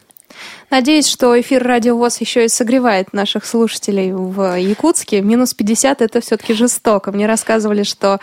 Надеюсь, 0.70 1.08
что 1.08 1.40
эфир 1.40 1.64
Радио 1.64 1.96
ВОЗ 1.98 2.22
еще 2.22 2.46
и 2.46 2.48
согревает 2.48 3.14
наших 3.14 3.46
слушателей 3.46 4.12
в 4.12 4.58
Якутске. 4.58 5.22
Минус 5.22 5.54
50– 5.54 6.02
это 6.04 6.22
все-таки 6.22 6.54
жестоко. 6.54 7.12
Мне 7.12 7.28
рассказывали, 7.28 7.84
что 7.84 8.20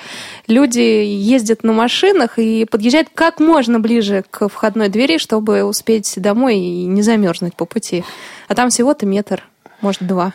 люди 0.46 0.81
ездят 0.81 1.62
на 1.62 1.73
машинах 1.73 2.38
и 2.38 2.64
подъезжают 2.64 3.09
как 3.14 3.40
можно 3.40 3.79
ближе 3.79 4.25
к 4.31 4.49
входной 4.49 4.88
двери, 4.88 5.18
чтобы 5.18 5.64
успеть 5.64 6.14
домой 6.16 6.59
и 6.59 6.85
не 6.87 7.03
замерзнуть 7.03 7.55
по 7.55 7.66
пути. 7.66 8.05
А 8.49 8.55
там 8.55 8.70
всего-то 8.70 9.07
метр, 9.07 9.44
может, 9.81 10.07
два. 10.07 10.33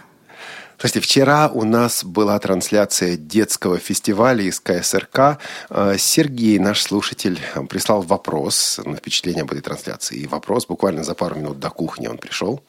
Слушайте, 0.78 1.00
вчера 1.00 1.48
у 1.48 1.64
нас 1.64 2.04
была 2.04 2.38
трансляция 2.38 3.16
детского 3.16 3.78
фестиваля 3.78 4.44
из 4.44 4.60
КСРК. 4.60 5.40
Э, 5.70 5.96
Сергей, 5.98 6.60
наш 6.60 6.82
слушатель, 6.82 7.40
прислал 7.70 8.02
вопрос 8.02 8.82
на 8.84 8.98
впечатление 8.98 9.44
об 9.44 9.52
этой 9.52 9.62
трансляции. 9.62 10.18
И 10.18 10.28
вопрос 10.28 10.68
буквально 10.68 11.04
за 11.04 11.16
пару 11.16 11.36
минут 11.36 11.60
до 11.60 11.70
кухни 11.70 12.08
он 12.08 12.18
пришел. 12.18 12.62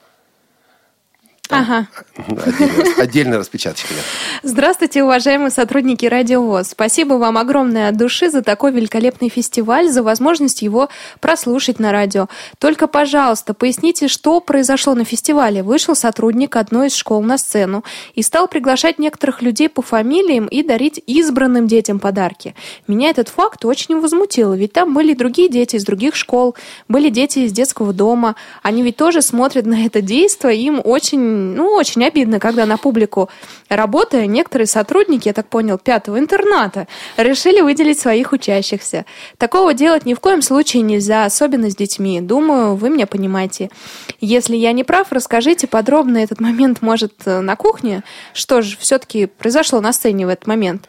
Ага. 1.51 1.87
Отдельная, 2.17 2.95
отдельная 2.99 3.39
распечаточка. 3.39 3.95
Здравствуйте, 4.43 5.05
уважаемые 5.05 5.51
сотрудники 5.51 6.07
Радио 6.07 6.43
ВОЗ. 6.43 6.69
Спасибо 6.71 7.15
вам 7.15 7.39
огромное 7.39 7.89
от 7.89 7.97
души 7.97 8.31
за 8.31 8.43
такой 8.43 8.73
великолепный 8.73 9.29
фестиваль, 9.29 9.89
за 9.89 10.03
возможность 10.03 10.63
его 10.63 10.89
прослушать 11.21 11.79
на 11.79 11.93
радио. 11.93 12.29
Только, 12.59 12.87
пожалуйста, 12.87 13.55
поясните, 13.55 14.09
что 14.09 14.41
произошло 14.41 14.95
на 14.95 15.05
фестивале. 15.05 15.63
Вышел 15.63 15.95
сотрудник 15.95 16.57
одной 16.57 16.89
из 16.89 16.95
школ 16.95 17.23
на 17.23 17.39
сцену 17.39 17.85
и 18.15 18.23
стал 18.23 18.49
приглашать 18.49 18.99
некоторых 18.99 19.43
людей 19.43 19.69
по 19.69 19.83
фамилиям 19.83 20.47
и 20.47 20.63
дарить 20.63 21.03
избранным 21.07 21.67
детям 21.67 21.99
подарки. 22.01 22.55
Меня 22.87 23.11
этот 23.11 23.29
факт 23.29 23.65
очень 23.65 24.01
возмутил, 24.01 24.53
ведь 24.55 24.73
там 24.73 24.95
были 24.95 25.15
другие 25.15 25.49
дети 25.49 25.77
из 25.77 25.85
других 25.85 26.17
школ, 26.17 26.55
были 26.89 27.11
дети 27.11 27.41
из 27.41 27.53
детского 27.53 27.93
дома. 27.93 28.37
Они 28.63 28.83
ведь 28.83 28.97
тоже 28.97 29.23
смотрят 29.23 29.67
на 29.67 29.85
это 29.87 30.01
действие, 30.01 30.57
им 30.57 30.81
очень 30.83 31.36
ну, 31.37 31.72
очень 31.72 32.05
обидно, 32.05 32.40
когда 32.40 32.66
на 32.66 32.77
публику 32.77 33.29
работая, 33.68 34.27
некоторые 34.27 34.66
сотрудники, 34.66 35.29
я 35.29 35.35
так 35.35 35.49
понял, 35.49 35.79
пятого 35.79 36.18
интерната, 36.18 36.88
решили 37.16 37.61
выделить 37.61 37.99
своих 37.99 38.33
учащихся. 38.33 39.05
Такого 39.38 39.75
делать 39.75 40.07
ни 40.07 40.14
в 40.14 40.20
коем 40.20 40.42
случае 40.42 40.83
нельзя, 40.83 41.25
особенно 41.25 41.70
с 41.70 41.77
детьми. 41.77 42.20
Думаю, 42.20 42.75
вы 42.77 42.90
меня 42.90 43.07
понимаете. 43.07 43.70
Если 44.20 44.57
я 44.57 44.72
не 44.72 44.85
прав, 44.85 45.09
расскажите 45.11 45.66
подробно 45.66 46.18
этот 46.18 46.40
момент, 46.40 46.83
может, 46.83 47.27
на 47.27 47.57
кухне. 47.57 48.03
Что 48.33 48.62
же 48.62 48.77
все-таки 48.79 49.27
произошло 49.27 49.81
на 49.81 49.92
сцене 49.92 50.27
в 50.27 50.31
этот 50.31 50.46
момент? 50.46 50.88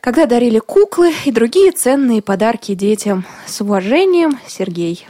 Когда 0.00 0.26
дарили 0.26 0.58
куклы 0.58 1.12
и 1.24 1.32
другие 1.32 1.72
ценные 1.72 2.22
подарки 2.22 2.74
детям. 2.74 3.24
С 3.46 3.60
уважением, 3.60 4.38
Сергей. 4.46 5.06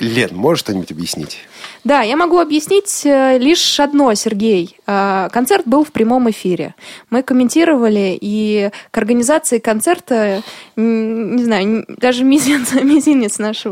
Лен, 0.00 0.30
можешь 0.34 0.60
что-нибудь 0.60 0.90
объяснить? 0.90 1.38
Да, 1.84 2.02
я 2.02 2.16
могу 2.16 2.38
объяснить 2.38 3.02
э, 3.04 3.38
лишь 3.38 3.78
одно, 3.80 4.12
Сергей. 4.14 4.76
Э, 4.86 5.28
концерт 5.32 5.66
был 5.66 5.84
в 5.84 5.92
прямом 5.92 6.28
эфире. 6.30 6.74
Мы 7.10 7.22
комментировали, 7.22 8.18
и 8.20 8.70
к 8.90 8.98
организации 8.98 9.58
концерта, 9.58 10.42
не 10.76 11.44
знаю, 11.44 11.84
даже 11.88 12.24
мизинец, 12.24 12.72
мизинец 12.82 13.38
наш 13.38 13.64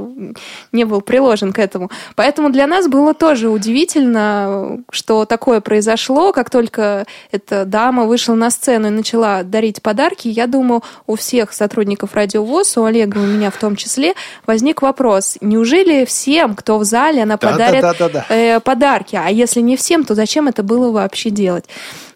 не 0.73 0.85
был 0.85 1.01
приложен 1.01 1.53
к 1.53 1.59
этому. 1.59 1.91
Поэтому 2.15 2.51
для 2.51 2.67
нас 2.67 2.89
было 2.89 3.15
тоже 3.15 3.49
удивительно, 3.49 4.81
что 4.91 5.25
такое 5.25 5.61
произошло. 5.61 6.33
Как 6.33 6.51
только 6.51 7.07
эта 7.33 7.65
дама 7.65 8.05
вышла 8.05 8.35
на 8.35 8.51
сцену 8.51 8.89
и 8.89 8.91
начала 8.91 9.43
дарить 9.43 9.83
подарки, 9.83 10.29
я 10.29 10.47
думаю, 10.47 10.83
у 11.07 11.17
всех 11.17 11.53
сотрудников 11.53 12.15
Радио 12.15 12.45
ВОЗ, 12.45 12.77
у 12.77 12.85
Олега, 12.85 13.19
у 13.19 13.27
меня 13.27 13.51
в 13.51 13.57
том 13.57 13.77
числе, 13.77 14.15
возник 14.47 14.83
вопрос, 14.83 15.37
неужели 15.41 16.05
всем, 16.05 16.55
кто 16.55 16.79
в 16.79 16.85
зале, 16.85 17.23
она 17.23 17.37
да, 17.37 17.51
подарит 17.51 17.74
да, 17.81 17.93
да, 17.93 18.09
да, 18.09 18.09
да. 18.09 18.35
Э, 18.35 18.61
подарки. 18.61 19.17
А 19.17 19.29
если 19.31 19.61
не 19.61 19.77
всем, 19.77 20.05
то 20.05 20.15
зачем 20.15 20.49
это 20.49 20.63
было 20.63 20.91
вообще 20.91 21.31
делать? 21.31 21.65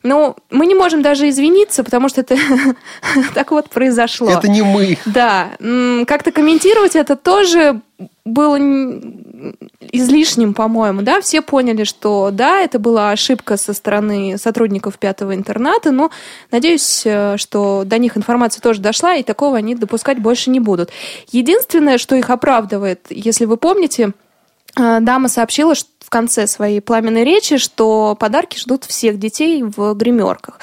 Ну, 0.03 0.37
мы 0.51 0.67
не 0.67 0.75
можем 0.75 1.03
даже 1.03 1.29
извиниться, 1.29 1.83
потому 1.85 2.09
что 2.09 2.21
это 2.21 2.37
так 3.35 3.51
вот 3.51 3.69
произошло. 3.69 4.31
Это 4.31 4.49
не 4.49 4.63
мы. 4.63 4.99
Да. 5.07 5.51
Как-то 6.07 6.33
комментировать 6.33 6.97
это 6.97 7.17
тоже 7.17 7.81
было 8.25 8.59
излишним, 9.93 10.55
по-моему, 10.55 11.03
да, 11.03 11.21
все 11.21 11.43
поняли, 11.43 11.85
что 11.85 12.31
да, 12.33 12.61
это 12.61 12.79
была 12.79 13.11
ошибка 13.11 13.57
со 13.57 13.73
стороны 13.73 14.37
сотрудников 14.37 14.99
пятого 14.99 15.35
интерната, 15.35 15.91
но 15.91 16.11
надеюсь, 16.51 17.03
э, 17.05 17.37
что 17.37 17.85
до 17.85 17.99
них 17.99 18.17
информация 18.17 18.61
тоже 18.61 18.81
дошла, 18.81 19.15
и 19.15 19.23
такого 19.23 19.57
они 19.57 19.75
допускать 19.75 20.19
больше 20.19 20.51
не 20.51 20.61
будут. 20.61 20.91
Единственное, 21.31 21.99
что 21.99 22.17
их 22.17 22.31
оправдывает, 22.31 23.07
если 23.11 23.45
вы 23.45 23.57
помните, 23.57 24.13
дама 24.79 25.29
сообщила, 25.29 25.75
в 26.09 26.11
конце 26.11 26.47
своей 26.47 26.81
пламенной 26.81 27.23
речи, 27.23 27.59
что 27.59 28.17
подарки 28.19 28.59
ждут 28.59 28.85
всех 28.85 29.19
детей 29.19 29.63
в 29.63 29.93
гримерках. 29.93 30.59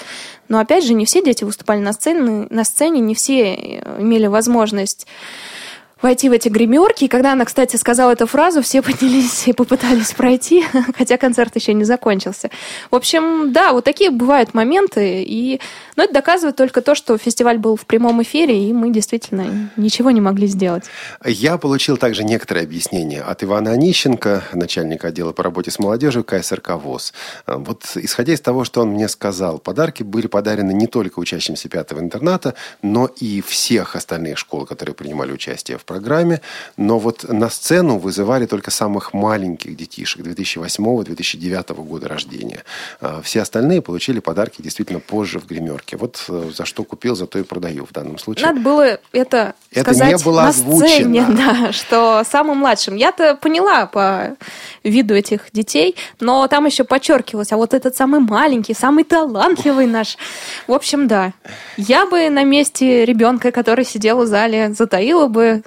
Но 0.48 0.60
опять 0.60 0.84
же, 0.84 0.96
не 0.96 1.06
все 1.06 1.24
дети 1.24 1.44
выступали 1.44 1.80
на 1.80 1.94
сцене, 1.94 2.48
на 2.50 2.64
сцене 2.64 3.00
не 3.00 3.14
все 3.14 3.54
э, 3.54 4.02
имели 4.02 4.26
возможность 4.26 5.06
войти 6.06 6.30
в 6.30 6.34
эти 6.34 6.50
гримерки. 6.50 7.06
И 7.06 7.08
когда 7.08 7.34
она, 7.34 7.46
кстати, 7.46 7.78
сказала 7.78 8.12
эту 8.12 8.28
фразу, 8.28 8.62
все 8.62 8.84
поднялись 8.84 9.48
и 9.48 9.54
попытались 9.54 10.14
пройти, 10.14 10.64
хотя 10.98 11.18
концерт 11.18 11.56
еще 11.56 11.74
не 11.74 11.84
закончился. 11.84 12.52
В 12.92 12.96
общем, 12.96 13.52
да, 13.52 13.74
вот 13.74 13.86
такие 13.86 14.12
бывают 14.12 14.54
моменты. 14.54 15.24
И... 15.24 15.60
Но 15.96 16.04
это 16.04 16.14
доказывает 16.14 16.56
только 16.56 16.82
то, 16.82 16.94
что 16.94 17.18
фестиваль 17.18 17.58
был 17.58 17.76
в 17.76 17.88
прямом 17.88 18.22
эфире, 18.22 18.70
и 18.70 18.72
мы 18.72 18.92
действительно 18.92 19.72
ничего 19.78 20.12
не 20.12 20.22
могли 20.22 20.46
сделать. 20.46 20.84
Я 21.26 21.58
получил 21.58 21.98
также 21.98 22.24
некоторые 22.24 22.66
объяснения 22.66 23.22
от 23.22 23.44
Ивана 23.44 23.72
Онищенко, 23.72 24.44
начальника 24.54 25.08
отдела 25.08 25.32
по 25.32 25.42
работе 25.42 25.72
с 25.72 25.80
молодежью 25.80 26.24
КСРК 26.24 26.76
ВОЗ. 26.76 27.14
Вот 27.48 27.84
исходя 27.96 28.34
из 28.34 28.42
того, 28.42 28.64
что 28.64 28.82
он 28.82 28.90
мне 28.90 29.10
сказал, 29.10 29.58
подарки 29.58 30.04
были 30.04 30.28
подарены 30.28 30.72
не 30.72 30.86
только 30.86 31.18
учащимся 31.18 31.68
пятого 31.68 32.00
интерната, 32.00 32.54
но 32.84 33.08
и 33.08 33.42
всех 33.42 33.96
остальных 33.96 34.38
школ, 34.38 34.68
которые 34.68 34.94
принимали 34.94 35.32
участие 35.32 35.80
в 35.80 35.82
программе, 35.82 35.95
но 36.78 37.00
вот 37.00 37.26
на 37.28 37.50
сцену 37.50 37.98
вызывали 37.98 38.46
только 38.46 38.72
самых 38.72 39.14
маленьких 39.14 39.76
детишек 39.76 40.22
2008-2009 40.26 41.74
года 41.84 42.08
рождения. 42.08 42.64
А 43.02 43.22
все 43.22 43.42
остальные 43.42 43.82
получили 43.82 44.20
подарки 44.20 44.62
действительно 44.62 45.00
позже 45.00 45.40
в 45.40 45.48
гримерке. 45.48 45.98
Вот 45.98 46.24
э, 46.30 46.52
за 46.56 46.66
что 46.66 46.84
купил, 46.84 47.16
за 47.16 47.28
то 47.28 47.40
и 47.40 47.44
продаю 47.44 47.86
в 47.86 47.92
данном 47.92 48.18
случае. 48.18 48.48
Надо 48.48 48.60
было 48.60 49.00
это, 49.12 49.54
это 49.72 49.94
сказать 49.94 50.18
не 50.18 50.24
было 50.24 50.42
на 50.42 50.48
озвучено. 50.50 50.88
сцене, 50.88 51.26
да, 51.30 51.72
что 51.72 52.24
самым 52.30 52.58
младшим. 52.60 52.96
Я-то 52.96 53.36
поняла 53.36 53.86
по 53.86 54.36
виду 54.84 55.16
этих 55.16 55.52
детей, 55.52 55.96
но 56.20 56.48
там 56.48 56.66
еще 56.66 56.84
подчеркивалось, 56.84 57.52
а 57.52 57.58
вот 57.58 57.74
этот 57.74 57.96
самый 57.96 58.20
маленький, 58.20 58.74
самый 58.74 59.04
талантливый 59.04 59.88
наш. 59.88 60.18
В 60.68 60.74
общем, 60.74 61.08
да. 61.08 61.34
Я 61.78 62.06
бы 62.06 62.30
на 62.30 62.44
месте 62.44 63.06
ребенка, 63.06 63.52
который 63.52 63.86
сидел 63.86 64.24
в 64.24 64.28
зале, 64.28 64.74
затаила 64.74 65.28
бы 65.28 65.64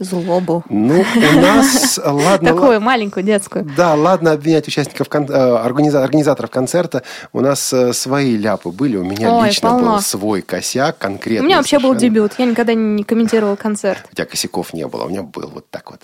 Злобу. 0.00 0.64
Ну, 0.68 1.04
у 1.14 1.40
нас, 1.40 2.00
ладно... 2.04 2.52
Такую 2.52 2.80
маленькую 2.80 3.24
детскую. 3.24 3.68
Да, 3.76 3.94
ладно 3.94 4.32
обвинять 4.32 4.68
участников, 4.68 5.08
э, 5.12 5.56
организаторов 5.56 6.50
концерта. 6.50 7.02
У 7.32 7.40
нас 7.40 7.72
э, 7.72 7.92
свои 7.92 8.36
ляпы 8.36 8.70
были. 8.70 8.96
У 8.96 9.04
меня 9.04 9.44
лично 9.44 9.78
был 9.78 10.00
свой 10.00 10.42
косяк 10.42 10.98
конкретно. 10.98 11.44
У 11.44 11.46
меня 11.46 11.56
вообще 11.56 11.78
был 11.78 11.94
дебют. 11.94 12.32
Я 12.38 12.46
никогда 12.46 12.74
не 12.74 13.04
комментировал 13.04 13.56
концерт. 13.56 14.06
У 14.12 14.14
тебя 14.14 14.26
косяков 14.26 14.72
не 14.72 14.86
было. 14.86 15.04
У 15.04 15.08
меня 15.08 15.22
был 15.22 15.50
вот 15.52 15.70
так 15.70 15.90
вот. 15.90 16.00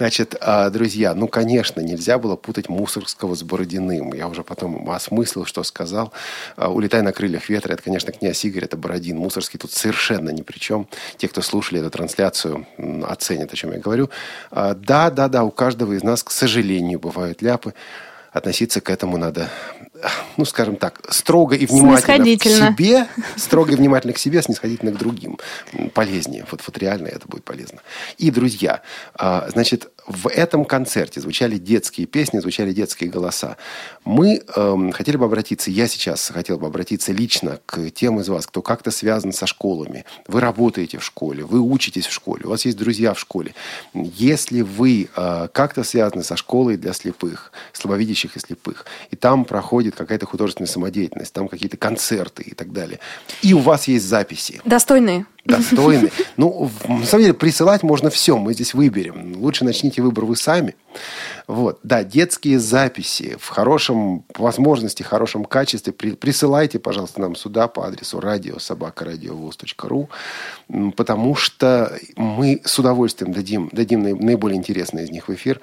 Значит, 0.00 0.34
а, 0.40 0.70
друзья, 0.70 1.12
ну, 1.14 1.28
конечно, 1.28 1.82
нельзя 1.82 2.18
было 2.18 2.34
путать 2.34 2.70
Мусоргского 2.70 3.34
с 3.34 3.42
Бородиным. 3.42 4.14
Я 4.14 4.28
уже 4.28 4.42
потом 4.42 4.88
осмыслил, 4.88 5.44
что 5.44 5.62
сказал. 5.62 6.14
А, 6.56 6.72
«Улетай 6.72 7.02
на 7.02 7.12
крыльях 7.12 7.50
ветра»— 7.50 7.72
это, 7.74 7.82
конечно, 7.82 8.10
князь 8.10 8.42
Игорь, 8.46 8.64
это 8.64 8.78
Бородин. 8.78 9.18
Мусоргский 9.18 9.58
тут 9.58 9.72
совершенно 9.72 10.30
ни 10.30 10.40
при 10.40 10.56
чем. 10.56 10.88
Те, 11.18 11.28
кто 11.28 11.42
слушали 11.42 11.80
эту 11.80 11.90
трансляцию, 11.90 12.66
оценят, 13.06 13.52
о 13.52 13.56
чем 13.56 13.72
я 13.72 13.78
говорю. 13.78 14.08
А, 14.50 14.72
да, 14.72 15.10
да, 15.10 15.28
да, 15.28 15.44
у 15.44 15.50
каждого 15.50 15.92
из 15.92 16.02
нас, 16.02 16.24
к 16.24 16.30
сожалению, 16.30 16.98
бывают 16.98 17.42
ляпы 17.42 17.74
относиться 18.32 18.80
к 18.80 18.88
этому 18.88 19.18
надо, 19.18 19.50
ну, 20.36 20.44
скажем 20.44 20.76
так, 20.76 21.00
строго 21.10 21.54
и 21.54 21.66
внимательно 21.66 22.38
к 22.38 22.44
себе, 22.44 23.06
строго 23.36 23.72
и 23.72 23.76
внимательно 23.76 24.12
к 24.12 24.18
себе, 24.18 24.42
снисходительно 24.42 24.92
к 24.92 24.98
другим. 24.98 25.38
Полезнее. 25.94 26.46
Вот, 26.50 26.62
вот 26.66 26.78
реально 26.78 27.08
это 27.08 27.26
будет 27.26 27.44
полезно. 27.44 27.80
И, 28.18 28.30
друзья, 28.30 28.82
а, 29.14 29.48
значит, 29.50 29.90
в 30.06 30.28
этом 30.28 30.64
концерте 30.64 31.20
звучали 31.20 31.56
детские 31.56 32.06
песни, 32.06 32.40
звучали 32.40 32.72
детские 32.72 33.10
голоса. 33.10 33.56
Мы 34.04 34.42
э, 34.44 34.90
хотели 34.92 35.16
бы 35.16 35.24
обратиться, 35.26 35.70
я 35.70 35.86
сейчас 35.86 36.30
хотел 36.30 36.58
бы 36.58 36.66
обратиться 36.66 37.12
лично 37.12 37.60
к 37.66 37.90
тем 37.90 38.20
из 38.20 38.28
вас, 38.28 38.46
кто 38.46 38.62
как-то 38.62 38.90
связан 38.90 39.32
со 39.32 39.46
школами. 39.46 40.04
Вы 40.26 40.40
работаете 40.40 40.98
в 40.98 41.04
школе, 41.04 41.44
вы 41.44 41.60
учитесь 41.60 42.06
в 42.06 42.12
школе, 42.12 42.44
у 42.44 42.50
вас 42.50 42.64
есть 42.64 42.76
друзья 42.76 43.14
в 43.14 43.20
школе. 43.20 43.54
Если 43.94 44.62
вы 44.62 45.08
э, 45.14 45.48
как-то 45.52 45.84
связаны 45.84 46.22
со 46.22 46.36
школой 46.36 46.76
для 46.76 46.92
слепых, 46.92 47.52
слабовидящих 47.72 48.36
и 48.36 48.40
слепых, 48.40 48.86
и 49.10 49.16
там 49.16 49.44
проходит 49.44 49.94
какая-то 49.94 50.26
художественная 50.26 50.68
самодеятельность, 50.68 51.32
там 51.32 51.48
какие-то 51.48 51.76
концерты 51.76 52.42
и 52.42 52.54
так 52.54 52.72
далее, 52.72 52.98
и 53.42 53.54
у 53.54 53.58
вас 53.58 53.88
есть 53.88 54.06
записи. 54.06 54.60
Достойные 54.64 55.26
достойны. 55.50 56.10
Ну, 56.36 56.70
на 56.88 57.04
самом 57.04 57.22
деле, 57.22 57.34
присылать 57.34 57.82
можно 57.82 58.10
все, 58.10 58.36
мы 58.38 58.54
здесь 58.54 58.74
выберем. 58.74 59.34
Лучше 59.36 59.64
начните 59.64 60.02
выбор 60.02 60.24
вы 60.24 60.36
сами– 60.36 60.74
Вот, 61.46 61.80
да, 61.82 62.04
детские 62.04 62.58
записи 62.60 63.36
в 63.40 63.48
хорошем 63.48 64.24
возможности, 64.36 65.02
хорошем 65.02 65.44
качестве. 65.44 65.92
При, 65.92 66.12
присылайте, 66.12 66.78
пожалуйста, 66.78 67.20
нам 67.20 67.34
сюда 67.34 67.66
по 67.66 67.86
адресу 67.86 68.20
радиособакарадиовоз.ру, 68.20 70.08
потому 70.96 71.34
что 71.34 71.98
мы 72.16 72.60
с 72.64 72.78
удовольствием 72.78 73.32
дадим, 73.32 73.68
дадим 73.72 74.02
наиболее 74.02 74.58
интересные 74.58 75.06
из 75.06 75.10
них 75.10 75.28
в 75.28 75.34
эфир. 75.34 75.60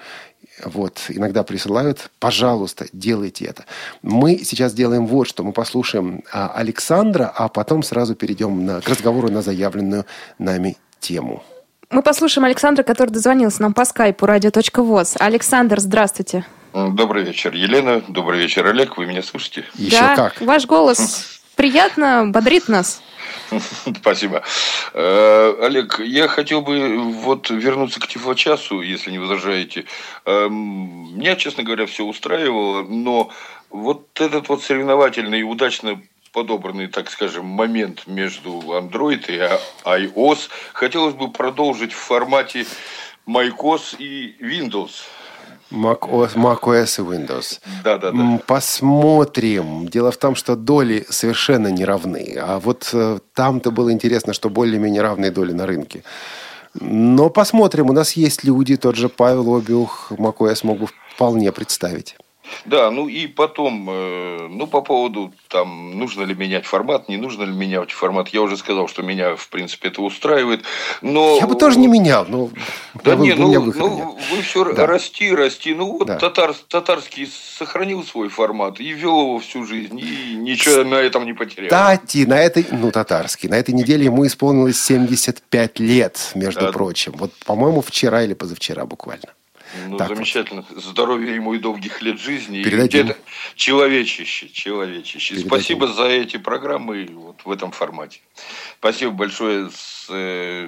Вот, 0.64 1.06
иногда 1.10 1.44
присылают. 1.44 2.10
Пожалуйста, 2.20 2.88
делайте 2.92 3.46
это. 3.46 3.66
Мы 4.02 4.40
сейчас 4.40 4.74
делаем 4.74 5.06
вот 5.06 5.28
что. 5.28 5.44
Мы 5.44 5.52
послушаем 5.52 6.24
а, 6.32 6.50
Александра, 6.50 7.32
а 7.36 7.48
потом 7.48 7.84
сразу 7.84 8.16
перейдем 8.16 8.66
на, 8.66 8.82
к 8.82 8.90
разговору 8.90 9.30
на 9.30 9.42
заявленную 9.42 10.06
нами 10.40 10.78
тему. 11.00 11.44
Мы 11.90 12.02
послушаем 12.02 12.46
Александра, 12.46 12.84
который 12.84 13.12
дозвонился 13.12 13.62
нам 13.62 13.74
по 13.74 13.86
скайпу 13.86 14.26
радио.воз. 14.26 15.16
Александр, 15.20 15.80
здравствуйте. 15.80 16.46
Добрый 16.74 17.24
вечер, 17.24 17.54
Елена. 17.54 18.02
Добрый 18.08 18.40
вечер, 18.40 18.66
Олег. 18.68 18.98
Вы 18.98 19.06
меня 19.06 19.24
слышите? 19.24 19.64
Еще 19.76 20.00
да, 20.00 20.16
как. 20.16 20.42
Ваш 20.42 20.66
голос 20.66 21.40
приятно 21.56 22.28
бодрит 22.28 22.70
нас. 22.70 23.02
Спасибо. 24.02 24.44
Э, 24.94 25.56
Олег, 25.62 26.00
я 26.00 26.28
хотел 26.28 26.62
бы 26.62 26.98
вот 26.98 27.50
вернуться 27.50 28.00
к 28.00 28.08
тифлочасу, 28.08 28.82
если 28.82 29.12
не 29.12 29.20
возражаете. 29.20 29.86
Эм, 30.26 31.18
меня, 31.18 31.36
честно 31.36 31.64
говоря, 31.64 31.86
все 31.86 32.04
устраивало, 32.04 32.84
но 32.84 33.32
вот 33.70 34.08
этот 34.20 34.50
вот 34.50 34.64
соревновательный 34.64 35.40
и 35.40 35.44
удачно 35.44 36.02
подобранный, 36.32 36.88
так 36.88 37.10
скажем, 37.10 37.46
момент 37.46 38.06
между 38.06 38.52
Android 38.52 39.26
и 39.28 39.40
iOS 39.86 40.50
хотелось 40.74 41.16
бы 41.16 41.32
продолжить 41.32 41.94
в 41.94 41.98
формате 41.98 42.66
macOS 43.28 43.96
и 43.98 44.36
Windows. 44.40 44.92
macOS, 45.72 46.36
macOS 46.36 47.00
и 47.00 47.04
Windows. 47.04 47.60
Да, 47.84 47.98
да, 47.98 48.12
да. 48.12 48.40
Посмотрим. 48.46 49.88
Дело 49.88 50.12
в 50.12 50.18
том, 50.18 50.36
что 50.36 50.56
доли 50.56 51.06
совершенно 51.10 51.68
не 51.68 51.86
равны. 51.86 52.38
А 52.40 52.60
вот 52.60 52.90
э, 52.94 53.20
там-то 53.34 53.72
было 53.72 53.92
интересно, 53.92 54.34
что 54.34 54.50
более-менее 54.50 55.02
равные 55.02 55.32
доли 55.32 55.54
на 55.54 55.66
рынке. 55.66 56.04
Но 56.80 57.30
посмотрим. 57.30 57.90
У 57.90 57.94
нас 57.94 58.14
есть 58.14 58.44
люди, 58.44 58.78
тот 58.78 58.96
же 58.96 59.10
Павел 59.10 59.56
Обиух, 59.56 60.12
macOS 60.12 60.60
мог 60.64 60.80
бы 60.80 60.88
вполне 61.16 61.52
представить. 61.52 62.16
Да, 62.66 62.92
ну 62.92 63.08
и 63.08 63.28
потом, 63.28 63.88
э, 63.90 64.48
ну 64.50 64.68
по 64.68 64.82
поводу 64.82 65.34
там, 65.48 65.98
нужно 65.98 66.24
ли 66.24 66.36
менять 66.36 66.66
формат, 66.66 67.10
не 67.10 67.18
нужно 67.18 67.44
ли 67.44 67.52
менять 67.52 67.92
формат, 67.92 68.30
я 68.30 68.42
уже 68.42 68.58
сказал, 68.58 68.88
что 68.88 69.04
меня, 69.04 69.36
в 69.36 69.50
принципе, 69.50 69.90
это 69.90 70.02
устраивает, 70.02 70.64
но... 71.02 71.38
Я 71.40 71.48
бы 71.48 71.56
тоже 71.56 71.80
не 71.80 71.88
менял, 71.88 72.26
но... 72.28 72.50
Да 73.04 73.16
не, 73.16 73.34
ну, 73.34 73.72
ну 73.74 74.18
вы 74.32 74.42
все 74.42 74.74
да. 74.74 74.86
расти, 74.86 75.34
расти, 75.34 75.74
ну 75.74 75.98
вот 75.98 76.08
да. 76.08 76.18
татар, 76.18 76.54
татарский 76.68 77.28
сохранил 77.58 78.04
свой 78.04 78.30
формат 78.30 78.80
и 78.80 78.90
вел 78.92 79.22
его 79.22 79.40
всю 79.40 79.66
жизнь, 79.66 80.00
и 80.00 80.36
ничего 80.36 80.84
на 80.84 80.96
этом 80.96 81.26
не 81.26 81.34
потерял. 81.34 81.70
Кстати, 81.70 82.26
на 82.26 82.40
этой, 82.40 82.66
ну 82.72 82.92
татарский, 82.92 83.50
на 83.50 83.56
этой 83.56 83.74
неделе 83.74 84.06
ему 84.06 84.26
исполнилось 84.26 84.82
75 84.82 85.80
лет, 85.80 86.32
между 86.36 86.62
да. 86.62 86.72
прочим. 86.72 87.14
Вот, 87.18 87.32
по-моему, 87.46 87.82
вчера 87.82 88.24
или 88.24 88.34
позавчера 88.34 88.86
буквально. 88.86 89.37
Ну, 89.88 89.98
так 89.98 90.10
замечательно. 90.10 90.64
Вот. 90.70 90.84
Здоровья 90.84 91.34
ему 91.34 91.54
и 91.54 91.60
долгих 91.60 92.02
лет 92.02 92.20
жизни. 92.20 92.60
И 92.60 92.64
где-то 92.64 93.18
человечище, 93.56 94.50
человечище. 94.50 95.36
Передадим. 95.36 95.50
Спасибо 95.50 95.88
за 95.88 96.06
эти 96.06 96.38
программы 96.38 97.08
вот 97.14 97.42
в 97.44 97.52
этом 97.52 97.72
формате. 97.72 98.20
Спасибо 98.80 99.12
большое. 99.12 99.70
С, 99.70 100.08
э, 100.10 100.68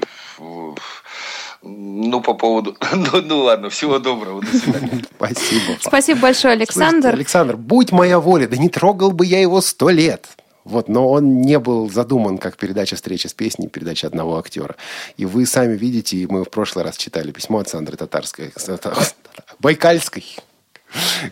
ну, 1.61 2.21
по 2.21 2.33
поводу... 2.33 2.77
Ну, 2.93 3.21
ну 3.21 3.39
ладно, 3.39 3.69
всего 3.69 3.99
доброго. 3.99 4.41
До 4.41 4.57
свидания. 4.57 5.03
Спасибо. 5.15 5.77
Спасибо 5.79 6.19
большое, 6.19 6.53
Александр. 6.53 7.01
Слушайте, 7.01 7.17
Александр, 7.17 7.57
будь 7.57 7.91
моя 7.91 8.19
воля, 8.19 8.47
да 8.47 8.57
не 8.57 8.69
трогал 8.69 9.11
бы 9.11 9.25
я 9.25 9.39
его 9.39 9.61
сто 9.61 9.89
лет. 9.89 10.27
Вот, 10.65 10.87
но 10.87 11.09
он 11.09 11.41
не 11.41 11.57
был 11.57 11.89
задуман 11.89 12.37
как 12.37 12.57
передача 12.57 12.95
встречи 12.95 13.27
с 13.27 13.33
песней, 13.33 13.67
передача 13.67 14.07
одного 14.07 14.37
актера. 14.37 14.75
И 15.17 15.25
вы 15.25 15.45
сами 15.45 15.75
видите, 15.75 16.17
и 16.17 16.27
мы 16.27 16.43
в 16.43 16.49
прошлый 16.49 16.83
раз 16.83 16.97
читали 16.97 17.31
письмо 17.31 17.59
от 17.59 17.69
Сандры 17.69 17.97
Татарской, 17.97 18.53
Байкальской, 19.59 20.25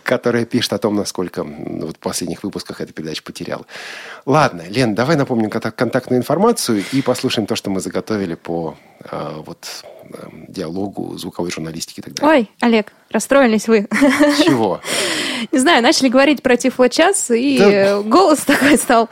которая 0.02 0.44
пишет 0.44 0.72
о 0.72 0.78
том, 0.78 0.96
насколько 0.96 1.44
вот 1.44 1.96
в 1.96 2.00
последних 2.00 2.42
выпусках 2.42 2.80
эта 2.80 2.92
передача 2.92 3.22
потеряла. 3.22 3.66
Ладно, 4.24 4.62
Лен, 4.68 4.94
давай 4.94 5.16
напомним 5.16 5.50
контактную 5.50 6.20
информацию 6.20 6.84
и 6.92 7.02
послушаем 7.02 7.46
то, 7.46 7.56
что 7.56 7.70
мы 7.70 7.80
заготовили 7.80 8.34
по 8.34 8.76
э, 9.10 9.42
вот, 9.44 9.84
э, 10.10 10.28
диалогу, 10.48 11.16
звуковой 11.18 11.50
журналистики 11.50 12.00
и 12.00 12.02
так 12.02 12.14
далее. 12.14 12.40
Ой, 12.40 12.50
Олег, 12.60 12.92
расстроились 13.10 13.68
вы. 13.68 13.88
Чего? 14.44 14.80
Не 15.52 15.58
знаю, 15.58 15.82
начали 15.82 16.08
говорить 16.08 16.42
про 16.42 16.56
тифлочас, 16.56 17.30
и 17.30 17.58
да. 17.58 18.00
голос 18.00 18.40
такой 18.40 18.76
стал 18.76 19.08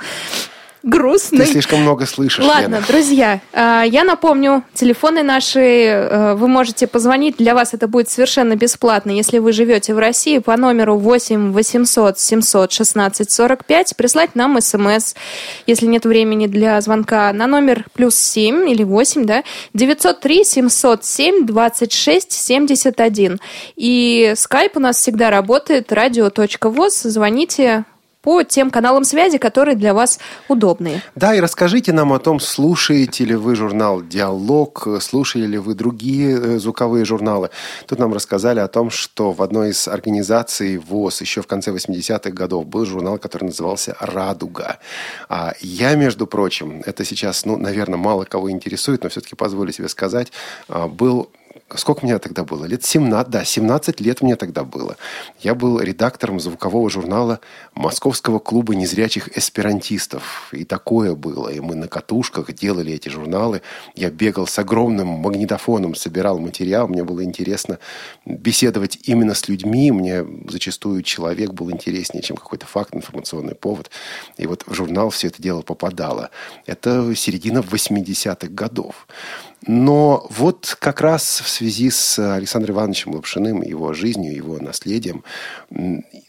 грустный. 0.87 1.44
Ты 1.44 1.53
слишком 1.53 1.83
много 1.83 2.07
слышишь, 2.07 2.44
Ладно, 2.44 2.77
Лена. 2.77 2.87
друзья, 2.87 3.40
а, 3.53 3.83
я 3.83 4.05
напомню, 4.05 4.62
телефоны 4.72 5.22
наши, 5.22 5.61
э, 5.61 6.35
вы 6.35 6.46
можете 6.46 6.87
позвонить, 6.87 7.37
для 7.37 7.55
вас 7.55 7.75
это 7.75 7.88
будет 7.88 8.09
совершенно 8.09 8.55
бесплатно, 8.55 9.11
если 9.11 9.38
вы 9.38 9.53
живете 9.53 9.94
в 9.94 9.99
России, 9.99 10.38
по 10.38 10.57
номеру 10.57 10.96
8 10.96 11.53
800 11.53 12.18
700 12.18 12.72
16 12.72 13.31
45, 13.31 13.96
прислать 13.96 14.35
нам 14.37 14.61
смс, 14.61 15.14
если 15.66 15.87
нет 15.87 16.05
времени 16.07 16.46
для 16.46 16.81
звонка, 16.81 17.33
на 17.33 17.49
номер 17.49 17.85
плюс 17.92 18.14
7 18.14 18.70
или 18.70 18.85
8, 18.85 19.25
да, 19.27 19.42
903 19.75 20.44
707 20.44 21.46
26 21.46 22.31
71. 22.31 23.40
И 23.75 24.35
скайп 24.37 24.77
у 24.77 24.81
нас 24.81 24.99
всегда 24.99 25.31
работает, 25.31 25.92
радио.воз, 25.92 27.03
звоните, 27.03 27.85
по 28.27 28.43
тем 28.43 28.73
каналам 28.73 29.05
связи, 29.05 29.39
которые 29.39 29.77
для 29.77 29.95
вас 29.95 30.19
удобные. 30.49 31.01
Да, 31.15 31.33
и 31.37 31.39
расскажите 31.39 31.93
нам 31.93 32.12
о 32.12 32.19
том, 32.19 32.41
слушаете 32.41 33.25
ли 33.25 33.37
вы 33.37 33.55
журнал 33.55 34.03
«Диалог», 34.03 34.89
слушали 35.01 35.47
ли 35.47 35.59
вы 35.59 35.77
другие 35.77 36.37
э, 36.37 36.59
звуковые 36.59 37.05
журналы. 37.05 37.51
Тут 37.87 38.01
нам 38.01 38.12
рассказали 38.12 38.59
о 38.59 38.67
том, 38.67 38.91
что 38.91 39.31
в 39.31 39.43
одной 39.43 39.71
из 39.71 39.87
организаций 39.87 40.77
ВОЗ 40.77 41.21
еще 41.21 41.41
в 41.41 41.47
конце 41.47 41.71
80-х 41.71 42.31
годов 42.31 42.67
был 42.67 42.85
журнал, 42.85 43.19
который 43.19 43.45
назывался 43.45 43.97
«Радуга». 44.01 44.81
А 45.29 45.55
я, 45.61 45.95
между 45.95 46.27
прочим, 46.27 46.83
это 46.85 47.05
сейчас, 47.05 47.45
ну, 47.45 47.57
наверное, 47.57 47.97
мало 47.97 48.25
кого 48.25 48.51
интересует, 48.51 49.05
но 49.05 49.09
все-таки 49.09 49.37
позволю 49.37 49.71
себе 49.71 49.89
сказать, 49.89 50.33
а, 50.69 50.89
был 50.89 51.31
сколько 51.74 52.07
мне 52.07 52.18
тогда 52.18 52.44
было? 52.44 52.64
Лет 52.64 52.85
17, 52.85 53.31
да, 53.31 53.44
17 53.44 54.00
лет 54.00 54.22
мне 54.22 54.37
тогда 54.37 54.62
было. 54.62 54.96
Я 55.40 55.55
был 55.55 55.81
редактором 55.81 56.38
звукового 56.38 56.88
журнала 56.90 57.40
Московского 57.74 58.38
клуба 58.38 58.76
незрячих 58.76 59.37
эсперантистов. 59.37 60.48
И 60.52 60.64
такое 60.64 61.14
было. 61.14 61.48
И 61.48 61.59
мы 61.59 61.74
на 61.74 61.88
катушках 61.88 62.52
делали 62.52 62.92
эти 62.92 63.09
журналы. 63.09 63.62
Я 63.96 64.11
бегал 64.11 64.46
с 64.46 64.57
огромным 64.59 65.09
магнитофоном, 65.09 65.96
собирал 65.96 66.38
материал. 66.38 66.87
Мне 66.87 67.02
было 67.02 67.24
интересно 67.24 67.79
беседовать 68.24 69.00
именно 69.02 69.35
с 69.35 69.48
людьми. 69.48 69.90
Мне 69.90 70.24
зачастую 70.48 71.02
человек 71.02 71.52
был 71.52 71.72
интереснее, 71.72 72.22
чем 72.22 72.37
какой-то 72.37 72.66
факт, 72.66 72.94
информационный 72.94 73.57
повод. 73.57 73.90
И 74.37 74.46
вот 74.46 74.62
в 74.66 74.74
журнал 74.74 75.11
все 75.11 75.29
это 75.29 75.42
дело 75.42 75.62
попадало. 75.62 76.31
Это 76.66 77.12
середина 77.16 77.59
80-х 77.59 78.48
годов. 78.48 79.07
Но 79.66 80.26
вот 80.31 80.76
как 80.79 81.00
раз 81.00 81.40
в 81.40 81.48
связи 81.48 81.90
с 81.90 82.18
Александром 82.18 82.76
Ивановичем 82.76 83.14
Лапшиным, 83.14 83.62
его 83.62 83.92
жизнью, 83.92 84.35
его 84.35 84.59
наследием, 84.59 85.24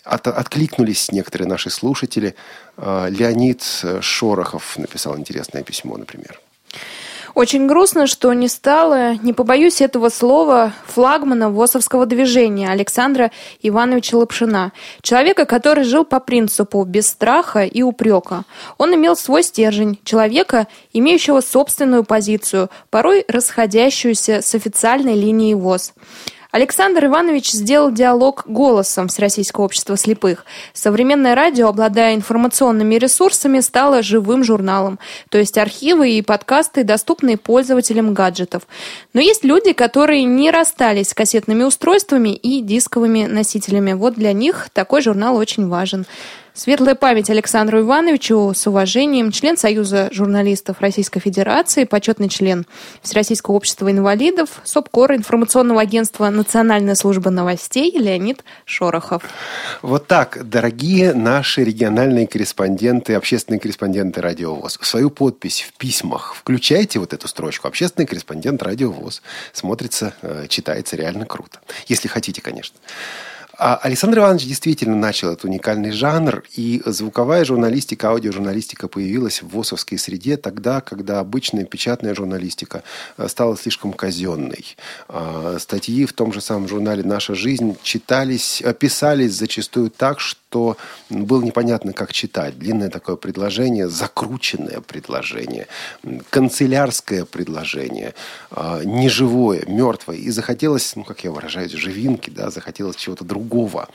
от, 0.04 0.28
откликнулись 0.28 1.12
некоторые 1.12 1.48
наши 1.48 1.70
слушатели. 1.70 2.36
А, 2.78 3.08
Леонид 3.08 3.64
Шорохов 4.02 4.78
написал 4.78 5.18
интересное 5.18 5.64
письмо, 5.64 5.98
например. 5.98 6.40
Очень 7.38 7.68
грустно, 7.68 8.08
что 8.08 8.34
не 8.34 8.48
стало, 8.48 9.14
не 9.14 9.32
побоюсь 9.32 9.80
этого 9.80 10.10
слова, 10.10 10.74
флагмана 10.88 11.52
ВОСовского 11.52 12.08
движения 12.08 12.68
Александра 12.68 13.30
Ивановича 13.62 14.18
Лапшина. 14.18 14.72
Человека, 15.04 15.46
который 15.46 15.84
жил 15.84 16.04
по 16.04 16.20
принципу 16.20 16.84
без 16.84 17.08
страха 17.10 17.64
и 17.64 17.84
упрека. 17.84 18.46
Он 18.80 18.96
имел 18.96 19.16
свой 19.16 19.44
стержень. 19.44 20.00
Человека, 20.04 20.66
имеющего 20.94 21.42
собственную 21.42 22.04
позицию, 22.04 22.72
порой 22.90 23.24
расходящуюся 23.28 24.42
с 24.42 24.56
официальной 24.56 25.14
линией 25.14 25.54
ВОЗ. 25.54 25.94
Александр 26.52 27.06
Иванович 27.06 27.52
сделал 27.52 27.92
диалог 27.92 28.44
голосом 28.46 29.10
с 29.10 29.20
Российского 29.20 29.66
общества 29.66 29.98
слепых. 29.98 30.46
Современное 30.74 31.36
радио, 31.36 31.68
обладая 31.68 32.16
информационными 32.16 32.96
ресурсами, 32.96 33.60
стало 33.60 34.02
живым 34.02 34.44
журналом, 34.44 34.98
то 35.30 35.38
есть 35.38 35.58
архивы 35.58 36.12
и 36.12 36.22
подкасты, 36.22 36.84
доступные 36.84 37.38
пользователям 37.38 38.14
гаджетов. 38.14 38.64
Но 39.14 39.20
есть 39.20 39.44
люди, 39.44 39.74
которые 39.74 40.24
не 40.24 40.50
расстались 40.52 41.10
с 41.10 41.14
кассетными 41.14 41.64
устройствами 41.64 42.30
и 42.30 42.62
дисковыми 42.62 43.26
носителями. 43.26 43.94
Вот 43.94 44.14
для 44.14 44.32
них 44.32 44.70
такой 44.72 45.02
журнал 45.02 45.36
очень 45.36 45.68
важен. 45.68 46.06
Светлая 46.58 46.96
память 46.96 47.30
Александру 47.30 47.82
Ивановичу 47.82 48.52
с 48.56 48.66
уважением, 48.66 49.32
член 49.32 49.58
Союза 49.58 50.10
журналистов 50.12 50.78
Российской 50.80 51.20
Федерации, 51.20 51.84
почетный 51.84 52.30
член 52.30 52.66
Всероссийского 53.04 53.54
общества 53.54 53.92
инвалидов, 53.92 54.50
СОПКОР 54.64 55.18
информационного 55.18 55.82
агентства 55.82 56.28
«Национальная 56.32 56.96
служба 56.96 57.30
новостей» 57.30 57.92
Леонид 57.96 58.44
Шорохов. 58.66 59.22
Вот 59.84 60.08
так, 60.08 60.50
дорогие 60.50 61.14
наши 61.14 61.64
региональные 61.64 62.26
корреспонденты, 62.26 63.14
общественные 63.14 63.60
корреспонденты 63.60 64.20
Радио 64.22 64.56
ВОЗ, 64.56 64.80
свою 64.82 65.12
подпись 65.12 65.62
в 65.62 65.78
письмах 65.78 66.34
включайте 66.34 66.98
вот 66.98 67.14
эту 67.14 67.28
строчку. 67.28 67.68
Общественный 67.68 68.08
корреспондент 68.08 68.64
Радио 68.64 68.90
ВОЗ. 68.90 69.22
Смотрится, 69.54 70.16
э, 70.24 70.48
читается 70.50 70.96
реально 70.96 71.28
круто. 71.28 71.60
Если 71.88 72.08
хотите, 72.08 72.42
конечно. 72.42 72.80
А 73.58 73.76
Александр 73.78 74.20
Иванович 74.20 74.46
действительно 74.46 74.96
начал 74.96 75.30
этот 75.30 75.46
уникальный 75.46 75.90
жанр, 75.90 76.44
и 76.56 76.84
звуковая 76.86 77.44
журналистика, 77.44 78.10
аудиожурналистика 78.10 78.88
появилась 78.88 79.42
в 79.42 79.48
ВОСовской 79.48 79.98
среде 79.98 80.38
тогда, 80.38 80.80
когда 80.80 81.20
обычная 81.20 81.66
печатная 81.66 82.14
журналистика 82.14 82.84
э, 83.18 83.28
стала 83.28 83.58
слишком 83.58 83.94
казенной. 83.94 84.78
А 85.08 85.58
статьи 85.60 86.06
в 86.06 86.14
том 86.14 86.34
же 86.34 86.42
самом 86.42 86.68
журнале 86.68 87.02
«Наша 87.04 87.34
жизнь» 87.34 87.78
читались, 87.82 88.62
э, 88.62 88.76
писались 88.76 89.34
зачастую 89.34 89.90
так, 89.90 90.20
что 90.20 90.78
было 91.10 91.42
непонятно, 91.42 91.94
как 91.94 92.14
читать. 92.14 92.60
Длинное 92.60 92.90
такое 92.90 93.16
предложение, 93.16 93.90
закрученное 93.90 94.82
предложение, 94.82 95.68
канцелярское 96.30 97.26
предложение, 97.26 98.14
а, 98.52 98.82
неживое, 98.84 99.66
мертвое. 99.68 100.18
И 100.18 100.30
захотелось, 100.30 100.96
ну, 100.96 101.04
как 101.04 101.24
я 101.24 101.32
выражаюсь, 101.32 101.72
живинки, 101.72 102.30
да, 102.30 102.50
захотелось 102.50 102.96
чего-то 102.96 103.26
другого 103.26 103.47
другого. 103.48 103.88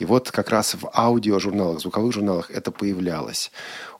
И 0.00 0.04
вот 0.04 0.30
как 0.30 0.50
раз 0.50 0.74
в 0.74 0.88
аудиожурналах, 0.92 1.80
звуковых 1.80 2.12
журналах 2.12 2.50
это 2.50 2.70
появлялось. 2.70 3.50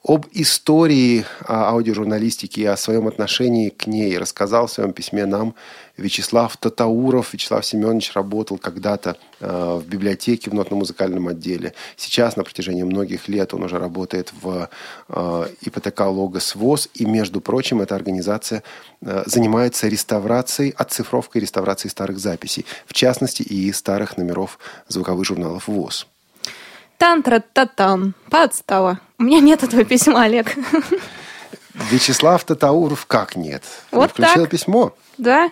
Об 0.07 0.27
истории 0.31 1.25
аудиожурналистики 1.49 2.61
и 2.61 2.65
о 2.65 2.77
своем 2.77 3.09
отношении 3.09 3.71
к 3.71 3.89
ней 3.89 4.17
рассказал 4.17 4.69
в 4.69 4.73
своем 4.73 4.93
письме 4.93 5.27
нам 5.27 5.57
Вячеслав 5.97 6.57
Татауров. 6.57 7.33
Вячеслав 7.33 7.67
Семенович 7.67 8.13
работал 8.15 8.57
когда-то 8.57 9.17
э, 9.41 9.81
в 9.83 9.85
библиотеке 9.89 10.49
в 10.49 10.55
нотно-музыкальном 10.55 11.27
отделе. 11.27 11.75
Сейчас 11.97 12.37
на 12.37 12.45
протяжении 12.45 12.85
многих 12.85 13.27
лет 13.27 13.53
он 13.53 13.65
уже 13.65 13.81
работает 13.81 14.33
в 14.41 14.69
э, 15.09 15.47
ИПТК 15.63 16.03
«Логос 16.03 16.55
ВОЗ». 16.55 16.89
И, 16.95 17.05
между 17.05 17.41
прочим, 17.41 17.81
эта 17.81 17.97
организация 17.97 18.63
занимается 19.01 19.89
реставрацией, 19.89 20.73
оцифровкой 20.77 21.43
реставрацией 21.43 21.91
старых 21.91 22.21
записей. 22.21 22.65
В 22.87 22.95
частности, 22.95 23.43
и 23.43 23.73
старых 23.73 24.19
номеров 24.19 24.61
звуковых 24.87 25.27
журналов 25.27 25.67
ВОЗ. 25.67 26.07
Тан-тра-та-там. 26.99 28.15
Подстава. 28.31 29.01
У 29.19 29.25
меня 29.25 29.41
нет 29.41 29.63
этого 29.63 29.85
письма, 29.85 30.23
Олег. 30.25 30.55
Вячеслав 31.91 32.45
Татауров 32.45 33.07
как 33.07 33.37
нет? 33.37 33.63
Вот 33.93 34.11
Включила 34.11 34.43
так. 34.43 34.51
письмо? 34.51 34.95
Да. 35.19 35.51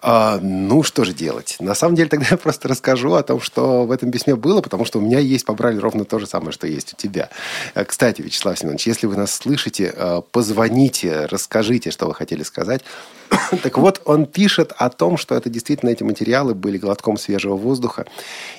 А, 0.00 0.38
ну, 0.40 0.84
что 0.84 1.04
же 1.04 1.12
делать? 1.12 1.56
На 1.58 1.74
самом 1.74 1.96
деле, 1.96 2.08
тогда 2.08 2.26
я 2.30 2.36
просто 2.36 2.68
расскажу 2.68 3.14
о 3.14 3.22
том, 3.22 3.40
что 3.40 3.84
в 3.84 3.90
этом 3.90 4.10
письме 4.10 4.36
было, 4.36 4.60
потому 4.60 4.84
что 4.84 4.98
у 4.98 5.02
меня 5.02 5.18
есть, 5.18 5.44
побрали 5.44 5.78
ровно 5.78 6.04
то 6.04 6.18
же 6.18 6.26
самое, 6.26 6.52
что 6.52 6.66
есть 6.66 6.94
у 6.94 6.96
тебя. 6.96 7.30
Э, 7.74 7.84
кстати, 7.84 8.22
Вячеслав 8.22 8.58
Семенович, 8.58 8.86
если 8.86 9.06
вы 9.06 9.16
нас 9.16 9.34
слышите, 9.34 9.92
э, 9.94 10.22
позвоните, 10.30 11.26
расскажите, 11.26 11.90
что 11.90 12.06
вы 12.06 12.14
хотели 12.14 12.42
сказать. 12.42 12.82
Так 13.62 13.78
вот, 13.78 14.00
он 14.04 14.26
пишет 14.26 14.72
о 14.76 14.88
том, 14.90 15.16
что 15.16 15.34
это 15.34 15.50
действительно 15.50 15.90
эти 15.90 16.02
материалы 16.02 16.54
были 16.54 16.78
глотком 16.78 17.16
свежего 17.16 17.56
воздуха. 17.56 18.06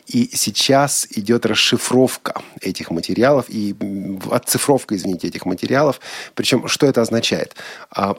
И 0.08 0.30
сейчас 0.34 1.08
идет 1.16 1.46
расшифровка 1.46 2.42
этих 2.62 2.92
материалов 2.92 3.46
и 3.48 3.76
отцифровка, 4.30 4.96
извините, 4.96 5.28
этих 5.28 5.46
материалов. 5.46 6.00
Причем, 6.34 6.68
что 6.68 6.86
это 6.90 7.02
означает? 7.02 7.56
А, 7.92 8.16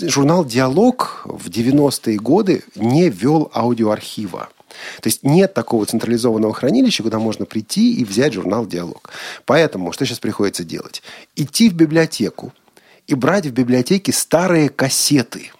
журнал 0.00 0.44
«Диалог» 0.44 1.22
в 1.24 1.48
90-е 1.48 2.16
годы 2.18 2.64
не 2.74 3.08
вел 3.08 3.50
аудиоархива. 3.54 4.48
То 5.02 5.08
есть 5.08 5.22
нет 5.24 5.52
такого 5.52 5.84
централизованного 5.84 6.54
хранилища, 6.54 7.02
куда 7.02 7.18
можно 7.18 7.44
прийти 7.44 7.94
и 7.94 8.04
взять 8.04 8.32
журнал 8.32 8.66
«Диалог». 8.66 9.10
Поэтому 9.44 9.92
что 9.92 10.06
сейчас 10.06 10.18
приходится 10.18 10.64
делать? 10.64 11.02
Идти 11.36 11.68
в 11.68 11.74
библиотеку 11.74 12.52
и 13.06 13.14
брать 13.14 13.46
в 13.46 13.52
библиотеке 13.52 14.12
старые 14.12 14.68
кассеты– 14.68 15.50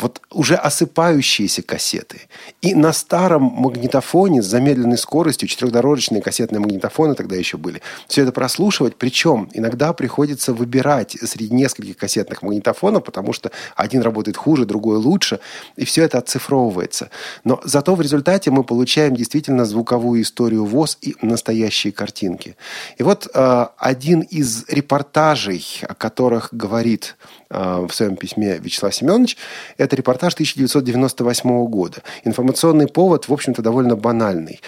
вот 0.00 0.20
уже 0.30 0.54
осыпающиеся 0.54 1.62
кассеты. 1.62 2.22
И 2.62 2.74
на 2.74 2.92
старом 2.92 3.42
магнитофоне 3.42 4.42
с 4.42 4.46
замедленной 4.46 4.98
скоростью, 4.98 5.48
четырехдорожечные 5.48 6.22
кассетные 6.22 6.60
магнитофоны 6.60 7.14
тогда 7.14 7.36
еще 7.36 7.56
были, 7.56 7.82
все 8.08 8.22
это 8.22 8.32
прослушивать. 8.32 8.96
Причем 8.96 9.48
иногда 9.52 9.92
приходится 9.92 10.52
выбирать 10.52 11.16
среди 11.22 11.54
нескольких 11.54 11.96
кассетных 11.96 12.42
магнитофонов, 12.42 13.04
потому 13.04 13.32
что 13.32 13.50
один 13.76 14.02
работает 14.02 14.36
хуже, 14.36 14.64
другой 14.64 14.96
лучше, 14.96 15.40
и 15.76 15.84
все 15.84 16.04
это 16.04 16.18
оцифровывается. 16.18 17.10
Но 17.44 17.60
зато 17.64 17.94
в 17.94 18.00
результате 18.00 18.50
мы 18.50 18.64
получаем 18.64 19.14
действительно 19.14 19.64
звуковую 19.64 20.22
историю 20.22 20.64
ВОЗ 20.64 20.98
и 21.00 21.16
настоящие 21.22 21.92
картинки. 21.92 22.56
И 22.98 23.02
вот 23.02 23.28
э, 23.32 23.66
один 23.78 24.20
из 24.20 24.64
репортажей, 24.68 25.64
о 25.82 25.94
которых 25.94 26.48
говорит 26.52 27.16
в 27.50 27.90
своем 27.90 28.16
письме 28.16 28.58
Вячеслав 28.58 28.94
Семенович, 28.94 29.36
это 29.76 29.96
репортаж 29.96 30.34
1998 30.34 31.66
года. 31.66 32.02
Информационный 32.24 32.86
повод, 32.86 33.28
в 33.28 33.32
общем-то, 33.32 33.60
довольно 33.60 33.96
банальный 33.96 34.60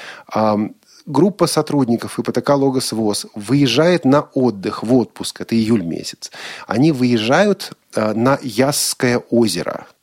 группа 1.07 1.47
сотрудников 1.47 2.19
ИПТК 2.19 2.51
«Логос 2.51 2.93
ВОЗ» 2.93 3.27
выезжает 3.35 4.05
на 4.05 4.23
отдых, 4.35 4.83
в 4.83 4.95
отпуск, 4.95 5.41
это 5.41 5.55
июль 5.55 5.83
месяц. 5.83 6.31
Они 6.67 6.93
выезжают 6.93 7.73
э, 7.95 8.13
на 8.13 8.39
Ясское 8.43 9.19
озеро– 9.19 9.87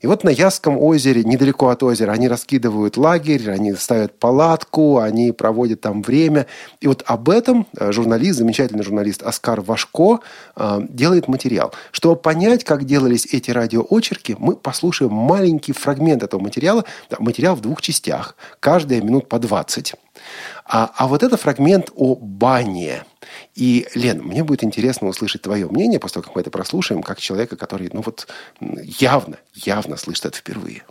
и 0.00 0.06
вот 0.06 0.24
на 0.24 0.30
Ясском 0.30 0.78
озере, 0.78 1.24
недалеко 1.24 1.68
от 1.68 1.82
озера, 1.82 2.12
они 2.12 2.28
раскидывают 2.28 2.96
лагерь, 2.96 3.50
они 3.50 3.74
ставят 3.74 4.18
палатку, 4.18 4.98
они 4.98 5.32
проводят 5.32 5.80
там 5.80 6.02
время. 6.02 6.46
И 6.80 6.86
вот 6.86 7.02
об 7.06 7.28
этом 7.28 7.66
э, 7.76 7.92
журналист, 7.92 8.38
замечательный 8.38 8.84
журналист 8.84 9.22
Оскар 9.22 9.60
Вашко 9.60 10.20
э, 10.56 10.80
делает 10.88 11.28
материал. 11.28 11.72
Чтобы 11.90 12.16
понять, 12.16 12.64
как 12.64 12.84
делались 12.84 13.26
эти 13.32 13.50
радиоочерки, 13.50 14.36
мы 14.38 14.56
послушаем 14.56 15.12
маленький 15.12 15.72
фрагмент 15.72 16.22
этого 16.22 16.40
материала. 16.40 16.84
Материал 17.18 17.56
в 17.56 17.60
двух 17.60 17.82
частях, 17.82 18.36
каждая 18.60 19.00
минут 19.02 19.28
по 19.28 19.38
20. 19.38 19.94
А, 20.66 20.90
а 20.96 21.08
вот 21.08 21.22
это 21.22 21.36
фрагмент 21.36 21.90
о 21.96 22.14
бане. 22.14 23.02
И, 23.58 23.88
Лен, 23.96 24.22
мне 24.22 24.44
будет 24.44 24.62
интересно 24.62 25.08
услышать 25.08 25.42
твое 25.42 25.66
мнение 25.66 25.98
после 25.98 26.14
того, 26.14 26.26
как 26.26 26.36
мы 26.36 26.42
это 26.42 26.50
прослушаем, 26.50 27.02
как 27.02 27.18
человека, 27.18 27.56
который, 27.56 27.90
ну 27.92 28.02
вот, 28.02 28.28
явно, 28.60 29.38
явно 29.52 29.96
слышит 29.96 30.26
это 30.26 30.38
впервые. 30.38 30.84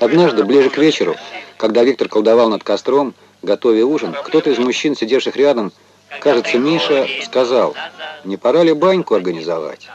Однажды, 0.00 0.44
ближе 0.44 0.70
к 0.70 0.78
вечеру, 0.78 1.16
когда 1.56 1.82
Виктор 1.82 2.08
колдовал 2.08 2.48
над 2.48 2.62
костром, 2.62 3.12
готовя 3.42 3.84
ужин, 3.84 4.14
кто-то 4.24 4.50
из 4.50 4.58
мужчин, 4.58 4.94
сидевших 4.94 5.34
рядом, 5.34 5.72
кажется, 6.20 6.56
Миша, 6.56 7.08
сказал, 7.24 7.74
не 8.22 8.36
пора 8.36 8.62
ли 8.62 8.72
баньку 8.72 9.16
организовать? 9.16 9.88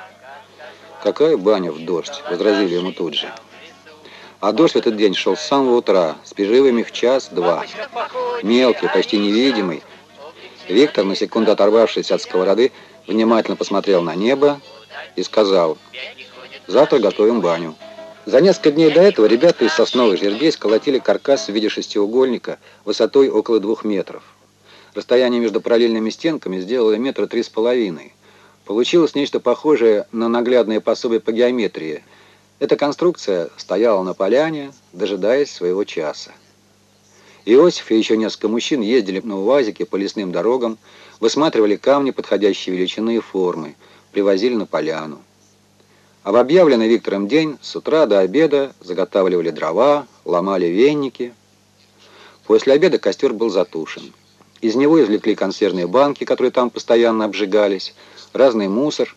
«Какая 1.01 1.37
баня 1.37 1.71
в 1.71 1.85
дождь?»– 1.85 2.23
возразили 2.29 2.75
ему 2.75 2.91
тут 2.91 3.13
же. 3.13 3.31
А 4.39 4.51
дождь 4.51 4.73
в 4.73 4.77
этот 4.77 4.97
день 4.97 5.13
шел 5.13 5.35
с 5.35 5.41
самого 5.41 5.77
утра, 5.77 6.17
с 6.23 6.33
перерывами 6.33 6.83
в 6.83 6.91
час-два. 6.91 7.65
Мелкий, 8.43 8.87
почти 8.87 9.17
невидимый. 9.17 9.81
Виктор, 10.67 11.05
на 11.05 11.15
секунду 11.15 11.51
оторвавшись 11.51 12.11
от 12.11 12.21
сковороды, 12.21 12.71
внимательно 13.07 13.55
посмотрел 13.55 14.01
на 14.01 14.15
небо 14.15 14.59
и 15.15 15.23
сказал, 15.23 15.77
«Завтра 16.67 16.99
готовим 16.99 17.41
баню». 17.41 17.75
За 18.25 18.41
несколько 18.41 18.71
дней 18.71 18.91
до 18.91 19.01
этого 19.01 19.27
ребята 19.27 19.65
из 19.65 19.73
сосновых 19.73 20.19
жердей 20.19 20.51
сколотили 20.51 20.97
каркас 20.97 21.47
в 21.47 21.51
виде 21.53 21.69
шестиугольника 21.69 22.57
высотой 22.83 23.29
около 23.29 23.59
двух 23.59 23.83
метров. 23.83 24.23
Расстояние 24.95 25.39
между 25.39 25.61
параллельными 25.61 26.09
стенками 26.09 26.59
сделало 26.59 26.95
метра 26.97 27.27
три 27.27 27.43
с 27.43 27.49
половиной. 27.49 28.13
Получилось 28.65 29.13
нечто 29.13 29.39
похожее 29.39 30.07
на 30.11 30.27
наглядное 30.27 30.81
пособие 30.81 31.19
по 31.19 31.31
геометрии– 31.31 32.03
эта 32.59 32.77
конструкция 32.77 33.49
стояла 33.57 34.03
на 34.03 34.13
поляне, 34.13 34.71
дожидаясь 34.93 35.51
своего 35.51 35.83
часа. 35.83 36.31
Иосиф 37.45 37.91
и 37.91 37.97
еще 37.97 38.17
несколько 38.17 38.47
мужчин 38.47 38.81
ездили 38.81 39.19
на 39.19 39.39
УАЗике 39.39 39.85
по 39.85 39.97
лесным 39.97 40.31
дорогам, 40.31 40.77
высматривали 41.19 41.75
камни 41.75 42.11
подходящей 42.11 42.73
величины 42.73 43.17
и 43.17 43.19
формы, 43.19 43.75
привозили 44.11 44.55
на 44.55 44.65
поляну. 44.65 45.21
А 46.23 46.31
в 46.31 46.37
объявленный 46.37 46.87
Виктором 46.87 47.27
день 47.27 47.57
с 47.61 47.75
утра 47.75 48.07
до 48.07 48.19
обеда 48.19 48.73
заготавливали 48.79 49.51
дрова, 49.51 50.07
ломали 50.23 50.65
венники. 50.65 51.33
После 52.47 52.73
обеда 52.73 52.97
костер 52.97 53.33
был 53.33 53.49
затушен. 53.49 54.11
Из 54.61 54.75
него 54.75 55.03
извлекли 55.03 55.35
консервные 55.35 55.85
банки, 55.85 56.23
которые 56.23 56.51
там 56.51 56.71
постоянно 56.71 57.25
обжигались, 57.25 57.93
разный 58.33 58.69
мусор. 58.69 59.15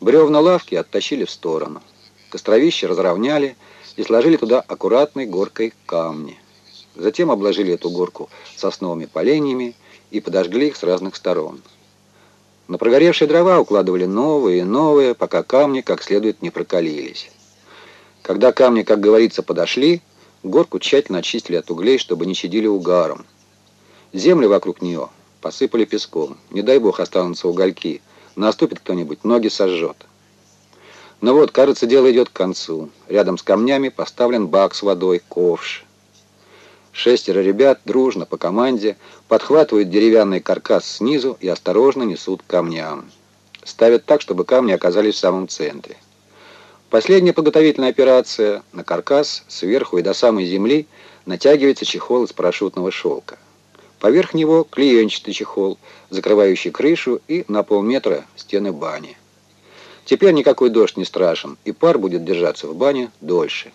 Бревна 0.00 0.38
лавки 0.38 0.76
оттащили 0.76 1.24
в 1.24 1.30
сторону. 1.30 1.82
Костровище 2.30 2.86
разровняли 2.86 3.56
и 3.96 4.02
сложили 4.02 4.36
туда 4.36 4.60
аккуратной 4.60 5.26
горкой 5.26 5.72
камни. 5.86 6.38
Затем 6.94 7.30
обложили 7.30 7.74
эту 7.74 7.90
горку 7.90 8.28
сосновыми 8.56 9.06
поленьями 9.06 9.74
и 10.10 10.20
подожгли 10.20 10.68
их 10.68 10.76
с 10.76 10.82
разных 10.82 11.16
сторон. 11.16 11.62
На 12.66 12.76
прогоревшие 12.76 13.28
дрова 13.28 13.60
укладывали 13.60 14.04
новые 14.04 14.60
и 14.60 14.64
новые, 14.64 15.14
пока 15.14 15.42
камни 15.42 15.80
как 15.80 16.02
следует 16.02 16.42
не 16.42 16.50
прокалились. 16.50 17.30
Когда 18.20 18.52
камни, 18.52 18.82
как 18.82 19.00
говорится, 19.00 19.42
подошли, 19.42 20.02
горку 20.42 20.78
тщательно 20.78 21.18
очистили 21.18 21.56
от 21.56 21.70
углей, 21.70 21.96
чтобы 21.96 22.26
не 22.26 22.34
чадили 22.34 22.66
угаром. 22.66 23.24
Землю 24.12 24.50
вокруг 24.50 24.82
нее 24.82 25.08
посыпали 25.40 25.86
песком. 25.86 26.36
Не 26.50 26.60
дай 26.62 26.78
бог 26.78 27.00
останутся 27.00 27.48
угольки. 27.48 28.02
Наступит 28.36 28.80
кто-нибудь, 28.80 29.24
ноги 29.24 29.48
сожжет. 29.48 30.07
Ну 31.20 31.34
вот, 31.34 31.50
кажется, 31.50 31.86
дело 31.86 32.10
идет 32.12 32.28
к 32.28 32.32
концу. 32.32 32.90
Рядом 33.08 33.38
с 33.38 33.42
камнями 33.42 33.88
поставлен 33.88 34.46
бак 34.46 34.74
с 34.74 34.82
водой, 34.82 35.20
ковш. 35.28 35.84
Шестеро 36.92 37.40
ребят 37.40 37.80
дружно 37.84 38.24
по 38.24 38.36
команде 38.36 38.96
подхватывают 39.26 39.90
деревянный 39.90 40.40
каркас 40.40 40.84
снизу 40.96 41.36
и 41.40 41.48
осторожно 41.48 42.04
несут 42.04 42.42
к 42.42 42.46
камням. 42.50 43.10
Ставят 43.64 44.04
так, 44.04 44.20
чтобы 44.20 44.44
камни 44.44 44.72
оказались 44.72 45.14
в 45.14 45.18
самом 45.18 45.48
центре. 45.48 45.96
Последняя 46.90 47.32
подготовительная 47.32 47.90
операция. 47.90 48.62
На 48.72 48.82
каркас 48.82 49.44
сверху 49.48 49.98
и 49.98 50.02
до 50.02 50.14
самой 50.14 50.46
земли 50.46 50.86
натягивается 51.26 51.84
чехол 51.84 52.24
из 52.24 52.32
парашютного 52.32 52.90
шелка. 52.90 53.38
Поверх 54.00 54.32
него 54.32 54.64
клеенчатый 54.64 55.34
чехол, 55.34 55.78
закрывающий 56.10 56.70
крышу 56.70 57.20
и 57.28 57.44
на 57.48 57.62
полметра 57.64 58.24
стены 58.36 58.72
бани. 58.72 59.18
Теперь 60.08 60.32
никакой 60.32 60.70
дождь 60.70 60.96
не 60.96 61.04
страшен, 61.04 61.58
и 61.66 61.72
пар 61.72 61.98
будет 61.98 62.24
держаться 62.24 62.66
в 62.66 62.74
бане 62.74 63.10
дольше. 63.20 63.70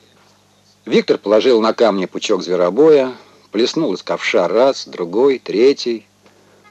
Виктор 0.83 1.19
положил 1.19 1.61
на 1.61 1.73
камни 1.73 2.07
пучок 2.07 2.41
зверобоя, 2.41 3.13
плеснул 3.51 3.93
из 3.93 4.01
ковша 4.01 4.47
раз, 4.47 4.87
другой, 4.87 5.37
третий. 5.37 6.07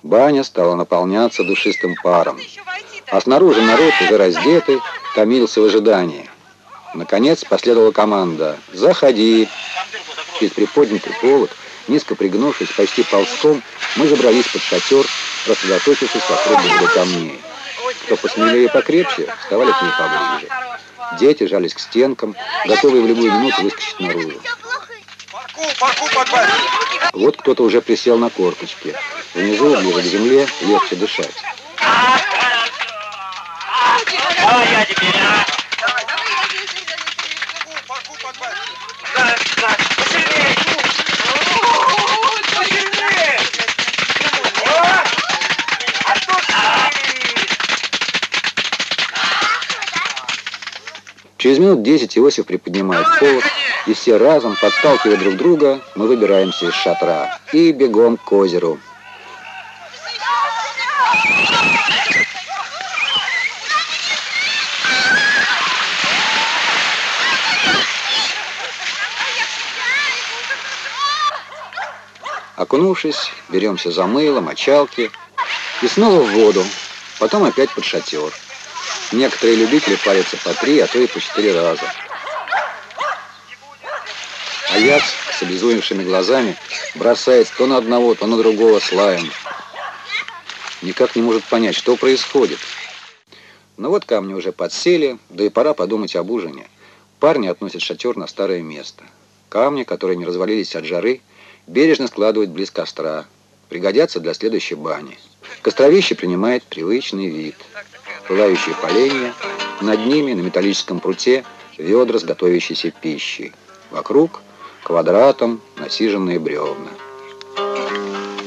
Баня 0.02 0.42
стала 0.42 0.74
наполняться 0.74 1.44
душистым 1.44 1.94
паром. 2.02 2.40
А 3.06 3.20
снаружи 3.20 3.62
народ, 3.62 3.92
уже 4.00 4.16
раздетый, 4.18 4.80
томился 5.14 5.60
в 5.60 5.66
ожидании. 5.66 6.28
Наконец 6.94 7.44
последовала 7.44 7.92
команда 7.92 8.58
«Заходи!». 8.72 9.48
Через 10.40 10.54
приподнятый 10.54 11.12
полок, 11.20 11.50
низко 11.86 12.16
пригнувшись, 12.16 12.72
почти 12.72 13.04
ползком, 13.04 13.62
мы 13.94 14.08
забрались 14.08 14.48
под 14.48 14.60
шатер, 14.60 15.06
рассредоточившись 15.46 16.28
вокруг 16.28 16.64
берега 16.64 16.88
камней. 16.92 17.38
Кто 18.04 18.16
посмелее 18.16 18.64
и 18.64 18.68
покрепче, 18.68 19.32
вставали 19.42 19.72
к 19.72 19.82
ней 19.82 19.90
поближе. 19.98 20.48
Дети 21.18 21.46
жались 21.46 21.74
к 21.74 21.78
стенкам, 21.78 22.34
готовые 22.66 23.02
в 23.02 23.06
любую 23.06 23.32
минуту 23.32 23.62
выскочить 23.62 24.00
наружу. 24.00 24.40
Вот 27.12 27.36
кто-то 27.36 27.62
уже 27.62 27.82
присел 27.82 28.18
на 28.18 28.30
корточки. 28.30 28.94
Внизу, 29.34 29.76
ближе 29.76 30.02
к 30.02 30.04
земле, 30.04 30.48
легче 30.62 30.96
дышать. 30.96 31.34
Через 51.42 51.58
минут 51.58 51.82
десять 51.82 52.16
Иосиф 52.16 52.46
приподнимает 52.46 53.04
полок, 53.18 53.42
и 53.88 53.94
все 53.94 54.16
разом, 54.16 54.56
подталкивая 54.60 55.16
друг 55.16 55.34
друга, 55.34 55.80
мы 55.96 56.06
выбираемся 56.06 56.66
из 56.68 56.72
шатра 56.72 57.36
и 57.52 57.72
бегом 57.72 58.16
к 58.16 58.30
озеру. 58.30 58.78
Окунувшись, 72.54 73.32
беремся 73.48 73.90
за 73.90 74.06
мыло, 74.06 74.40
мочалки 74.40 75.10
и 75.82 75.88
снова 75.88 76.20
в 76.22 76.30
воду, 76.34 76.64
потом 77.18 77.42
опять 77.42 77.70
под 77.70 77.84
шатер. 77.84 78.32
Некоторые 79.12 79.56
любители 79.56 79.96
парятся 79.96 80.38
по 80.38 80.54
три, 80.54 80.80
а 80.80 80.86
то 80.86 80.98
и 80.98 81.06
по 81.06 81.20
четыре 81.20 81.54
раза. 81.54 81.82
Аяц 84.70 85.02
с 85.38 85.42
обезумевшими 85.42 86.02
глазами 86.02 86.56
бросает 86.94 87.52
то 87.58 87.66
на 87.66 87.76
одного, 87.76 88.14
то 88.14 88.26
на 88.26 88.38
другого 88.38 88.80
слаем. 88.80 89.30
Никак 90.80 91.14
не 91.14 91.20
может 91.20 91.44
понять, 91.44 91.76
что 91.76 91.96
происходит. 91.96 92.58
Но 93.76 93.90
вот 93.90 94.06
камни 94.06 94.32
уже 94.32 94.50
подсели, 94.50 95.18
да 95.28 95.44
и 95.44 95.50
пора 95.50 95.74
подумать 95.74 96.16
об 96.16 96.30
ужине. 96.30 96.66
Парни 97.20 97.48
относят 97.48 97.82
шатер 97.82 98.16
на 98.16 98.26
старое 98.26 98.62
место. 98.62 99.04
Камни, 99.50 99.84
которые 99.84 100.16
не 100.16 100.24
развалились 100.24 100.74
от 100.74 100.86
жары, 100.86 101.20
бережно 101.66 102.06
складывают 102.06 102.50
близ 102.50 102.70
костра. 102.70 103.26
Пригодятся 103.68 104.20
для 104.20 104.32
следующей 104.32 104.74
бани. 104.74 105.18
Костровище 105.60 106.14
принимает 106.14 106.62
привычный 106.62 107.28
вид– 107.28 107.56
пылающие 108.32 108.74
поленья, 108.76 109.34
над 109.82 110.06
ними 110.06 110.32
на 110.32 110.40
металлическом 110.40 111.00
пруте 111.00 111.44
ведра 111.76 112.18
с 112.18 112.24
готовящейся 112.24 112.90
пищей. 112.90 113.52
Вокруг 113.90 114.40
квадратом 114.82 115.60
насиженные 115.76 116.38
бревна. 116.38 116.88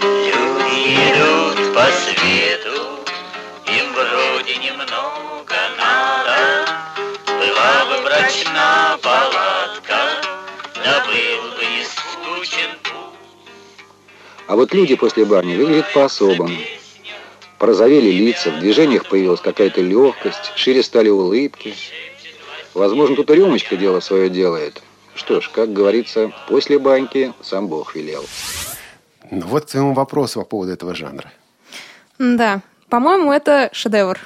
Люди 0.01 0.95
идут 1.11 1.75
по 1.75 1.85
свету, 2.01 2.97
им 3.67 3.93
вроде 3.93 4.55
немного 4.55 5.55
надо. 5.77 6.65
Была 7.27 7.85
бы 7.85 8.03
брачна 8.05 8.97
палатка, 9.03 9.99
да 10.83 11.05
был 11.05 11.41
бы 11.57 11.63
не 11.63 11.85
скучен 11.85 12.71
путь. 12.81 13.53
А 14.47 14.55
вот 14.55 14.73
люди 14.73 14.95
после 14.95 15.25
бани 15.25 15.55
выглядят 15.55 15.93
по-особому. 15.93 16.57
Порозовели 17.57 18.11
лица, 18.11 18.51
в 18.51 18.59
движениях 18.59 19.07
появилась 19.07 19.39
какая-то 19.39 19.81
легкость, 19.81 20.51
шире 20.55 20.83
стали 20.83 21.09
улыбки. 21.09 21.73
Возможно, 22.73 23.15
тут 23.15 23.29
и 23.29 23.35
рюмочка 23.35 23.77
дело 23.77 24.01
свое 24.01 24.29
делает. 24.29 24.81
Что 25.13 25.39
ж, 25.39 25.49
как 25.49 25.71
говорится, 25.71 26.33
после 26.49 26.77
баньки 26.77 27.33
сам 27.41 27.67
Бог 27.67 27.95
велел. 27.95 28.25
Ну, 29.31 29.41
вот 29.47 29.65
к 29.65 29.67
твоему 29.67 29.93
вопросу 29.93 30.41
по 30.41 30.45
поводу 30.45 30.73
этого 30.73 30.93
жанра. 30.93 31.31
Да, 32.19 32.61
по-моему, 32.89 33.31
это 33.31 33.69
шедевр. 33.71 34.19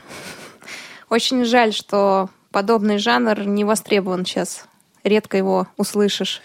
Очень 1.09 1.45
жаль, 1.45 1.73
что 1.73 2.29
подобный 2.51 2.97
жанр 2.97 3.41
не 3.41 3.63
востребован 3.63 4.25
сейчас. 4.25 4.65
Редко 5.03 5.37
его 5.37 5.67
услышишь. 5.77 6.41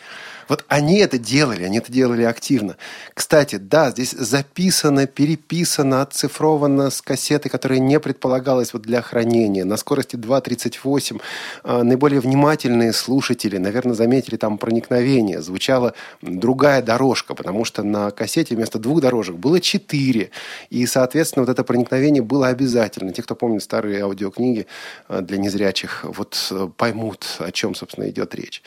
Вот 0.48 0.64
они 0.68 0.98
это 0.98 1.18
делали, 1.18 1.64
они 1.64 1.78
это 1.78 1.92
делали 1.92 2.22
активно. 2.22 2.76
Кстати, 3.14 3.56
да, 3.56 3.90
здесь 3.90 4.12
записано, 4.12 5.06
переписано, 5.06 6.02
оцифровано 6.02 6.90
с 6.90 7.00
кассеты, 7.02 7.48
которая 7.48 7.78
не 7.78 8.00
предполагалась 8.00 8.72
вот 8.72 8.82
для 8.82 9.02
хранения. 9.02 9.64
На 9.64 9.76
скорости 9.76 10.16
2.38 10.16 11.20
а, 11.62 11.82
наиболее 11.82 12.20
внимательные 12.20 12.92
слушатели, 12.92 13.58
наверное, 13.58 13.94
заметили 13.94 14.36
там 14.36 14.58
проникновение. 14.58 15.42
Звучала 15.42 15.94
другая 16.22 16.82
дорожка, 16.82 17.34
потому 17.34 17.64
что 17.64 17.82
на 17.82 18.10
кассете 18.10 18.54
вместо 18.54 18.78
двух 18.78 19.00
дорожек 19.00 19.36
было 19.36 19.60
четыре. 19.60 20.30
И, 20.70 20.86
соответственно, 20.86 21.44
вот 21.44 21.52
это 21.52 21.64
проникновение 21.64 22.22
было 22.22 22.48
обязательно. 22.48 23.12
Те, 23.12 23.22
кто 23.22 23.34
помнит 23.34 23.62
старые 23.62 24.02
аудиокниги 24.02 24.66
а, 25.08 25.20
для 25.20 25.38
незрячих, 25.38 26.04
вот 26.04 26.48
э, 26.50 26.68
поймут, 26.76 27.26
о 27.38 27.52
чем, 27.52 27.74
собственно, 27.74 28.08
идет 28.08 28.34
речь. 28.34 28.62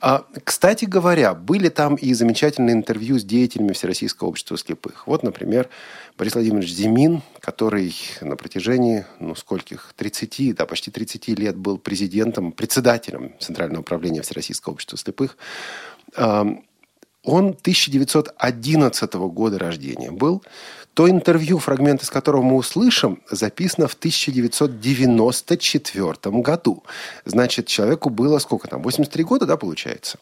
А, 0.00 0.24
кстати 0.44 0.84
говоря, 0.84 1.21
были 1.34 1.68
там 1.68 1.94
и 1.94 2.12
замечательные 2.14 2.74
интервью 2.74 3.18
с 3.18 3.24
деятелями 3.24 3.72
Всероссийского 3.72 4.28
общества 4.28 4.58
слепых. 4.58 5.06
Вот, 5.06 5.22
например, 5.22 5.68
Борис 6.18 6.34
Владимирович 6.34 6.72
Зимин, 6.72 7.22
который 7.40 7.94
на 8.20 8.36
протяжении, 8.36 9.06
ну, 9.20 9.34
скольких, 9.34 9.92
30, 9.96 10.54
да, 10.54 10.66
почти 10.66 10.90
30 10.90 11.28
лет 11.38 11.56
был 11.56 11.78
президентом, 11.78 12.52
председателем 12.52 13.32
Центрального 13.38 13.80
управления 13.80 14.22
Всероссийского 14.22 14.72
общества 14.74 14.98
слепых. 14.98 15.36
Он 17.24 17.50
1911 17.50 19.14
года 19.14 19.58
рождения 19.58 20.10
был. 20.10 20.42
То 20.94 21.08
интервью, 21.08 21.58
фрагмент 21.58 22.02
из 22.02 22.10
которого 22.10 22.42
мы 22.42 22.56
услышим, 22.56 23.22
записано 23.30 23.88
в 23.88 23.94
1994 23.94 26.14
году. 26.42 26.82
Значит, 27.24 27.66
человеку 27.66 28.10
было 28.10 28.38
сколько 28.38 28.68
там, 28.68 28.82
83 28.82 29.24
года, 29.24 29.46
да, 29.46 29.56
получается? 29.56 30.18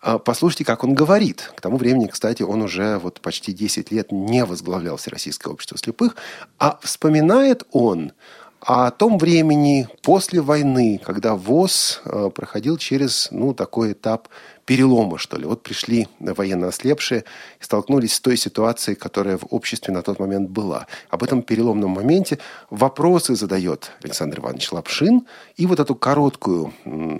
А, 0.00 0.18
послушайте, 0.18 0.64
как 0.64 0.84
он 0.84 0.94
говорит. 0.94 1.52
К 1.54 1.60
тому 1.60 1.76
времени, 1.76 2.06
кстати, 2.06 2.42
он 2.42 2.62
уже 2.62 2.96
вот 2.98 3.20
почти 3.20 3.52
10 3.52 3.90
лет 3.90 4.10
не 4.10 4.46
возглавлял 4.46 4.96
Всероссийское 4.96 5.52
общество 5.52 5.76
слепых. 5.76 6.16
А 6.58 6.78
вспоминает 6.82 7.64
он 7.72 8.12
о 8.60 8.90
том 8.90 9.18
времени 9.18 9.88
после 10.02 10.40
войны, 10.40 11.00
когда 11.04 11.34
ВОЗ 11.34 12.00
э, 12.04 12.30
проходил 12.34 12.76
через 12.78 13.28
ну, 13.30 13.54
такой 13.54 13.92
этап 13.92 14.28
перелома, 14.64 15.18
что 15.18 15.36
ли. 15.38 15.46
Вот 15.46 15.62
пришли 15.62 16.08
военно 16.18 16.68
ослепшие 16.68 17.24
и 17.60 17.64
столкнулись 17.64 18.14
с 18.14 18.20
той 18.20 18.36
ситуацией, 18.36 18.96
которая 18.96 19.38
в 19.38 19.46
обществе 19.50 19.94
на 19.94 20.02
тот 20.02 20.18
момент 20.18 20.50
была. 20.50 20.86
Об 21.08 21.22
этом 21.22 21.42
переломном 21.42 21.90
моменте 21.90 22.38
вопросы 22.68 23.36
задает 23.36 23.92
Александр 24.02 24.40
Иванович 24.40 24.72
Лапшин. 24.72 25.26
И 25.56 25.66
вот 25.66 25.78
эту 25.78 25.94
короткую, 25.94 26.74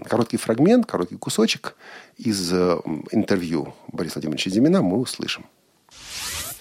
короткий 0.08 0.36
фрагмент, 0.38 0.86
короткий 0.86 1.16
кусочек 1.16 1.76
из 2.16 2.52
э, 2.52 2.78
интервью 3.12 3.74
Бориса 3.92 4.14
Владимировича 4.16 4.50
Зимина 4.50 4.82
мы 4.82 4.98
услышим. 4.98 5.46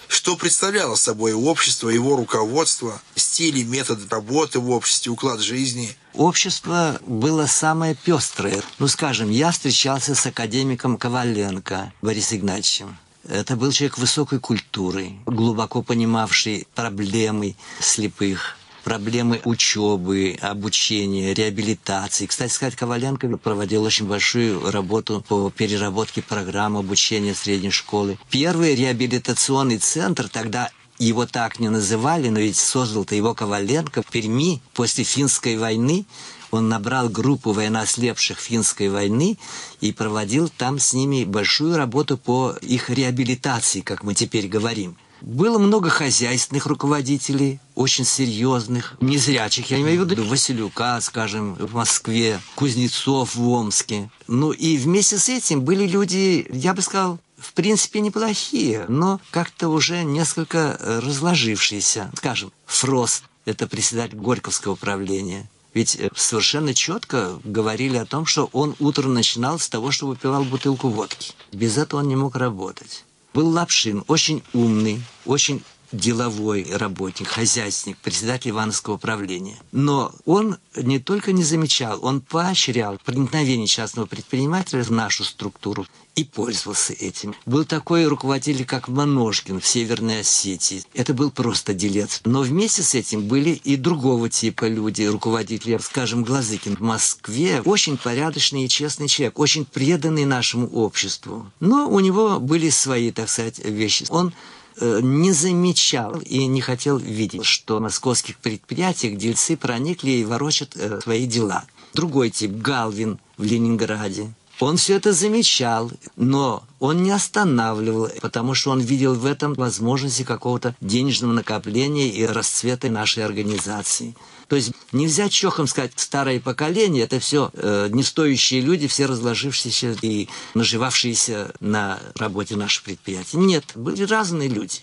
Что 0.08 0.36
представляло 0.36 0.94
собой 0.94 1.32
общество, 1.32 1.88
его 1.88 2.16
руководство, 2.16 3.00
стили, 3.14 3.62
методы 3.62 4.06
работы 4.08 4.60
в 4.60 4.70
обществе, 4.70 5.12
уклад 5.12 5.40
жизни? 5.40 5.96
Общество 6.14 6.98
было 7.06 7.46
самое 7.46 7.94
пестрое. 7.94 8.62
Ну, 8.78 8.88
скажем, 8.88 9.30
я 9.30 9.50
встречался 9.50 10.14
с 10.14 10.26
академиком 10.26 10.96
Коваленко 10.96 11.92
Борисом 12.02 12.38
Игнатьевичем. 12.38 12.96
Это 13.28 13.56
был 13.56 13.72
человек 13.72 13.98
высокой 13.98 14.38
культуры, 14.38 15.12
глубоко 15.26 15.82
понимавший 15.82 16.66
проблемы 16.74 17.56
слепых, 17.80 18.56
проблемы 18.86 19.40
учебы, 19.44 20.38
обучения, 20.40 21.34
реабилитации. 21.34 22.26
Кстати 22.26 22.52
сказать, 22.52 22.76
Коваленко 22.76 23.36
проводил 23.36 23.82
очень 23.82 24.06
большую 24.06 24.70
работу 24.70 25.24
по 25.26 25.50
переработке 25.50 26.22
программ 26.22 26.76
обучения 26.76 27.34
средней 27.34 27.72
школы. 27.72 28.16
Первый 28.30 28.76
реабилитационный 28.76 29.78
центр 29.78 30.28
тогда 30.28 30.70
его 31.00 31.26
так 31.26 31.58
не 31.58 31.68
называли, 31.68 32.28
но 32.28 32.38
ведь 32.38 32.56
создал-то 32.56 33.16
его 33.16 33.34
Коваленко 33.34 34.02
в 34.02 34.06
Перми 34.06 34.62
после 34.72 35.02
финской 35.02 35.56
войны. 35.56 36.06
Он 36.52 36.68
набрал 36.68 37.08
группу 37.08 37.50
военнослепших 37.50 38.38
финской 38.38 38.88
войны 38.88 39.36
и 39.80 39.92
проводил 39.92 40.48
там 40.48 40.78
с 40.78 40.92
ними 40.92 41.24
большую 41.24 41.76
работу 41.76 42.16
по 42.16 42.54
их 42.62 42.88
реабилитации, 42.88 43.80
как 43.80 44.04
мы 44.04 44.14
теперь 44.14 44.46
говорим. 44.46 44.96
Было 45.20 45.58
много 45.58 45.88
хозяйственных 45.88 46.66
руководителей, 46.66 47.58
очень 47.74 48.04
серьезных, 48.04 48.96
незрячих. 49.00 49.70
Я 49.70 49.80
имею 49.80 50.04
в 50.04 50.10
виду 50.10 50.24
Василюка, 50.24 51.00
скажем, 51.00 51.54
в 51.54 51.74
Москве, 51.74 52.40
Кузнецов 52.54 53.34
в 53.34 53.48
Омске. 53.48 54.10
Ну 54.28 54.52
и 54.52 54.76
вместе 54.76 55.18
с 55.18 55.28
этим 55.28 55.62
были 55.62 55.86
люди, 55.86 56.46
я 56.52 56.74
бы 56.74 56.82
сказал, 56.82 57.18
в 57.38 57.52
принципе, 57.52 58.00
неплохие, 58.00 58.84
но 58.88 59.20
как-то 59.30 59.68
уже 59.68 60.04
несколько 60.04 60.78
разложившиеся. 60.80 62.10
Скажем, 62.16 62.52
Фрост, 62.66 63.24
это 63.44 63.66
председатель 63.66 64.16
Горьковского 64.16 64.72
управления. 64.72 65.48
Ведь 65.74 65.96
э, 65.96 66.08
совершенно 66.16 66.72
четко 66.72 67.38
говорили 67.44 67.98
о 67.98 68.06
том, 68.06 68.24
что 68.24 68.48
он 68.52 68.74
утром 68.80 69.12
начинал 69.12 69.58
с 69.58 69.68
того, 69.68 69.90
что 69.90 70.06
выпивал 70.06 70.44
бутылку 70.44 70.88
водки. 70.88 71.34
Без 71.52 71.76
этого 71.76 72.00
он 72.00 72.08
не 72.08 72.16
мог 72.16 72.36
работать 72.36 73.05
был 73.36 73.50
Лапшин, 73.50 74.02
очень 74.08 74.42
умный, 74.54 75.02
очень 75.26 75.62
деловой 75.92 76.66
работник, 76.72 77.28
хозяйственник, 77.28 77.98
председатель 77.98 78.50
Ивановского 78.50 78.94
управления. 78.94 79.56
Но 79.72 80.12
он 80.24 80.58
не 80.74 80.98
только 80.98 81.32
не 81.32 81.42
замечал, 81.42 81.98
он 82.02 82.20
поощрял 82.20 82.98
проникновение 83.04 83.66
частного 83.66 84.06
предпринимателя 84.06 84.82
в 84.82 84.90
нашу 84.90 85.24
структуру 85.24 85.86
и 86.16 86.24
пользовался 86.24 86.94
этим. 86.94 87.34
Был 87.44 87.64
такой 87.64 88.06
руководитель, 88.06 88.64
как 88.64 88.88
Маношкин 88.88 89.60
в 89.60 89.66
Северной 89.66 90.20
Осетии. 90.20 90.82
Это 90.94 91.12
был 91.12 91.30
просто 91.30 91.74
делец. 91.74 92.22
Но 92.24 92.40
вместе 92.40 92.82
с 92.82 92.94
этим 92.94 93.28
были 93.28 93.50
и 93.50 93.76
другого 93.76 94.30
типа 94.30 94.66
люди, 94.66 95.02
руководители, 95.02 95.78
скажем, 95.78 96.24
Глазыкин 96.24 96.76
в 96.76 96.80
Москве. 96.80 97.60
Очень 97.62 97.98
порядочный 97.98 98.64
и 98.64 98.68
честный 98.68 99.08
человек, 99.08 99.38
очень 99.38 99.66
преданный 99.66 100.24
нашему 100.24 100.66
обществу. 100.68 101.50
Но 101.60 101.88
у 101.88 102.00
него 102.00 102.40
были 102.40 102.70
свои, 102.70 103.12
так 103.12 103.28
сказать, 103.28 103.58
вещи. 103.58 104.06
Он 104.08 104.32
не 104.80 105.32
замечал 105.32 106.18
и 106.20 106.46
не 106.46 106.60
хотел 106.60 106.98
видеть, 106.98 107.44
что 107.44 107.78
в 107.78 107.82
московских 107.82 108.38
предприятиях 108.38 109.18
дельцы 109.18 109.56
проникли 109.56 110.10
и 110.10 110.24
ворочат 110.24 110.76
э, 110.76 111.00
свои 111.02 111.26
дела. 111.26 111.64
Другой 111.94 112.30
тип– 112.30 112.50
Галвин 112.52 113.18
в 113.38 113.44
Ленинграде. 113.44 114.32
Он 114.58 114.78
все 114.78 114.96
это 114.96 115.12
замечал, 115.12 115.90
но 116.16 116.62
он 116.80 117.02
не 117.02 117.10
останавливал, 117.10 118.08
потому 118.22 118.54
что 118.54 118.70
он 118.70 118.80
видел 118.80 119.14
в 119.14 119.26
этом 119.26 119.52
возможности 119.52 120.22
какого-то 120.22 120.74
денежного 120.80 121.32
накопления 121.32 122.08
и 122.08 122.24
расцвета 122.24 122.88
нашей 122.88 123.24
организации. 123.24 124.14
То 124.48 124.56
есть 124.56 124.72
нельзя 124.92 125.28
чохом 125.28 125.66
сказать, 125.66 125.92
старое 125.96 126.40
поколение, 126.40 127.04
это 127.04 127.18
все 127.18 127.50
э, 127.54 127.88
не 127.90 128.02
стоящие 128.02 128.60
люди, 128.60 128.86
все 128.86 129.06
разложившиеся 129.06 129.96
и 130.02 130.28
наживавшиеся 130.54 131.52
на 131.60 131.98
работе 132.14 132.56
наших 132.56 132.84
предприятий. 132.84 133.38
Нет, 133.38 133.64
были 133.74 134.04
разные 134.04 134.48
люди 134.48 134.80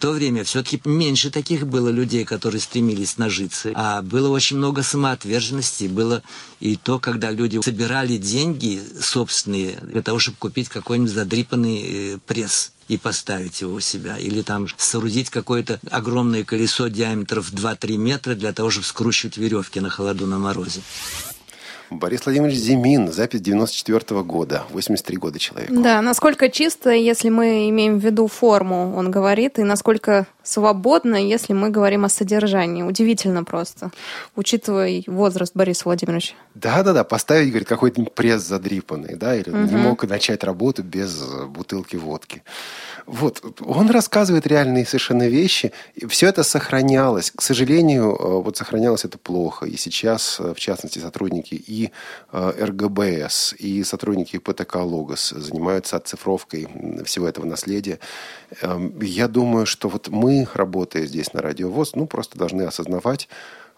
то 0.00 0.12
время 0.12 0.44
все-таки 0.44 0.80
меньше 0.84 1.30
таких 1.30 1.66
было 1.66 1.90
людей, 1.90 2.24
которые 2.24 2.60
стремились 2.60 3.18
нажиться. 3.18 3.70
А 3.74 4.02
было 4.02 4.28
очень 4.30 4.56
много 4.56 4.82
самоотверженности. 4.82 5.84
Было 5.84 6.22
и 6.58 6.76
то, 6.76 6.98
когда 6.98 7.30
люди 7.30 7.60
собирали 7.62 8.16
деньги 8.16 8.82
собственные 9.00 9.78
для 9.82 10.02
того, 10.02 10.18
чтобы 10.18 10.38
купить 10.38 10.68
какой-нибудь 10.68 11.12
задрипанный 11.12 12.14
э, 12.14 12.18
пресс 12.26 12.72
и 12.88 12.96
поставить 12.96 13.60
его 13.60 13.74
у 13.74 13.80
себя. 13.80 14.16
Или 14.16 14.40
там 14.42 14.66
соорудить 14.76 15.30
какое-то 15.30 15.78
огромное 15.90 16.44
колесо 16.44 16.88
диаметров 16.88 17.52
2-3 17.52 17.96
метра 17.98 18.34
для 18.34 18.52
того, 18.52 18.70
чтобы 18.70 18.86
скручивать 18.86 19.36
веревки 19.36 19.80
на 19.80 19.90
холоду 19.90 20.26
на 20.26 20.38
морозе. 20.38 20.80
Борис 21.90 22.24
Владимирович 22.24 22.56
Зимин, 22.56 23.10
запись 23.12 23.40
94 23.40 23.98
-го 23.98 24.22
года, 24.22 24.62
83 24.70 25.16
года 25.16 25.38
человек. 25.38 25.70
Да, 25.70 26.00
насколько 26.00 26.48
чисто, 26.48 26.90
если 26.90 27.30
мы 27.30 27.68
имеем 27.68 27.98
в 27.98 28.04
виду 28.04 28.28
форму, 28.28 28.94
он 28.96 29.10
говорит, 29.10 29.58
и 29.58 29.64
насколько 29.64 30.26
свободно, 30.50 31.16
если 31.16 31.52
мы 31.52 31.70
говорим 31.70 32.04
о 32.04 32.08
содержании. 32.08 32.82
Удивительно 32.82 33.44
просто, 33.44 33.90
учитывая 34.36 35.02
возраст 35.06 35.54
Бориса 35.54 35.84
Владимировича. 35.84 36.34
Да-да-да, 36.54 37.04
поставить, 37.04 37.50
говорит, 37.50 37.68
какой-то 37.68 38.02
пресс 38.02 38.42
задрипанный, 38.42 39.16
да, 39.16 39.36
или 39.36 39.50
угу. 39.50 39.58
не 39.58 39.76
мог 39.76 40.04
начать 40.04 40.44
работу 40.44 40.82
без 40.82 41.22
бутылки 41.48 41.96
водки. 41.96 42.42
Вот, 43.06 43.42
он 43.60 43.90
рассказывает 43.90 44.46
реальные 44.46 44.86
совершенно 44.86 45.28
вещи. 45.28 45.72
И 45.94 46.06
все 46.06 46.28
это 46.28 46.42
сохранялось. 46.42 47.32
К 47.34 47.42
сожалению, 47.42 48.14
э, 48.14 48.42
вот 48.42 48.56
сохранялось 48.56 49.04
это 49.04 49.18
плохо. 49.18 49.66
И 49.66 49.76
сейчас, 49.76 50.38
э, 50.38 50.54
в 50.54 50.60
частности, 50.60 50.98
сотрудники 50.98 51.54
и 51.54 51.90
э, 52.32 52.52
РГБС, 52.60 53.54
и 53.58 53.82
сотрудники 53.84 54.38
ПТК 54.38 54.76
«Логос» 54.76 55.30
занимаются 55.30 55.96
оцифровкой 55.96 56.68
всего 57.04 57.26
этого 57.26 57.46
наследия. 57.46 57.98
Эм, 58.62 59.00
я 59.00 59.28
думаю, 59.28 59.66
что 59.66 59.88
вот 59.88 60.08
мы, 60.08 60.39
работая 60.54 61.06
здесь 61.06 61.32
на 61.32 61.42
Радиовоз, 61.42 61.94
ну, 61.94 62.06
просто 62.06 62.38
должны 62.38 62.62
осознавать, 62.62 63.28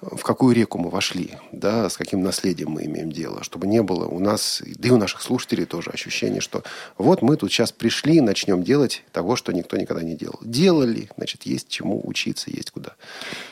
в 0.03 0.23
какую 0.25 0.55
реку 0.55 0.79
мы 0.79 0.91
вошли, 0.91 1.31
да, 1.53 1.89
с 1.89 1.97
каким 1.97 2.23
наследием 2.23 2.71
мы 2.71 2.87
имеем 2.87 3.13
дело, 3.13 3.45
чтобы 3.45 3.69
не 3.69 3.83
было 3.83 4.07
у 4.07 4.19
нас, 4.19 4.61
да 4.67 4.89
и 4.89 4.91
у 4.91 4.97
наших 4.97 5.23
слушателей 5.23 5.65
тоже 5.65 5.91
ощущение, 5.91 6.41
что 6.41 6.65
вот 6.99 7.23
мы 7.23 7.37
тут 7.37 7.53
сейчас 7.53 7.71
пришли, 7.71 8.21
начнем 8.21 8.65
делать 8.65 9.05
того, 9.13 9.37
что 9.37 9.53
никто 9.53 9.77
никогда 9.77 10.03
не 10.03 10.17
делал. 10.17 10.39
Делали, 10.43 11.09
значит, 11.17 11.45
есть 11.45 11.69
чему 11.69 12.01
учиться, 12.05 12.51
есть 12.51 12.73
куда. 12.73 12.95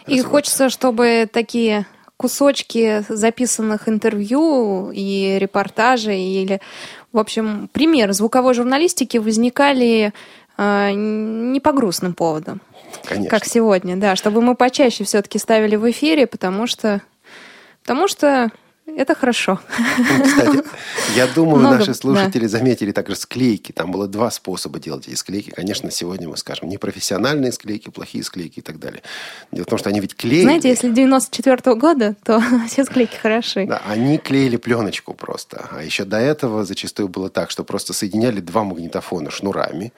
И 0.09 0.21
хочется, 0.23 0.71
чтобы 0.71 1.29
такие 1.33 1.87
кусочки 2.17 3.05
записанных 3.09 3.89
интервью 3.89 4.91
и 4.93 5.39
репортажей 5.39 6.21
или, 6.21 6.61
в 7.13 7.19
общем, 7.19 7.71
пример 7.73 8.13
звуковой 8.13 8.55
журналистики 8.55 9.17
возникали 9.19 10.13
э, 10.59 10.91
не 10.93 11.61
по 11.61 11.73
грустным 11.73 12.13
поводам. 12.13 12.61
Конечно. 13.05 13.31
Как 13.31 13.45
сегодня, 13.45 13.97
да, 13.97 14.17
чтобы 14.17 14.41
мы 14.43 14.55
почаще 14.55 15.05
все-таки 15.05 15.39
ставили 15.39 15.77
в 15.77 15.91
эфире, 15.91 16.27
потому 16.27 16.67
что, 16.67 17.01
потому 17.83 18.09
что 18.09 18.51
это 18.97 19.15
хорошо. 19.15 19.61
Ну, 19.99 20.25
кстати, 20.25 20.65
я 21.17 21.27
думаю, 21.27 21.61
Много, 21.61 21.79
наши 21.79 21.95
слушатели 21.95 22.43
да. 22.43 22.49
заметили 22.49 22.93
также 22.93 23.17
склейки. 23.17 23.73
Там 23.73 23.91
было 23.91 24.07
два 24.09 24.31
способа 24.31 24.79
делать 24.79 25.07
эти 25.09 25.15
склейки. 25.15 25.51
Конечно, 25.51 25.91
сегодня 25.91 26.29
мы 26.29 26.37
скажем 26.37 26.69
непрофессиональные 26.69 27.53
склейки, 27.53 27.89
плохие 27.89 28.25
склейки 28.25 28.61
и 28.61 28.63
так 28.63 28.79
далее. 28.79 29.03
Дело 29.53 29.65
в 29.65 29.69
том, 29.69 29.79
что 29.79 29.91
они 29.91 30.01
ведь 30.01 30.17
клеили. 30.17 30.43
Знаете, 30.43 30.69
если 30.69 30.91
94 30.91 31.57
-го 31.57 31.75
года, 31.77 32.17
то 32.25 32.43
все 32.69 32.85
склейки 32.85 33.17
хороши. 33.17 33.67
Да, 33.67 33.83
они 33.87 34.19
клеили 34.19 34.57
пленочку 34.57 35.15
просто. 35.15 35.69
А 35.71 35.83
еще 35.83 36.05
до 36.05 36.19
этого 36.19 36.65
зачастую 36.65 37.09
было 37.09 37.31
так, 37.31 37.51
что 37.51 37.65
просто 37.65 37.93
соединяли 37.93 38.41
два 38.41 38.65
магнитофона 38.65 39.31
шнурами. 39.31 39.93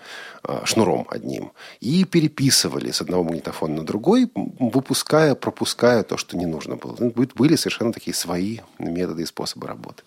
Э, 0.44 0.62
шнуром 0.64 1.06
одним, 1.08 1.52
и 1.78 2.04
переписывали 2.04 2.90
с 2.90 3.00
одного 3.00 3.22
магнитофона 3.22 3.76
на 3.76 3.86
другой, 3.86 4.28
выпуская, 4.34 5.36
пропуская 5.36 6.02
то, 6.02 6.16
что 6.16 6.36
не 6.36 6.46
нужно 6.46 6.74
было. 6.74 6.96
Ну, 6.98 7.12
были 7.36 7.54
совершенно 7.54 7.92
такие 7.92 8.12
свои 8.12 8.58
методы 8.80 9.22
и 9.22 9.26
способы 9.26 9.68
работы. 9.68 10.02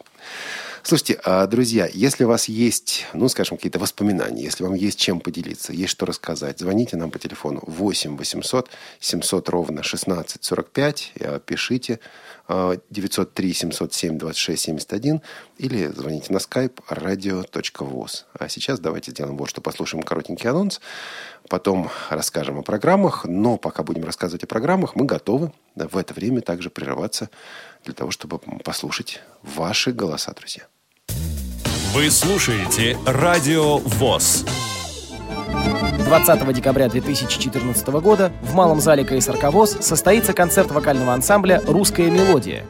Слушайте, 0.84 1.22
а, 1.24 1.48
друзья, 1.48 1.90
если 1.92 2.26
у 2.26 2.28
вас 2.28 2.50
есть, 2.50 3.06
ну, 3.14 3.30
скажем, 3.30 3.56
какие-то 3.56 3.80
воспоминания, 3.80 4.44
если 4.44 4.66
вам 4.66 4.74
есть 4.74 5.00
чем 5.00 5.22
поделиться, 5.22 5.72
есть 5.72 5.92
что 5.92 6.06
рассказать, 6.06 6.60
звоните 6.60 6.98
нам 6.98 7.12
по 7.12 7.20
телефону 7.20 7.64
8 7.66 8.18
800 8.18 8.70
700 9.00 9.50
ровно 9.50 9.84
16 9.84 10.44
45, 10.44 11.14
пишите 11.46 12.02
903 12.48 13.54
707 13.54 14.18
26 14.18 14.62
71 14.62 15.22
или 15.58 15.88
звоните 15.88 16.32
на 16.32 16.38
skype 16.38 16.76
radio.voz. 16.90 18.26
А 18.38 18.50
сейчас 18.50 18.80
давайте 18.80 19.12
сделаем 19.12 19.38
вот 19.38 19.50
что, 19.50 19.62
послушаем 19.62 20.04
коротенький 20.04 20.50
анонс, 20.50 20.80
потом 21.50 21.90
расскажем 22.10 22.60
о 22.60 22.62
программах, 22.62 23.26
но 23.26 23.58
пока 23.58 23.84
будем 23.84 24.04
рассказывать 24.04 24.44
о 24.44 24.48
программах, 24.48 24.96
мы 24.96 25.06
готовы 25.06 25.52
в 25.76 25.98
это 25.98 26.14
время 26.14 26.42
также 26.42 26.70
прерываться 26.70 27.30
для 27.84 27.94
того, 27.94 28.12
чтобы 28.12 28.40
послушать 28.64 29.22
ваши 29.42 29.92
голоса, 29.92 30.34
друзья. 30.34 30.68
Вы 31.94 32.12
слушаете 32.12 32.98
Радио 33.06 33.78
ВОЗ. 33.78 34.46
20 36.06 36.54
декабря 36.54 36.88
2014 36.88 37.88
года 37.88 38.32
в 38.42 38.54
Малом 38.54 38.80
зале 38.80 39.04
КСРК 39.04 39.52
ВОЗ 39.52 39.78
состоится 39.82 40.34
концерт 40.34 40.72
вокального 40.72 41.14
ансамбля 41.14 41.62
«Русская 41.68 42.10
мелодия». 42.10 42.66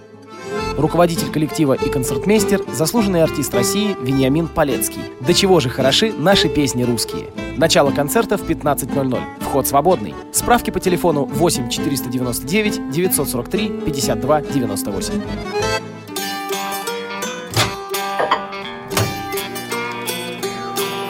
Руководитель 0.78 1.32
коллектива 1.32 1.74
и 1.74 1.90
концертмейстер– 1.90 2.62
заслуженный 2.74 3.24
артист 3.24 3.54
России 3.54 3.96
Вениамин 4.02 4.48
Полецкий. 4.48 5.02
До 5.22 5.34
чего 5.34 5.60
же 5.60 5.70
хороши 5.70 6.12
наши 6.12 6.50
песни 6.50 6.84
русские. 6.84 7.28
Начало 7.56 7.92
концерта 7.92 8.38
в 8.38 8.44
15.00. 8.44 9.20
Вход 9.40 9.68
свободный. 9.68 10.14
Справки 10.34 10.72
по 10.72 10.82
телефону 10.82 11.26
8 11.26 11.70
499 11.70 12.92
943 12.92 13.68
52 13.86 14.42
98. 14.42 15.22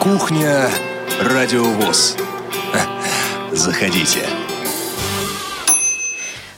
Кухня 0.00 0.68
Радиовоз. 1.20 2.16
Заходите. 3.52 4.35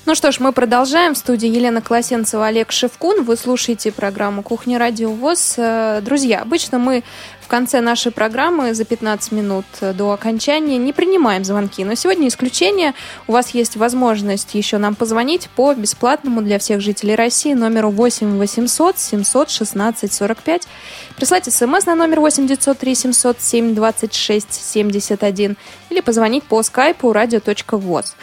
Ну 0.08 0.14
что 0.14 0.32
ж, 0.32 0.40
мы 0.40 0.52
продолжаем. 0.52 1.12
В 1.12 1.18
студии 1.18 1.50
Елена 1.50 1.82
Колосенцева, 1.82 2.46
Олег 2.46 2.72
Шевкун. 2.72 3.24
Вы 3.24 3.36
слушаете 3.36 3.92
программу 3.92 4.42
«Кухня 4.42 4.78
Радио 4.78 5.10
ВОЗ». 5.10 5.56
Э, 5.58 6.00
друзья, 6.02 6.40
обычно 6.40 6.78
мы 6.78 7.04
в 7.42 7.46
конце 7.46 7.82
нашей 7.82 8.10
программы 8.10 8.72
за 8.72 8.86
15 8.86 9.32
минут 9.32 9.66
до 9.80 10.12
окончания 10.12 10.78
не 10.78 10.94
принимаем 10.94 11.44
звонки. 11.44 11.84
Но 11.84 11.94
сегодня 11.94 12.28
исключение. 12.28 12.94
У 13.26 13.32
вас 13.32 13.50
есть 13.50 13.76
возможность 13.76 14.54
еще 14.54 14.78
нам 14.78 14.94
позвонить 14.94 15.50
по 15.54 15.74
бесплатному 15.74 16.40
для 16.40 16.58
всех 16.58 16.80
жителей 16.80 17.14
России 17.14 17.52
номеру 17.52 17.90
8 17.90 18.38
800 18.38 18.98
716 18.98 20.10
45. 20.10 20.68
Прислать 21.16 21.52
смс 21.52 21.84
на 21.84 21.94
номер 21.94 22.20
8 22.20 22.46
903 22.46 22.94
707 22.94 23.74
26 23.74 24.54
71 24.54 25.56
или 25.90 26.00
позвонить 26.00 26.44
по 26.44 26.62
скайпу 26.62 27.12
radio.voz. 27.12 28.14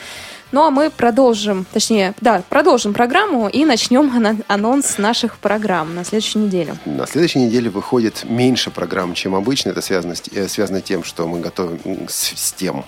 Ну 0.56 0.64
а 0.64 0.72
мы 0.72 0.90
продолжим, 0.90 1.66
точнее, 1.74 2.14
да, 2.22 2.42
продолжим 2.48 2.94
программу 2.94 3.50
и 3.50 3.66
начнем 3.66 4.10
анонс 4.48 4.98
наших 4.98 5.38
программ 5.38 5.94
на 5.94 6.06
следующую 6.06 6.46
неделю. 6.46 6.78
На 6.86 7.06
следующей 7.06 7.40
неделе 7.40 7.70
выходит 7.70 8.24
меньше 8.24 8.72
программ, 8.72 9.16
чем 9.16 9.36
обычно. 9.36 9.72
Это 9.72 9.82
связано 9.82 10.16
с, 10.16 10.24
э, 10.32 10.48
связано 10.48 10.80
тем, 10.80 11.04
что 11.04 11.28
мы 11.28 11.42
готовим 11.42 12.08
с, 12.08 12.32
с 12.38 12.54
тем, 12.54 12.86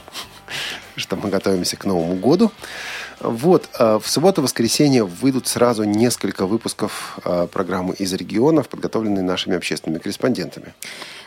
что 0.96 1.18
мы 1.18 1.28
готовимся 1.28 1.76
к 1.76 1.84
Новому 1.84 2.16
году. 2.16 2.54
Вот, 3.20 3.68
э, 3.78 4.00
в 4.02 4.10
субботу-воскресенье 4.10 5.04
выйдут 5.04 5.48
сразу 5.48 5.84
несколько 5.84 6.46
выпусков 6.46 7.20
э, 7.26 7.48
программы 7.52 7.96
из 7.96 8.14
регионов, 8.14 8.70
подготовленные 8.70 9.24
нашими 9.24 9.58
общественными 9.58 10.00
корреспондентами. 10.00 10.74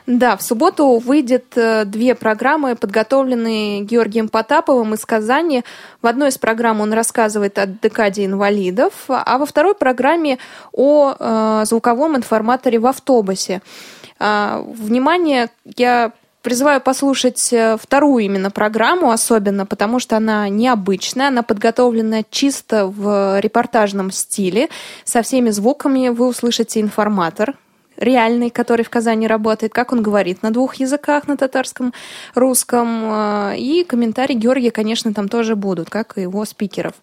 Да, 0.06 0.36
в 0.36 0.42
субботу 0.42 0.98
выйдет 0.98 1.56
э, 1.56 1.84
две 1.84 2.14
программы, 2.14 2.76
подготовленные 2.76 3.82
Георгием 3.82 4.28
Потаповым 4.28 4.94
из 4.94 5.04
Казани. 5.04 5.64
В 6.02 6.06
одной 6.06 6.28
из 6.30 6.38
программ 6.38 6.80
он 6.80 6.92
рассказывает 6.92 7.58
о 7.58 7.66
декаде 7.66 8.24
инвалидов, 8.24 8.92
а 9.08 9.38
во 9.38 9.46
второй 9.46 9.74
программе 9.74 10.38
о 10.72 11.64
звуковом 11.64 12.16
информаторе 12.16 12.78
в 12.78 12.86
автобусе. 12.86 13.62
Внимание, 14.18 15.48
я 15.76 16.12
Призываю 16.42 16.80
послушать 16.80 17.52
э, 17.52 17.76
вторую 17.76 18.24
именно 18.24 18.50
программу 18.50 19.10
особенно, 19.10 19.66
потому 19.66 19.98
что 19.98 20.16
она 20.16 20.48
необычная, 20.48 21.28
она 21.28 21.42
подготовлена 21.42 22.22
чисто 22.30 22.86
в 22.86 23.38
репортажном 23.40 24.10
стиле, 24.10 24.70
со 25.04 25.20
всеми 25.20 25.50
звуками 25.50 26.08
вы 26.08 26.26
услышите 26.26 26.80
информатор, 26.80 27.56
реальный, 28.00 28.50
который 28.50 28.84
в 28.84 28.90
Казани 28.90 29.26
работает, 29.26 29.72
как 29.72 29.92
он 29.92 30.02
говорит 30.02 30.42
на 30.42 30.50
двух 30.50 30.76
языках, 30.76 31.28
на 31.28 31.36
татарском, 31.36 31.92
русском. 32.34 33.04
Э, 33.04 33.56
и 33.56 33.84
комментарии 33.84 34.34
Георгия, 34.34 34.70
конечно, 34.70 35.14
там 35.14 35.28
тоже 35.28 35.54
будут, 35.54 35.90
как 35.90 36.18
и 36.18 36.22
его 36.22 36.44
спикеров. 36.44 36.94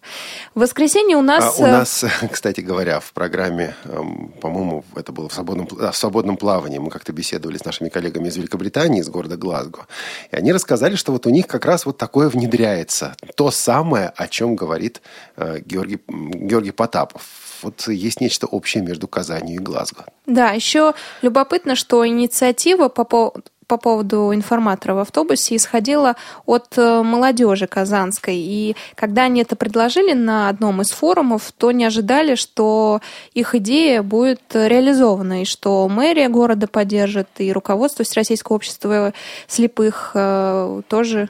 В 0.54 0.60
воскресенье 0.60 1.16
у 1.16 1.22
нас... 1.22 1.58
А 1.60 1.62
у 1.62 1.66
э, 1.66 1.70
нас, 1.70 2.04
кстати 2.32 2.60
говоря, 2.60 3.00
в 3.00 3.12
программе, 3.12 3.74
эм, 3.84 4.32
по-моему, 4.40 4.84
это 4.96 5.12
было 5.12 5.28
в 5.28 5.34
свободном, 5.34 5.68
в 5.70 5.92
свободном 5.92 6.36
плавании, 6.36 6.78
мы 6.78 6.90
как-то 6.90 7.12
беседовали 7.12 7.56
с 7.56 7.64
нашими 7.64 7.88
коллегами 7.88 8.28
из 8.28 8.36
Великобритании, 8.36 9.00
из 9.00 9.08
города 9.08 9.36
Глазго, 9.36 9.86
и 10.30 10.36
они 10.36 10.52
рассказали, 10.52 10.96
что 10.96 11.12
вот 11.12 11.26
у 11.26 11.30
них 11.30 11.46
как 11.46 11.64
раз 11.64 11.86
вот 11.86 11.96
такое 11.96 12.28
внедряется. 12.28 13.16
То 13.36 13.50
самое, 13.50 14.12
о 14.16 14.26
чем 14.26 14.56
говорит 14.56 15.00
э, 15.36 15.60
Георгий, 15.64 16.00
Георгий 16.08 16.72
Потапов 16.72 17.47
вот 17.62 17.88
есть 17.88 18.20
нечто 18.20 18.46
общее 18.46 18.82
между 18.82 19.08
Казанью 19.08 19.56
и 19.56 19.58
Глазго. 19.58 20.06
Да, 20.26 20.50
еще 20.50 20.94
любопытно, 21.22 21.74
что 21.74 22.06
инициатива 22.06 22.88
по 22.88 23.04
поводу 23.04 23.42
по 23.68 23.76
поводу 23.76 24.34
информатора 24.34 24.94
в 24.94 24.98
автобусе 24.98 25.54
исходила 25.54 26.16
от 26.46 26.78
э, 26.78 27.02
молодежи 27.02 27.66
казанской. 27.66 28.36
И 28.36 28.76
когда 28.94 29.24
они 29.24 29.42
это 29.42 29.56
предложили 29.56 30.14
на 30.14 30.48
одном 30.48 30.80
из 30.80 30.90
форумов, 30.90 31.52
то 31.52 31.70
не 31.70 31.84
ожидали, 31.84 32.34
что 32.34 33.00
их 33.34 33.54
идея 33.54 34.02
будет 34.02 34.40
реализована, 34.54 35.42
и 35.42 35.44
что 35.44 35.86
мэрия 35.86 36.30
города 36.30 36.66
поддержит, 36.66 37.28
и 37.36 37.52
руководство 37.52 38.06
Всероссийского 38.06 38.56
общества 38.56 39.12
слепых 39.46 40.12
э, 40.14 40.80
тоже 40.88 41.28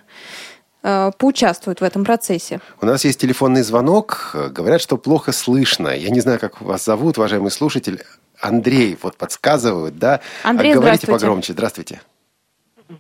поучаствуют 0.82 1.80
в 1.80 1.84
этом 1.84 2.04
процессе. 2.04 2.60
У 2.80 2.86
нас 2.86 3.04
есть 3.04 3.20
телефонный 3.20 3.62
звонок. 3.62 4.34
Говорят, 4.50 4.80
что 4.80 4.96
плохо 4.96 5.32
слышно. 5.32 5.88
Я 5.88 6.10
не 6.10 6.20
знаю, 6.20 6.38
как 6.38 6.60
вас 6.60 6.84
зовут, 6.84 7.18
уважаемый 7.18 7.50
слушатель. 7.50 8.02
Андрей, 8.40 8.96
вот 9.02 9.16
подсказывают, 9.16 9.98
да? 9.98 10.20
Андрей, 10.44 10.74
Говорите 10.74 11.06
здравствуйте. 11.06 11.20
погромче. 11.26 11.52
Здравствуйте. 11.52 12.00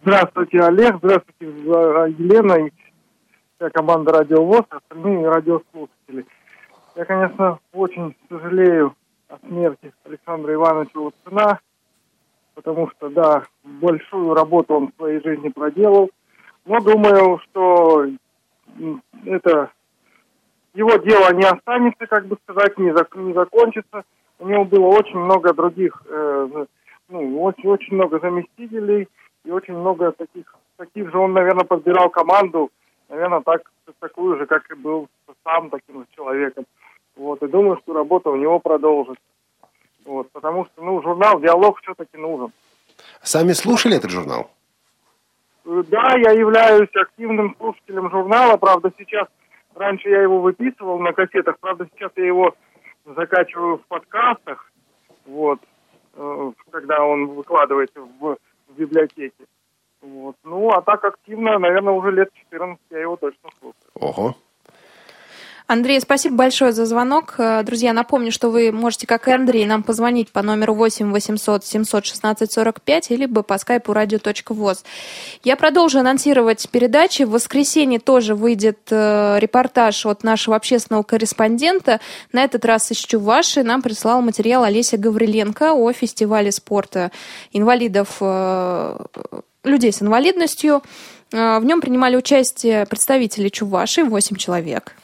Здравствуйте, 0.02 0.60
Олег. 0.60 0.96
Здравствуйте, 0.96 1.46
Елена 1.46 2.66
и 2.66 2.72
вся 3.56 3.70
команда 3.70 4.12
Радио 4.12 4.44
ВОЗ, 4.44 4.64
остальные 4.68 5.28
радиослушатели. 5.28 6.26
Я, 6.96 7.04
конечно, 7.04 7.58
очень 7.72 8.16
сожалею 8.28 8.94
о 9.28 9.38
смерти 9.46 9.92
Александра 10.04 10.52
Ивановича 10.54 10.98
Луцина, 11.00 11.60
потому 12.54 12.90
что, 12.90 13.08
да, 13.08 13.44
большую 13.62 14.34
работу 14.34 14.74
он 14.74 14.88
в 14.88 14.96
своей 14.96 15.22
жизни 15.22 15.48
проделал. 15.48 16.10
Но 16.68 16.80
думаю, 16.80 17.40
что 17.44 18.06
это 19.24 19.70
его 20.74 20.96
дело 20.96 21.32
не 21.32 21.44
останется, 21.44 22.06
как 22.06 22.26
бы 22.26 22.36
сказать, 22.44 22.76
не, 22.76 22.92
зак, 22.92 23.16
не 23.16 23.32
закончится. 23.32 24.04
У 24.38 24.46
него 24.46 24.66
было 24.66 24.86
очень 24.88 25.18
много 25.18 25.54
других, 25.54 26.02
э, 26.06 26.66
ну, 27.08 27.42
очень, 27.42 27.68
очень 27.70 27.94
много 27.94 28.20
заместителей 28.20 29.08
и 29.44 29.50
очень 29.50 29.74
много 29.74 30.12
таких, 30.12 30.54
таких 30.76 31.10
же 31.10 31.18
он, 31.18 31.32
наверное, 31.32 31.64
подбирал 31.64 32.10
команду, 32.10 32.70
наверное, 33.08 33.40
так, 33.40 33.62
такую 33.98 34.36
же, 34.36 34.44
как 34.44 34.70
и 34.70 34.74
был 34.74 35.08
сам 35.44 35.70
таким 35.70 36.00
же 36.00 36.06
человеком. 36.14 36.66
Вот, 37.16 37.42
и 37.42 37.48
думаю, 37.48 37.78
что 37.82 37.94
работа 37.94 38.28
у 38.28 38.36
него 38.36 38.60
продолжится. 38.60 39.24
Вот, 40.04 40.30
потому 40.32 40.66
что, 40.66 40.84
ну, 40.84 41.00
журнал 41.02 41.40
«Диалог» 41.40 41.80
все-таки 41.80 42.18
нужен. 42.18 42.52
Сами 43.22 43.52
слушали 43.52 43.96
этот 43.96 44.10
журнал? 44.10 44.50
Да, 45.68 46.14
я 46.16 46.32
являюсь 46.32 46.88
активным 46.96 47.54
слушателем 47.58 48.10
журнала, 48.10 48.56
правда, 48.56 48.90
сейчас, 48.96 49.28
раньше 49.74 50.08
я 50.08 50.22
его 50.22 50.40
выписывал 50.40 50.98
на 50.98 51.12
кассетах, 51.12 51.58
правда, 51.60 51.86
сейчас 51.92 52.10
я 52.16 52.26
его 52.26 52.54
закачиваю 53.04 53.76
в 53.76 53.86
подкастах, 53.86 54.72
вот, 55.26 55.60
э, 56.14 56.52
когда 56.70 57.04
он 57.04 57.26
выкладывается 57.26 58.00
в, 58.00 58.38
в 58.68 58.78
библиотеке. 58.78 59.44
Вот. 60.00 60.36
Ну, 60.42 60.70
а 60.70 60.80
так 60.80 61.04
активно, 61.04 61.58
наверное, 61.58 61.92
уже 61.92 62.12
лет 62.12 62.30
14 62.32 62.78
я 62.90 63.00
его 63.00 63.16
точно 63.16 63.50
слушаю. 63.60 63.90
Ого. 63.94 64.34
Андрей, 65.70 66.00
спасибо 66.00 66.34
большое 66.34 66.72
за 66.72 66.86
звонок. 66.86 67.34
Э, 67.36 67.62
Друзья, 67.62 67.92
напомню, 67.92 68.32
что 68.32 68.48
вы 68.48 68.72
можете, 68.72 69.06
как 69.06 69.28
и 69.28 69.32
Андрей, 69.32 69.66
нам 69.66 69.82
позвонить 69.82 70.32
по 70.32 70.40
номеру 70.40 70.72
8 70.72 71.12
800 71.12 71.62
716 71.62 72.50
45 72.50 73.10
либо 73.10 73.42
по 73.42 73.58
скайпу 73.58 73.92
radio.voz. 73.92 74.78
Я 75.44 75.56
продолжу 75.56 75.98
анонсировать 75.98 76.66
передачи. 76.70 77.24
В 77.24 77.32
воскресенье 77.32 78.00
тоже 78.00 78.34
выйдет 78.34 78.78
э, 78.90 79.36
репортаж 79.40 80.06
от 80.06 80.24
нашего 80.24 80.56
общественного 80.56 81.02
корреспондента. 81.02 82.00
На 82.32 82.44
этот 82.44 82.64
раз 82.64 82.90
из 82.90 82.96
Чуваши 82.96 83.62
нам 83.62 83.82
прислал 83.82 84.22
материал 84.22 84.62
Олеся 84.62 84.96
Гавриленко 84.96 85.74
о 85.74 85.92
фестивале 85.92 86.50
спорта 86.50 87.12
инвалидов, 87.52 88.16
э, 88.22 89.04
людей 89.64 89.92
с 89.92 90.00
инвалидностью. 90.00 90.82
Э, 91.32 91.58
В 91.58 91.64
нем 91.64 91.80
принимали 91.80 92.16
участие 92.16 92.86
представители 92.86 93.48
Чуваши, 93.48 94.04
8 94.04 94.36
человек. 94.36 94.94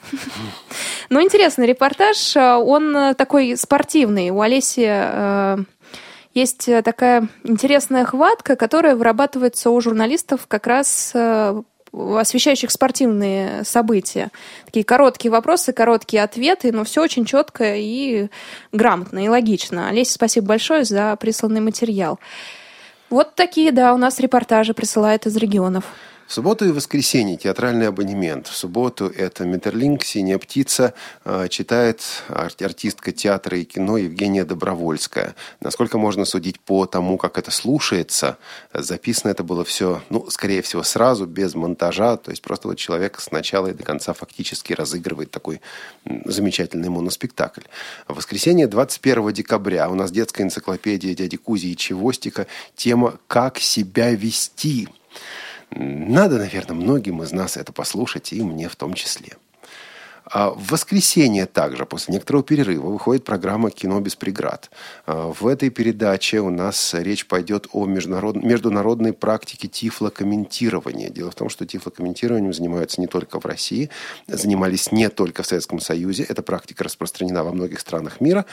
Ну, 1.09 1.21
интересный 1.21 1.67
репортаж. 1.67 2.35
Э, 2.35 2.55
Он 2.55 2.95
э, 2.95 3.13
такой 3.13 3.55
спортивный. 3.57 4.29
У 4.31 4.41
Олеси 4.41 4.85
э, 4.87 5.57
есть 6.33 6.69
такая 6.83 7.27
интересная 7.43 8.05
хватка, 8.05 8.55
которая 8.55 8.95
вырабатывается 8.95 9.69
у 9.69 9.79
журналистов 9.79 10.47
как 10.47 10.67
раз 10.67 11.11
э, 11.13 11.61
освещающих 11.95 12.71
спортивные 12.71 13.63
события. 13.63 14.29
Такие 14.65 14.83
короткие 14.83 15.31
вопросы, 15.31 15.71
короткие 15.73 16.23
ответы, 16.23 16.71
но 16.71 16.83
все 16.83 17.01
очень 17.01 17.25
четко 17.25 17.75
и 17.75 18.27
грамотно, 18.71 19.23
и 19.23 19.29
логично. 19.29 19.87
Олеся, 19.89 20.13
спасибо 20.13 20.47
большое 20.47 20.83
за 20.83 21.15
присланный 21.15 21.61
материал. 21.61 22.19
Вот 23.09 23.35
такие, 23.35 23.71
да, 23.71 23.93
у 23.93 23.97
нас 23.97 24.19
репортажи 24.19 24.73
присылают 24.73 25.25
из 25.25 25.37
регионов. 25.37 25.85
В 26.27 26.33
субботу 26.33 26.65
и 26.65 26.71
воскресенье 26.71 27.37
театральный 27.37 27.87
абонемент. 27.87 28.47
В 28.47 28.57
субботу 28.57 29.05
это 29.05 29.45
Метерлинг, 29.45 30.03
«Синяя 30.03 30.39
птица», 30.39 30.95
э, 31.23 31.47
читает 31.49 32.01
ар- 32.29 32.51
артистка 32.61 33.11
театра 33.11 33.59
и 33.59 33.63
кино 33.63 33.97
Евгения 33.97 34.43
Добровольская. 34.43 35.35
Насколько 35.61 35.99
можно 35.99 36.25
судить 36.25 36.59
по 36.59 36.87
тому, 36.87 37.19
как 37.19 37.37
это 37.37 37.51
слушается, 37.51 38.39
записано 38.73 39.29
это 39.29 39.43
было 39.43 39.63
все, 39.63 40.01
ну, 40.09 40.27
скорее 40.31 40.63
всего, 40.63 40.81
сразу, 40.81 41.27
без 41.27 41.53
монтажа, 41.53 42.17
то 42.17 42.31
есть 42.31 42.41
просто 42.41 42.69
вот 42.69 42.79
человек 42.79 43.19
с 43.19 43.29
начала 43.29 43.67
и 43.67 43.73
до 43.73 43.83
конца 43.83 44.13
фактически 44.13 44.73
разыгрывает 44.73 45.29
такой 45.29 45.61
замечательный 46.25 46.89
моноспектакль. 46.89 47.61
В 48.07 48.15
воскресенье 48.15 48.65
21 48.65 49.31
декабря 49.31 49.87
у 49.89 49.93
нас 49.93 50.11
детская 50.11 50.41
энциклопедия 50.41 51.13
дяди 51.13 51.37
Кузи 51.37 51.67
и 51.67 51.77
Чевостика. 51.77 52.47
Тема 52.75 53.19
«Как 53.27 53.59
себя 53.59 54.09
вести». 54.09 54.89
Надо, 55.71 56.37
наверное, 56.37 56.75
многим 56.75 57.21
из 57.23 57.31
нас 57.31 57.57
это 57.57 57.73
послушать, 57.73 58.33
и 58.33 58.41
мне 58.41 58.69
в 58.69 58.75
том 58.75 58.93
числе. 58.93 59.33
А 60.25 60.49
В 60.49 60.71
воскресенье 60.71 61.45
также, 61.45 61.85
после 61.85 62.13
некоторого 62.13 62.43
перерыва, 62.43 62.87
выходит 62.87 63.23
программа 63.23 63.69
«Кино 63.69 63.99
без 63.99 64.15
преград». 64.15 64.71
А, 65.05 65.31
В 65.31 65.47
этой 65.47 65.69
передаче 65.69 66.39
у 66.39 66.49
нас 66.49 66.93
речь 66.93 67.27
пойдет 67.27 67.67
о 67.73 67.85
международ... 67.85 68.35
международной 68.37 69.13
практике 69.13 69.67
тифлокомментирования. 69.67 71.09
Дело 71.09 71.31
в 71.31 71.35
том, 71.35 71.49
что 71.49 71.65
тифлокомментированием 71.65 72.53
занимаются 72.53 72.99
не 73.01 73.07
только 73.07 73.39
в 73.39 73.45
России, 73.45 73.89
занимались 74.27 74.91
не 74.91 75.09
только 75.09 75.43
в 75.43 75.47
Советском 75.47 75.79
Союзе. 75.79 76.23
Эта 76.23 76.41
практика 76.41 76.83
распространена 76.83 77.43
во 77.43 77.51
многих 77.51 77.79
странах 77.79 78.19
мира. 78.19 78.45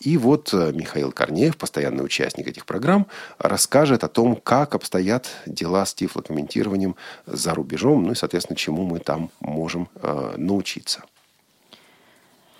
И 0.00 0.18
вот 0.18 0.52
э, 0.52 0.72
Михаил 0.74 1.12
Корнеев, 1.12 1.56
постоянный 1.56 2.04
участник 2.04 2.46
этих 2.46 2.66
программ, 2.66 3.06
расскажет 3.38 4.04
о 4.04 4.08
том, 4.08 4.36
как 4.36 4.74
обстоят 4.74 5.28
дела 5.46 5.86
с 5.86 5.94
тифлокомментированием 5.94 6.96
за 7.26 7.54
рубежом, 7.54 8.04
ну 8.04 8.12
и, 8.12 8.14
соответственно, 8.14 8.56
чему 8.56 8.84
мы 8.84 8.98
там 8.98 9.30
можем 9.40 9.88
э, 10.02 10.34
научиться. 10.36 11.04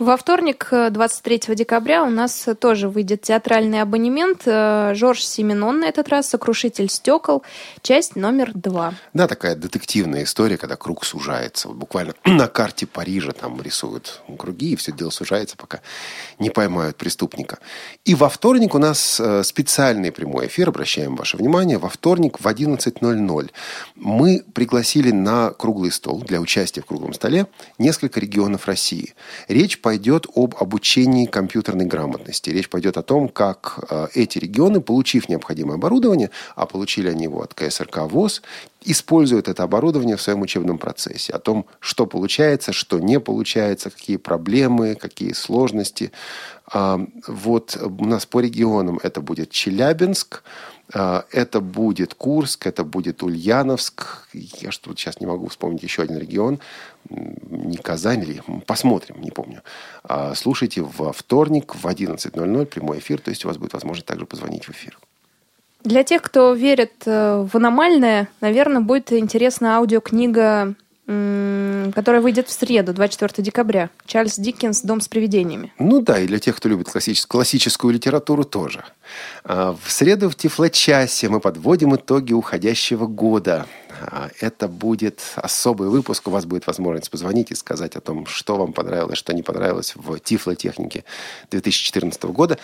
Во 0.00 0.16
вторник, 0.16 0.68
э, 0.72 0.90
23 0.90 1.54
декабря, 1.54 2.02
у 2.02 2.10
нас 2.10 2.48
э, 2.48 2.56
тоже 2.56 2.88
выйдет 2.88 3.22
театральный 3.22 3.80
абонемент. 3.80 4.42
Э, 4.44 4.92
Жорж 4.92 5.24
Семенон 5.24 5.78
на 5.78 5.84
этот 5.84 6.08
раз, 6.08 6.28
«Сокрушитель 6.28 6.88
стекол», 6.88 7.44
часть 7.80 8.16
номер 8.16 8.50
два. 8.54 8.94
Да, 9.12 9.28
такая 9.28 9.54
детективная 9.54 10.24
история, 10.24 10.56
когда 10.56 10.74
круг 10.74 11.04
сужается. 11.04 11.68
Буквально 11.68 12.14
на 12.24 12.48
карте 12.48 12.88
Парижа 12.88 13.30
там 13.30 13.62
рисуют 13.62 14.20
круги, 14.36 14.72
и 14.72 14.76
все 14.76 14.90
дело 14.90 15.10
сужается, 15.10 15.56
пока 15.56 15.80
не 16.40 16.50
поймают 16.50 16.96
преступника. 16.96 17.60
И 18.04 18.16
во 18.16 18.28
вторник 18.28 18.74
у 18.74 18.78
нас 18.78 19.20
э, 19.20 19.44
специальный 19.44 20.10
прямой 20.10 20.48
эфир, 20.48 20.70
обращаем 20.70 21.14
ваше 21.14 21.36
внимание, 21.36 21.78
во 21.78 21.88
вторник 21.88 22.40
в 22.40 22.46
11.00 22.48 23.50
мы 23.94 24.42
пригласили 24.54 25.12
на 25.12 25.50
круглый 25.50 25.92
стол 25.92 26.20
для 26.22 26.40
участия 26.40 26.80
в 26.80 26.86
круглом 26.86 27.12
столе 27.12 27.46
несколько 27.78 28.18
регионов 28.18 28.66
России. 28.66 29.14
Речь 29.46 29.83
пойдет 29.84 30.26
об 30.34 30.54
обучении 30.58 31.26
компьютерной 31.26 31.84
грамотности. 31.84 32.48
Речь 32.48 32.70
пойдет 32.70 32.96
о 32.96 33.02
том, 33.02 33.28
как 33.28 33.84
э, 33.90 34.06
эти 34.14 34.38
регионы, 34.38 34.80
получив 34.80 35.28
необходимое 35.28 35.74
оборудование, 35.74 36.30
а 36.56 36.64
получили 36.64 37.10
они 37.10 37.24
его 37.24 37.42
от 37.42 37.52
КСРК 37.52 37.98
ВОЗ, 38.08 38.40
используют 38.80 39.46
это 39.46 39.62
оборудование 39.62 40.16
в 40.16 40.22
своем 40.22 40.40
учебном 40.40 40.78
процессе. 40.78 41.34
О 41.34 41.38
том, 41.38 41.66
что 41.80 42.06
получается, 42.06 42.72
что 42.72 42.98
не 42.98 43.20
получается, 43.20 43.90
какие 43.90 44.16
проблемы, 44.16 44.94
какие 44.94 45.34
сложности. 45.34 46.12
А, 46.72 46.98
Вот 47.26 47.76
у 47.82 48.06
нас 48.06 48.24
по 48.24 48.40
регионам 48.40 48.98
это 49.02 49.20
будет 49.20 49.50
Челябинск, 49.50 50.44
а, 50.92 51.24
это 51.30 51.60
будет 51.60 52.14
Курск, 52.14 52.66
это 52.66 52.84
будет 52.84 53.22
Ульяновск. 53.22 54.28
Я 54.32 54.70
что 54.70 54.90
то 54.90 54.96
сейчас 54.96 55.20
не 55.20 55.26
могу 55.26 55.48
вспомнить 55.48 55.82
еще 55.82 56.02
один 56.02 56.18
регион. 56.18 56.60
Не 57.10 57.76
Казань 57.76 58.24
ли? 58.24 58.40
Посмотрим, 58.66 59.20
не 59.20 59.30
помню. 59.30 59.62
А, 60.02 60.34
Слушайте 60.34 60.82
во 60.82 61.12
вторник 61.12 61.74
в 61.74 61.86
11.00 61.86 62.66
прямой 62.66 62.98
эфир, 62.98 63.20
то 63.20 63.30
есть 63.30 63.44
у 63.44 63.48
вас 63.48 63.58
будет 63.58 63.74
возможность 63.74 64.06
также 64.06 64.26
позвонить 64.26 64.64
в 64.64 64.70
эфир. 64.70 64.98
Для 65.82 66.02
тех, 66.02 66.22
кто 66.22 66.54
верит 66.54 66.92
э, 67.04 67.46
в 67.50 67.54
аномальное, 67.56 68.28
наверное, 68.40 68.80
будет 68.80 69.12
интересна 69.12 69.76
аудиокнига, 69.76 70.74
которая 71.06 72.22
выйдет 72.22 72.48
в 72.48 72.52
среду, 72.52 72.94
24 72.94 73.44
декабря. 73.44 73.90
Чарльз 74.06 74.38
Диккенс 74.38 74.80
«Дом 74.80 75.02
с 75.02 75.08
привидениями». 75.08 75.70
Ну 75.78 76.00
да, 76.00 76.18
и 76.18 76.26
для 76.26 76.38
тех, 76.38 76.56
кто 76.56 76.70
любит 76.70 76.88
классическую, 76.88 77.28
классическую 77.28 77.92
литературу 77.92 78.44
тоже. 78.44 78.84
А, 79.44 79.76
В 79.78 79.90
среду 79.90 80.30
в 80.30 80.34
Тифлочасе 80.34 81.28
мы 81.28 81.40
подводим 81.40 81.94
итоги 81.94 82.32
уходящего 82.32 83.06
года. 83.06 83.66
А, 84.10 84.30
Это 84.40 84.68
будет 84.68 85.20
особый 85.36 85.88
выпуск. 85.88 86.28
У 86.28 86.30
вас 86.30 86.44
будет 86.44 86.66
возможность 86.66 87.10
позвонить 87.10 87.50
и 87.50 87.54
сказать 87.54 87.96
о 87.96 88.00
том, 88.00 88.26
что 88.26 88.56
вам 88.56 88.72
понравилось, 88.72 89.18
что 89.18 89.32
не 89.32 89.42
понравилось 89.42 89.94
в 89.96 90.18
Тифлотехнике 90.18 91.04
2014 91.50 92.22
года. 92.24 92.58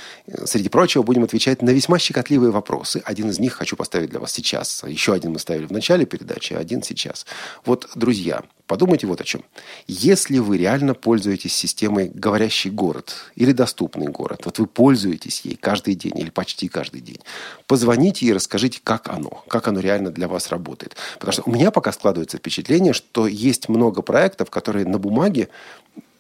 Среди 0.45 0.69
прочего, 0.69 1.03
будем 1.03 1.25
отвечать 1.25 1.63
на 1.63 1.71
весьма 1.71 1.99
щекотливые 1.99 2.51
вопросы. 2.51 3.03
Один 3.05 3.31
из 3.31 3.39
них 3.39 3.55
хочу 3.55 3.77
поставить 3.77 4.11
для 4.11 4.21
вас 4.21 4.33
сейчас. 4.33 4.83
Еще 4.87 5.13
один 5.13 5.33
мы 5.33 5.39
ставили 5.39 5.67
в 5.67 5.73
начале 5.73 6.07
передачи, 6.07 6.53
а 6.53 6.59
один 6.59 6.83
сейчас. 6.83 7.27
Вот, 7.65 7.89
друзья, 7.95 8.43
Подумайте 8.71 9.09
вот 9.09 9.21
о 9.21 9.25
чем. 9.25 9.43
Если 9.89 10.39
вы 10.39 10.57
реально 10.57 10.95
пользуетесь 10.95 11.53
системой 11.53 12.09
«говорящий 12.15 12.71
город» 12.71 13.17
или 13.35 13.51
«доступный 13.51 14.07
город», 14.07 14.43
вот 14.45 14.61
вы 14.61 14.69
пользуетесь 14.69 15.41
ей 15.41 15.57
каждый 15.57 15.97
день 15.97 16.17
или 16.17 16.31
почти 16.31 16.69
каждый 16.69 17.01
день, 17.01 17.19
позвоните 17.67 18.27
и 18.27 18.33
расскажите, 18.33 18.79
как 18.85 19.09
оно, 19.09 19.43
как 19.49 19.67
оно 19.67 19.81
реально 19.81 20.13
для 20.13 20.29
вас 20.29 20.51
работает. 20.51 20.95
Потому 21.15 21.33
что 21.33 21.43
у 21.47 21.51
меня 21.51 21.73
пока 21.73 21.91
складывается 21.91 22.39
впечатление, 22.39 22.93
что 22.93 23.27
есть 23.27 23.69
много 23.69 24.03
проектов, 24.03 24.51
которые 24.51 24.87
на 24.87 25.01
бумаге 25.01 25.49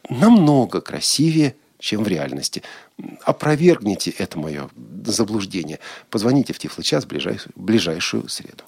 намного 0.09 0.80
красивее, 0.80 1.55
чем 1.78 2.03
в 2.03 2.09
реальности. 2.09 2.64
Опровергните 3.22 4.11
это 4.11 4.40
мое 4.40 4.68
заблуждение. 5.05 5.78
Позвоните 6.11 6.53
в 6.53 6.59
Тифлочас 6.59 7.05
в 7.05 7.07
ближайшую, 7.07 7.53
ближайшую 7.55 8.28
среду. 8.28 8.64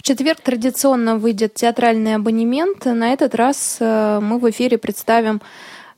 В 0.00 0.02
четверг 0.02 0.40
традиционно 0.40 1.18
выйдет 1.18 1.52
театральный 1.52 2.14
абонемент. 2.14 2.86
На 2.86 3.12
этот 3.12 3.34
раз 3.34 3.76
э, 3.80 4.18
мы 4.22 4.38
в 4.38 4.48
эфире 4.48 4.78
представим 4.78 5.42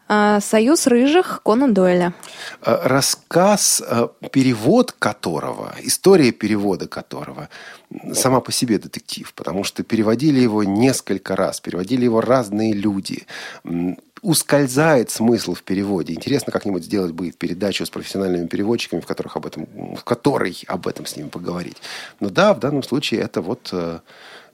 э, 0.09 0.41
«Союз 0.41 0.89
рыжих» 0.89 1.41
Конан 1.45 1.73
Дойля. 1.73 2.13
Э, 2.63 2.81
Рассказ, 2.83 3.81
перевод 4.33 4.91
которого, 4.91 5.77
история 5.83 6.33
перевода 6.33 6.89
которого 6.89 7.49
сама 8.13 8.41
по 8.41 8.51
себе 8.51 8.81
детектив, 8.81 9.33
потому 9.35 9.63
что 9.63 9.85
переводили 9.85 10.41
его 10.41 10.65
несколько 10.65 11.37
раз, 11.37 11.61
переводили 11.61 12.03
его 12.03 12.21
разные 12.21 12.73
люди. 12.73 13.29
Ускользает 14.23 15.11
смысл 15.11 15.55
в 15.55 15.65
переводе. 15.65 16.15
Интересно 16.15 16.53
как-нибудь 16.53 16.85
сделать 16.85 17.11
бы 17.11 17.33
передачу 17.33 17.85
с 17.85 17.91
профессиональными 17.91 18.47
переводчиками, 18.47 19.01
в, 19.01 19.07
которых 19.07 19.37
об 19.37 19.47
этом, 19.47 19.67
в 19.97 20.05
которой 20.05 20.57
об 20.69 20.87
этом 20.87 21.07
с 21.07 21.17
ними 21.17 21.29
поговорить. 21.29 21.79
Но 22.21 22.31
да, 22.31 22.55
в 22.55 22.61
данном 22.61 22.85
случае 22.85 23.21
это 23.23 23.41
вот 23.41 23.71
э, 23.73 23.99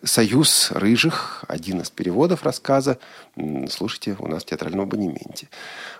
«Союз 0.02 0.70
рыжих», 0.70 1.44
один 1.48 1.82
из 1.82 1.90
переводов 1.90 2.44
рассказа. 2.44 2.98
Слушайте 3.68 4.16
у 4.18 4.26
нас 4.26 4.42
в 4.42 4.46
театральном 4.46 4.82
абонементе. 4.82 5.50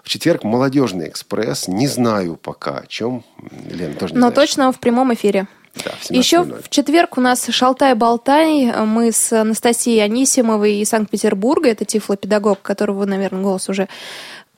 В 0.02 0.08
четверг 0.08 0.44
«Молодежный 0.44 1.08
экспресс». 1.08 1.68
Не 1.68 1.88
знаю 1.88 2.36
пока 2.36 2.78
о 2.78 2.86
чем. 2.86 3.22
Лена 3.70 3.94
тоже 3.94 4.14
не 4.14 4.20
Но 4.20 4.30
знаешь. 4.30 4.48
точно 4.48 4.72
в 4.72 4.80
прямом 4.80 5.12
эфире. 5.12 5.46
Да, 5.84 5.92
в 6.00 6.10
Еще 6.10 6.36
17:00. 6.38 6.62
в 6.62 6.68
четверг 6.68 7.18
у 7.18 7.20
нас 7.20 7.46
«Шалтай-болтай». 7.48 8.72
Мы 8.86 9.12
с 9.12 9.32
Анастасией 9.32 10.02
Анисимовой 10.04 10.76
из 10.76 10.88
Санкт-Петербурга. 10.88 11.70
Это 11.70 11.84
тифлопедагог, 11.84 12.60
которого, 12.62 13.04
наверное, 13.04 13.42
голос 13.42 13.68
уже... 13.68 13.88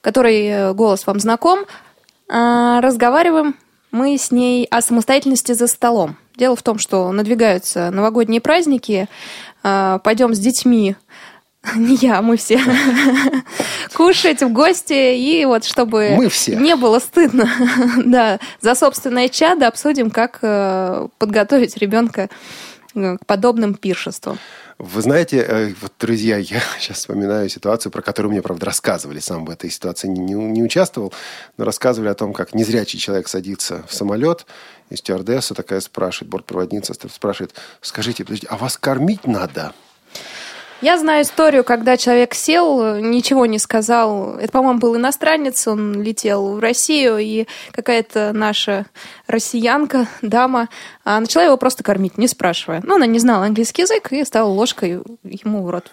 Который 0.00 0.46
э, 0.46 0.72
голос 0.72 1.06
вам 1.06 1.20
знаком. 1.20 1.66
А, 2.28 2.80
Разговариваем 2.80 3.54
мы 3.90 4.16
с 4.16 4.30
ней 4.30 4.66
о 4.70 4.80
самостоятельности 4.82 5.52
за 5.52 5.66
столом. 5.66 6.16
Дело 6.36 6.56
в 6.56 6.62
том, 6.62 6.78
что 6.78 7.10
надвигаются 7.12 7.90
новогодние 7.90 8.40
праздники. 8.40 9.08
А, 9.62 9.98
Пойдем 9.98 10.34
с 10.34 10.38
детьми 10.38 10.96
не 11.74 11.96
я, 12.00 12.22
мы 12.22 12.36
все 12.36 12.60
кушать 13.94 14.42
в 14.42 14.52
гости, 14.52 15.14
и 15.16 15.44
вот 15.44 15.64
чтобы 15.64 16.10
Мы 16.16 16.28
все. 16.28 16.56
не 16.56 16.74
было 16.76 16.98
стыдно, 16.98 17.50
да, 18.04 18.38
за 18.60 18.74
собственное 18.74 19.28
чадо 19.28 19.66
обсудим, 19.68 20.10
как 20.10 20.38
э, 20.42 21.08
подготовить 21.18 21.76
ребенка 21.76 22.28
э, 22.94 23.16
к 23.18 23.26
подобным 23.26 23.74
пиршествам. 23.74 24.38
Вы 24.78 25.02
знаете, 25.02 25.44
э, 25.46 25.74
вот, 25.82 25.92
друзья, 26.00 26.38
я 26.38 26.62
сейчас 26.78 26.98
вспоминаю 26.98 27.50
ситуацию, 27.50 27.92
про 27.92 28.00
которую 28.00 28.32
мне, 28.32 28.40
правда, 28.40 28.64
рассказывали. 28.64 29.18
Сам 29.18 29.44
в 29.44 29.50
этой 29.50 29.68
ситуации 29.68 30.08
не, 30.08 30.20
не- 30.20 30.32
не 30.34 30.62
участвовал, 30.62 31.12
но 31.58 31.66
рассказывали 31.66 32.08
о 32.08 32.14
том, 32.14 32.32
как 32.32 32.54
незрячий 32.54 32.98
человек 32.98 33.28
садится 33.28 33.84
в 33.86 33.92
самолет, 33.92 34.46
и 34.88 34.96
стюардесса 34.96 35.54
такая 35.54 35.80
спрашивает, 35.80 36.30
бортпроводница 36.30 36.94
спрашивает, 37.12 37.54
скажите, 37.82 38.24
подождите, 38.24 38.48
а 38.50 38.56
вас 38.56 38.78
кормить 38.78 39.26
надо? 39.26 39.74
Я 40.80 40.98
знаю 40.98 41.24
историю, 41.24 41.62
когда 41.62 41.98
человек 41.98 42.32
сел, 42.32 42.96
ничего 42.96 43.44
не 43.44 43.58
сказал. 43.58 44.36
Это, 44.38 44.50
по-моему, 44.50 44.78
был 44.78 44.96
иностранец, 44.96 45.68
он 45.68 46.02
летел 46.02 46.54
в 46.54 46.58
Россию, 46.58 47.18
и 47.18 47.46
какая-то 47.72 48.32
наша 48.32 48.86
россиянка, 49.26 50.08
дама, 50.22 50.70
а, 51.04 51.20
начала 51.20 51.44
его 51.44 51.58
просто 51.58 51.82
кормить, 51.82 52.16
не 52.16 52.28
спрашивая. 52.28 52.80
Ну, 52.82 52.96
она 52.96 53.04
не 53.04 53.18
знала 53.18 53.44
английский 53.44 53.82
язык 53.82 54.10
и 54.12 54.24
стала 54.24 54.48
ложкой 54.48 55.02
ему 55.22 55.64
в 55.64 55.70
рот 55.70 55.90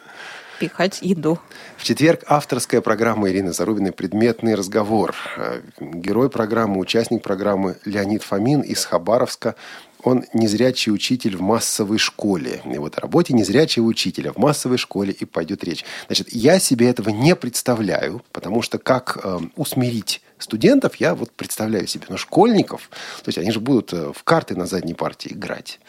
пихать 0.58 1.00
еду. 1.02 1.38
В 1.76 1.84
четверг 1.84 2.24
авторская 2.28 2.82
программа 2.82 3.30
Ирины 3.30 3.54
Зарубиной 3.54 3.92
«Предметный 3.92 4.56
разговор». 4.56 5.16
Э, 5.38 5.62
Герой 5.80 6.30
программы, 6.30 6.80
участник 6.80 7.22
программы 7.22 7.78
Леонид 7.86 8.24
Фомин 8.24 8.62
из 8.62 8.86
Хабаровска. 8.86 9.56
Он 10.04 10.26
незрячий 10.34 10.92
учитель 10.92 11.38
в 11.38 11.42
массовой 11.42 11.98
школе. 11.98 12.62
И 12.66 12.78
вот 12.78 12.98
о 12.98 13.02
работе 13.02 13.34
незрячего 13.34 13.86
учителя 13.86 14.32
в 14.32 14.38
массовой 14.38 14.78
школе 14.78 15.12
и 15.12 15.26
пойдет 15.26 15.64
речь. 15.64 15.84
Значит, 16.08 16.32
я 16.32 16.60
себе 16.60 16.90
этого 16.90 17.10
не 17.10 17.36
представляю, 17.36 18.22
потому 18.32 18.62
что 18.62 18.78
как 18.78 19.20
э, 19.24 19.40
усмирить 19.56 20.22
студентов, 20.38 20.96
я 20.98 21.16
вот 21.16 21.32
представляю 21.32 21.88
себе. 21.88 22.06
Но 22.10 22.18
школьников, 22.18 22.90
то 23.24 23.30
есть 23.30 23.38
они 23.38 23.52
же 23.52 23.60
будут 23.60 23.94
э, 23.94 24.12
в 24.14 24.24
карты 24.24 24.56
на 24.56 24.66
задней 24.66 24.94
партии 24.94 25.34
играть. 25.34 25.80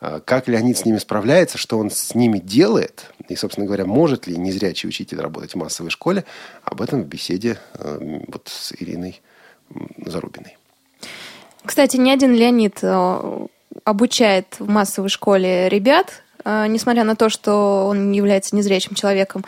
А, 0.00 0.20
Как 0.20 0.48
Леонид 0.48 0.78
с 0.78 0.84
ними 0.84 0.98
справляется, 0.98 1.58
что 1.58 1.78
он 1.78 1.90
с 1.90 2.14
ними 2.14 2.38
делает, 2.38 3.12
и, 3.28 3.36
собственно 3.36 3.66
говоря, 3.66 3.84
может 3.84 4.26
ли 4.26 4.36
незрячий 4.36 4.88
учитель 4.88 5.20
работать 5.20 5.52
в 5.52 5.56
массовой 5.56 5.90
школе, 5.90 6.24
об 6.62 6.80
этом 6.80 7.02
в 7.02 7.06
беседе 7.06 7.58
э, 7.74 8.20
вот 8.28 8.48
с 8.48 8.72
Ириной 8.72 9.20
Зарубиной. 10.04 10.57
Кстати, 11.64 11.96
ни 11.96 12.10
один 12.10 12.34
Леонид 12.34 12.78
э, 12.82 13.46
обучает 13.84 14.46
в 14.58 14.68
массовой 14.68 15.08
школе 15.08 15.68
ребят, 15.68 16.22
э, 16.44 16.66
несмотря 16.68 17.04
на 17.04 17.16
то, 17.16 17.28
что 17.28 17.86
он 17.88 18.10
не 18.10 18.18
является 18.18 18.56
незрячим 18.56 18.94
человеком. 18.94 19.44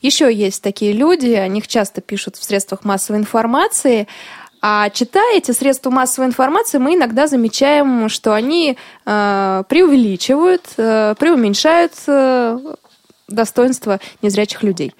Еще 0.00 0.32
есть 0.32 0.62
такие 0.62 0.92
люди, 0.92 1.32
о 1.32 1.48
них 1.48 1.66
часто 1.66 2.00
пишут 2.00 2.36
в 2.36 2.44
средствах 2.44 2.84
массовой 2.84 3.18
информации. 3.18 4.06
А 4.62 4.90
читая 4.90 5.36
эти 5.36 5.52
средства 5.52 5.90
массовой 5.90 6.26
информации, 6.28 6.78
мы 6.78 6.94
иногда 6.94 7.26
замечаем, 7.26 8.08
что 8.08 8.34
они 8.34 8.76
э, 9.04 9.62
преувеличивают, 9.68 10.64
э, 10.76 11.14
преуменьшают 11.18 11.92
э, 12.06 12.74
достоинства 13.28 14.00
незрячих 14.22 14.62
людей. 14.62 14.94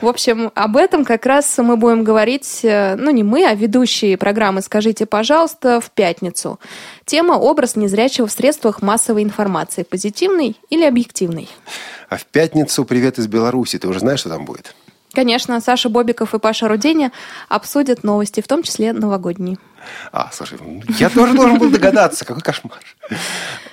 В 0.00 0.06
общем, 0.06 0.52
об 0.54 0.76
этом 0.76 1.04
как 1.04 1.26
раз 1.26 1.58
мы 1.58 1.76
будем 1.76 2.04
говорить, 2.04 2.60
э, 2.62 2.94
ну 2.96 3.10
не 3.10 3.22
мы, 3.22 3.44
а 3.44 3.54
ведущие 3.54 4.16
программы 4.16 4.62
«Скажите, 4.62 5.04
пожалуйста» 5.06 5.80
в 5.80 5.90
пятницу. 5.90 6.60
Тема 7.04 7.32
«Образ 7.32 7.74
незрячего 7.76 8.26
в 8.26 8.32
средствах 8.32 8.82
массовой 8.82 9.22
информации. 9.22 9.82
Позитивный 9.82 10.56
или 10.70 10.84
объективный?» 10.84 11.48
А 12.08 12.16
в 12.16 12.24
пятницу 12.26 12.84
«Привет 12.84 13.18
из 13.18 13.26
Беларуси». 13.26 13.78
Ты 13.78 13.88
уже 13.88 14.00
знаешь, 14.00 14.20
что 14.20 14.28
там 14.28 14.44
будет? 14.44 14.74
Конечно, 15.12 15.60
Саша 15.60 15.88
Бобиков 15.88 16.34
и 16.34 16.38
Паша 16.38 16.68
Руденя 16.68 17.12
обсудят 17.48 18.02
новости, 18.02 18.40
в 18.40 18.48
том 18.48 18.62
числе 18.62 18.92
новогодние. 18.92 19.58
А, 20.12 20.30
слушай, 20.32 20.58
я 20.98 21.10
тоже 21.10 21.34
должен 21.34 21.58
был 21.58 21.70
догадаться. 21.70 22.24
Какой 22.24 22.42
кошмар. 22.42 22.80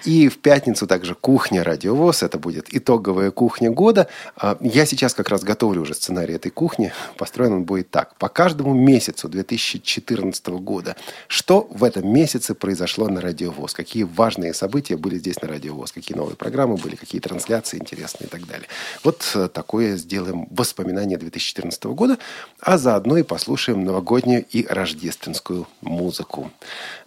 И 0.06 0.30
в 0.30 0.40
пятницу 0.40 0.88
также 0.88 1.16
кухня 1.16 1.64
Радиовоз. 1.64 2.24
Это 2.24 2.40
будет 2.40 2.68
итоговая 2.74 3.32
кухня 3.32 3.70
года. 3.70 4.08
А, 4.36 4.58
Я 4.62 4.86
сейчас 4.86 5.14
как 5.14 5.30
раз 5.30 5.44
готовлю 5.44 5.82
уже 5.82 5.94
сценарий 5.94 6.36
этой 6.36 6.52
кухни. 6.52 6.92
Построен 7.18 7.54
он 7.54 7.64
будет 7.64 7.90
так. 7.92 8.16
По 8.16 8.30
каждому 8.30 8.74
месяцу 8.74 9.28
2014 9.30 10.48
года. 10.48 10.96
Что 11.28 11.68
в 11.72 11.84
этом 11.84 12.12
месяце 12.12 12.56
произошло 12.56 13.08
на 13.08 13.22
Радиовоз? 13.22 13.74
Какие 13.74 14.04
важные 14.04 14.54
события 14.54 14.98
были 14.98 15.18
здесь 15.18 15.42
на 15.42 15.48
Радиовоз? 15.48 15.92
Какие 15.92 16.18
новые 16.18 16.36
программы 16.36 16.78
были? 16.78 16.96
Какие 16.96 17.22
трансляции 17.22 17.78
интересные 17.78 18.28
и 18.28 18.30
так 18.30 18.46
далее. 18.46 18.68
Вот 19.04 19.30
э, 19.36 19.50
такое 19.50 19.98
сделаем 19.98 20.48
воспоминание 20.52 21.18
2014 21.18 21.84
года. 21.86 22.18
А 22.60 22.78
заодно 22.78 23.18
и 23.18 23.24
послушаем 23.24 23.84
новогоднюю 23.84 24.46
и 24.50 24.66
рождественскую 24.66 25.68
музыку. 25.82 25.99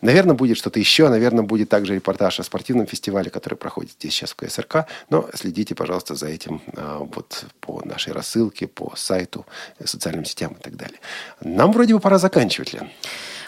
Наверное, 0.01 0.34
будет 0.34 0.59
что-то 0.59 0.78
еще. 0.78 1.09
Наверное, 1.09 1.45
будет 1.45 1.68
также 1.68 1.95
репортаж 1.95 2.40
о 2.40 2.43
спортивном 2.43 2.86
фестивале, 2.86 3.30
который 3.30 3.55
проходит 3.55 3.93
здесь 3.93 4.12
сейчас 4.12 4.32
в 4.32 4.36
КСРК. 4.36 4.86
Но 5.11 5.28
следите, 5.34 5.74
пожалуйста, 5.74 6.14
за 6.14 6.28
этим 6.28 6.61
а, 6.76 6.99
вот 6.99 7.45
по 7.61 7.82
нашей 7.84 8.12
рассылке, 8.12 8.66
по 8.66 8.93
сайту, 8.97 9.47
социальным 9.84 10.24
сетям 10.24 10.53
и 10.53 10.62
так 10.62 10.76
далее. 10.76 10.99
Нам 11.40 11.72
вроде 11.72 11.95
бы 11.95 12.01
пора 12.01 12.18
заканчивать, 12.18 12.72
Лен. 12.74 12.90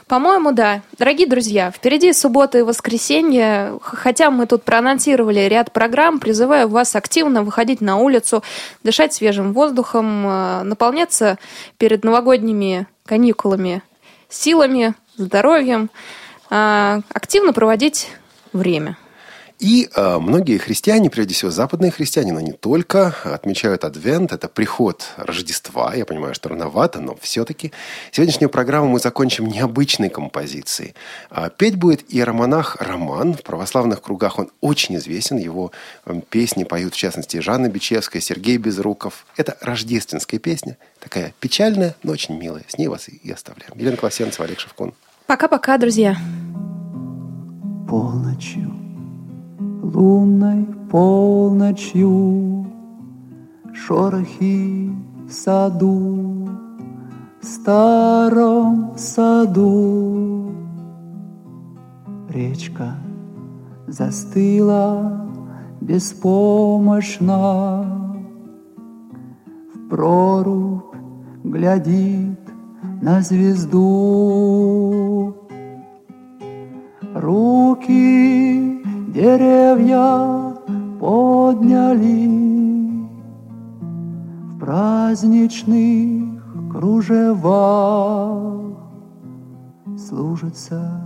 По-моему, 0.07 0.53
да. 0.53 0.82
Дорогие 0.99 1.26
друзья, 1.26 1.70
впереди 1.70 2.12
суббота 2.12 2.59
и 2.59 2.62
воскресенье. 2.62 3.78
Хотя 3.80 4.30
мы 4.30 4.47
тут 4.47 4.62
проанонсировали 4.62 5.40
ряд 5.40 5.72
программ, 5.72 6.20
призываю 6.20 6.68
вас 6.68 6.95
активно 6.95 7.42
выходить 7.42 7.80
на 7.80 7.97
улицу, 7.97 8.42
дышать 8.82 9.14
свежим 9.14 9.55
воздухом, 9.55 10.26
э, 10.26 10.62
наполняться 10.64 11.38
перед 11.78 12.05
новогодними 12.05 12.86
каникулами 13.07 13.82
силами, 14.35 14.95
здоровьем, 15.16 15.91
э, 16.51 17.01
активно 17.12 17.53
проводить 17.53 18.09
время. 18.53 18.97
И 19.64 19.88
э, 19.94 20.18
многие 20.18 20.58
христиане, 20.58 21.08
прежде 21.08 21.32
всего 21.32 21.50
западные 21.50 21.90
христиане, 21.90 22.34
но 22.34 22.40
не 22.40 22.52
только, 22.52 23.16
отмечают 23.24 23.84
Адвент. 23.84 24.30
Это 24.30 24.46
приход 24.46 25.06
Рождества. 25.16 25.94
Я 25.94 26.04
понимаю, 26.04 26.34
что 26.34 26.50
рановато, 26.50 27.00
но 27.00 27.16
все-таки. 27.18 27.72
Сегодняшнюю 28.12 28.50
программу 28.50 28.88
мы 28.88 28.98
закончим 28.98 29.46
необычной 29.46 30.10
композицией. 30.10 30.94
А, 31.30 31.48
петь 31.48 31.76
будет 31.76 32.04
иеромонах 32.12 32.76
Роман. 32.78 33.32
В 33.32 33.42
православных 33.42 34.02
кругах 34.02 34.38
он 34.38 34.50
очень 34.60 34.96
известен. 34.96 35.38
Его 35.38 35.72
э, 36.04 36.20
песни 36.28 36.64
поют, 36.64 36.92
в 36.92 36.98
частности, 36.98 37.38
Жанна 37.38 37.70
Бичевская, 37.70 38.20
Сергей 38.20 38.58
Безруков. 38.58 39.24
Это 39.38 39.56
рождественская 39.62 40.40
песня. 40.40 40.76
Такая 41.00 41.32
печальная, 41.40 41.96
но 42.02 42.12
очень 42.12 42.38
милая. 42.38 42.64
С 42.68 42.76
ней 42.76 42.88
вас 42.88 43.08
и 43.08 43.16
и 43.16 43.32
оставляем. 43.32 43.72
Елена 43.76 43.96
Класенцева, 43.96 44.44
Олег 44.44 44.60
Шевкун. 44.60 44.92
Пока-пока, 45.26 45.78
друзья. 45.78 46.18
полночью, 47.88 48.84
лунной 49.85 50.66
полночью, 50.91 52.66
Шорохи 53.74 54.91
в 55.28 55.32
саду, 55.32 56.49
в 57.41 57.45
старом 57.45 58.93
саду. 58.97 60.53
Речка 62.28 62.95
застыла 63.87 65.28
беспомощно, 65.80 67.35
В 69.74 69.89
прорубь 69.91 70.95
глядит 71.43 72.41
на 73.03 73.20
звезду. 73.20 73.74
Руки 77.14 78.63
деревья 79.14 80.54
подняли 80.98 82.28
В 84.50 84.58
праздничных 84.58 86.42
кружевах 86.72 88.64
Служится 89.96 91.00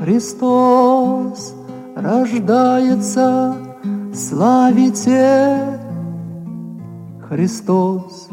Христос 0.03 1.55
рождается 1.97 3.68
славите 4.13 5.59
Христос 7.29 8.31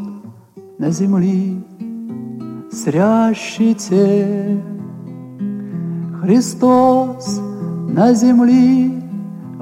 на 0.80 0.92
землі 0.92 1.58
срящите 2.72 4.58
Христос 6.22 7.42
на 7.88 8.16
землі 8.16 8.92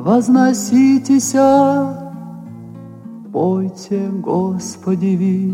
возноситеся, 0.03 1.87
пойте 3.31 4.09
Господеви, 4.21 5.53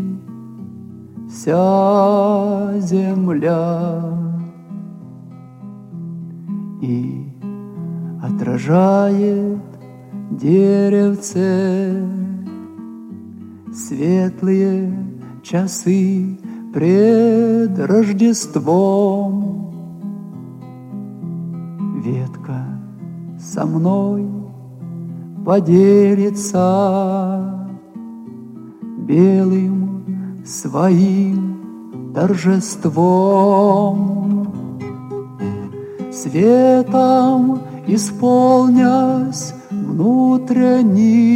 вся 1.28 2.72
земля. 2.80 4.02
И 6.82 7.24
отражает 8.22 9.69
деревце 10.30 12.06
светлые 13.74 14.94
часы 15.42 16.38
пред 16.72 17.78
Рождеством. 17.78 19.40
Ветка 22.04 22.64
со 23.38 23.66
мной 23.66 24.26
поделится 25.44 26.48
белым 28.98 30.44
своим 30.46 32.12
торжеством. 32.14 33.26
Светом 36.12 37.60
исполнясь 37.86 39.54
внутренним, 39.90 41.26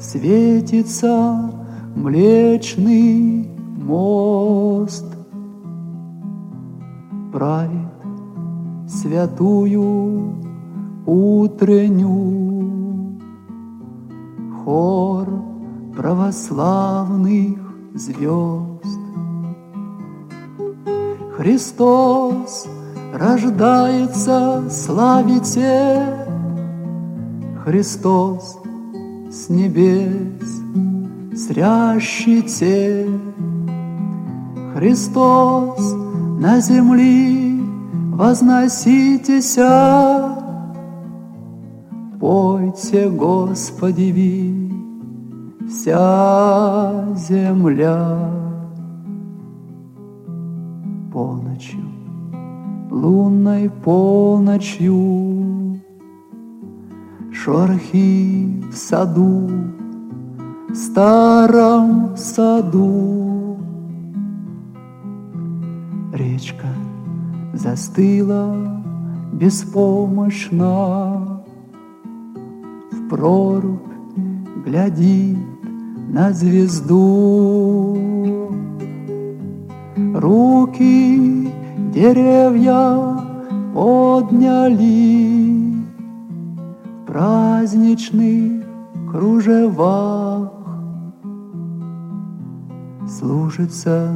Светится 0.00 1.50
Млечный 1.94 3.48
мост. 3.76 5.06
Правит 7.32 7.70
святую 8.88 10.34
утреннюю. 11.06 12.64
Хор 14.64 15.28
православных 15.96 17.58
звезд. 17.94 18.84
Христос 21.36 22.68
рождается, 23.12 24.64
славите, 24.70 26.23
Христос 27.64 28.58
с 29.30 29.48
небес 29.48 30.60
срящите. 31.34 33.08
Христос 34.74 35.94
на 36.38 36.60
земли 36.60 37.58
возноситеся, 38.12 39.64
Пойте, 42.20 43.08
Господи, 43.08 44.12
ви, 44.12 44.70
вся 45.66 47.16
земля. 47.16 48.30
Полночью, 51.10 51.84
лунной 52.90 53.70
полночью, 53.70 55.63
Шорохи 57.44 58.62
в 58.72 58.74
саду 58.74 59.50
старом 60.72 62.16
саду. 62.16 63.58
Речка 66.14 66.68
застыла 67.52 68.56
беспомощно, 69.34 70.64
В 72.92 73.08
прорубь 73.10 73.92
глядит 74.64 75.36
на 76.08 76.32
звезду. 76.32 77.98
Руки 80.14 81.52
деревья 81.92 83.18
подняли 83.74 85.60
в 85.60 85.63
праздничных 87.14 88.64
кружевах 89.08 90.50
служится 93.08 94.10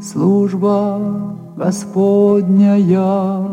служба 0.00 1.36
Господняя. 1.58 3.46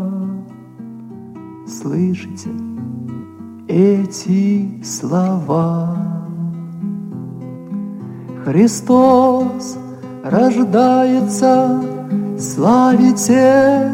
Слышите 1.67 2.51
эти 3.67 4.81
слова? 4.81 5.97
Христос 8.45 9.77
рождается, 10.23 11.83
славите 12.39 13.91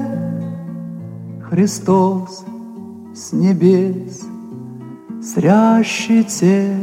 Христос 1.49 2.45
с 3.15 3.34
небес 3.34 4.28
срящите 5.34 6.73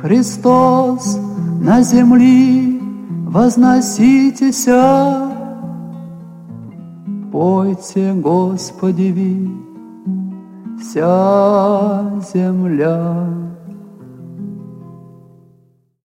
Христос 0.00 1.18
на 1.60 1.82
земли 1.82 2.80
возноситеся, 3.26 4.82
Пойте, 7.32 8.12
Господи, 8.12 9.12
ви, 9.12 9.50
вся 10.80 12.20
земля. 12.32 13.26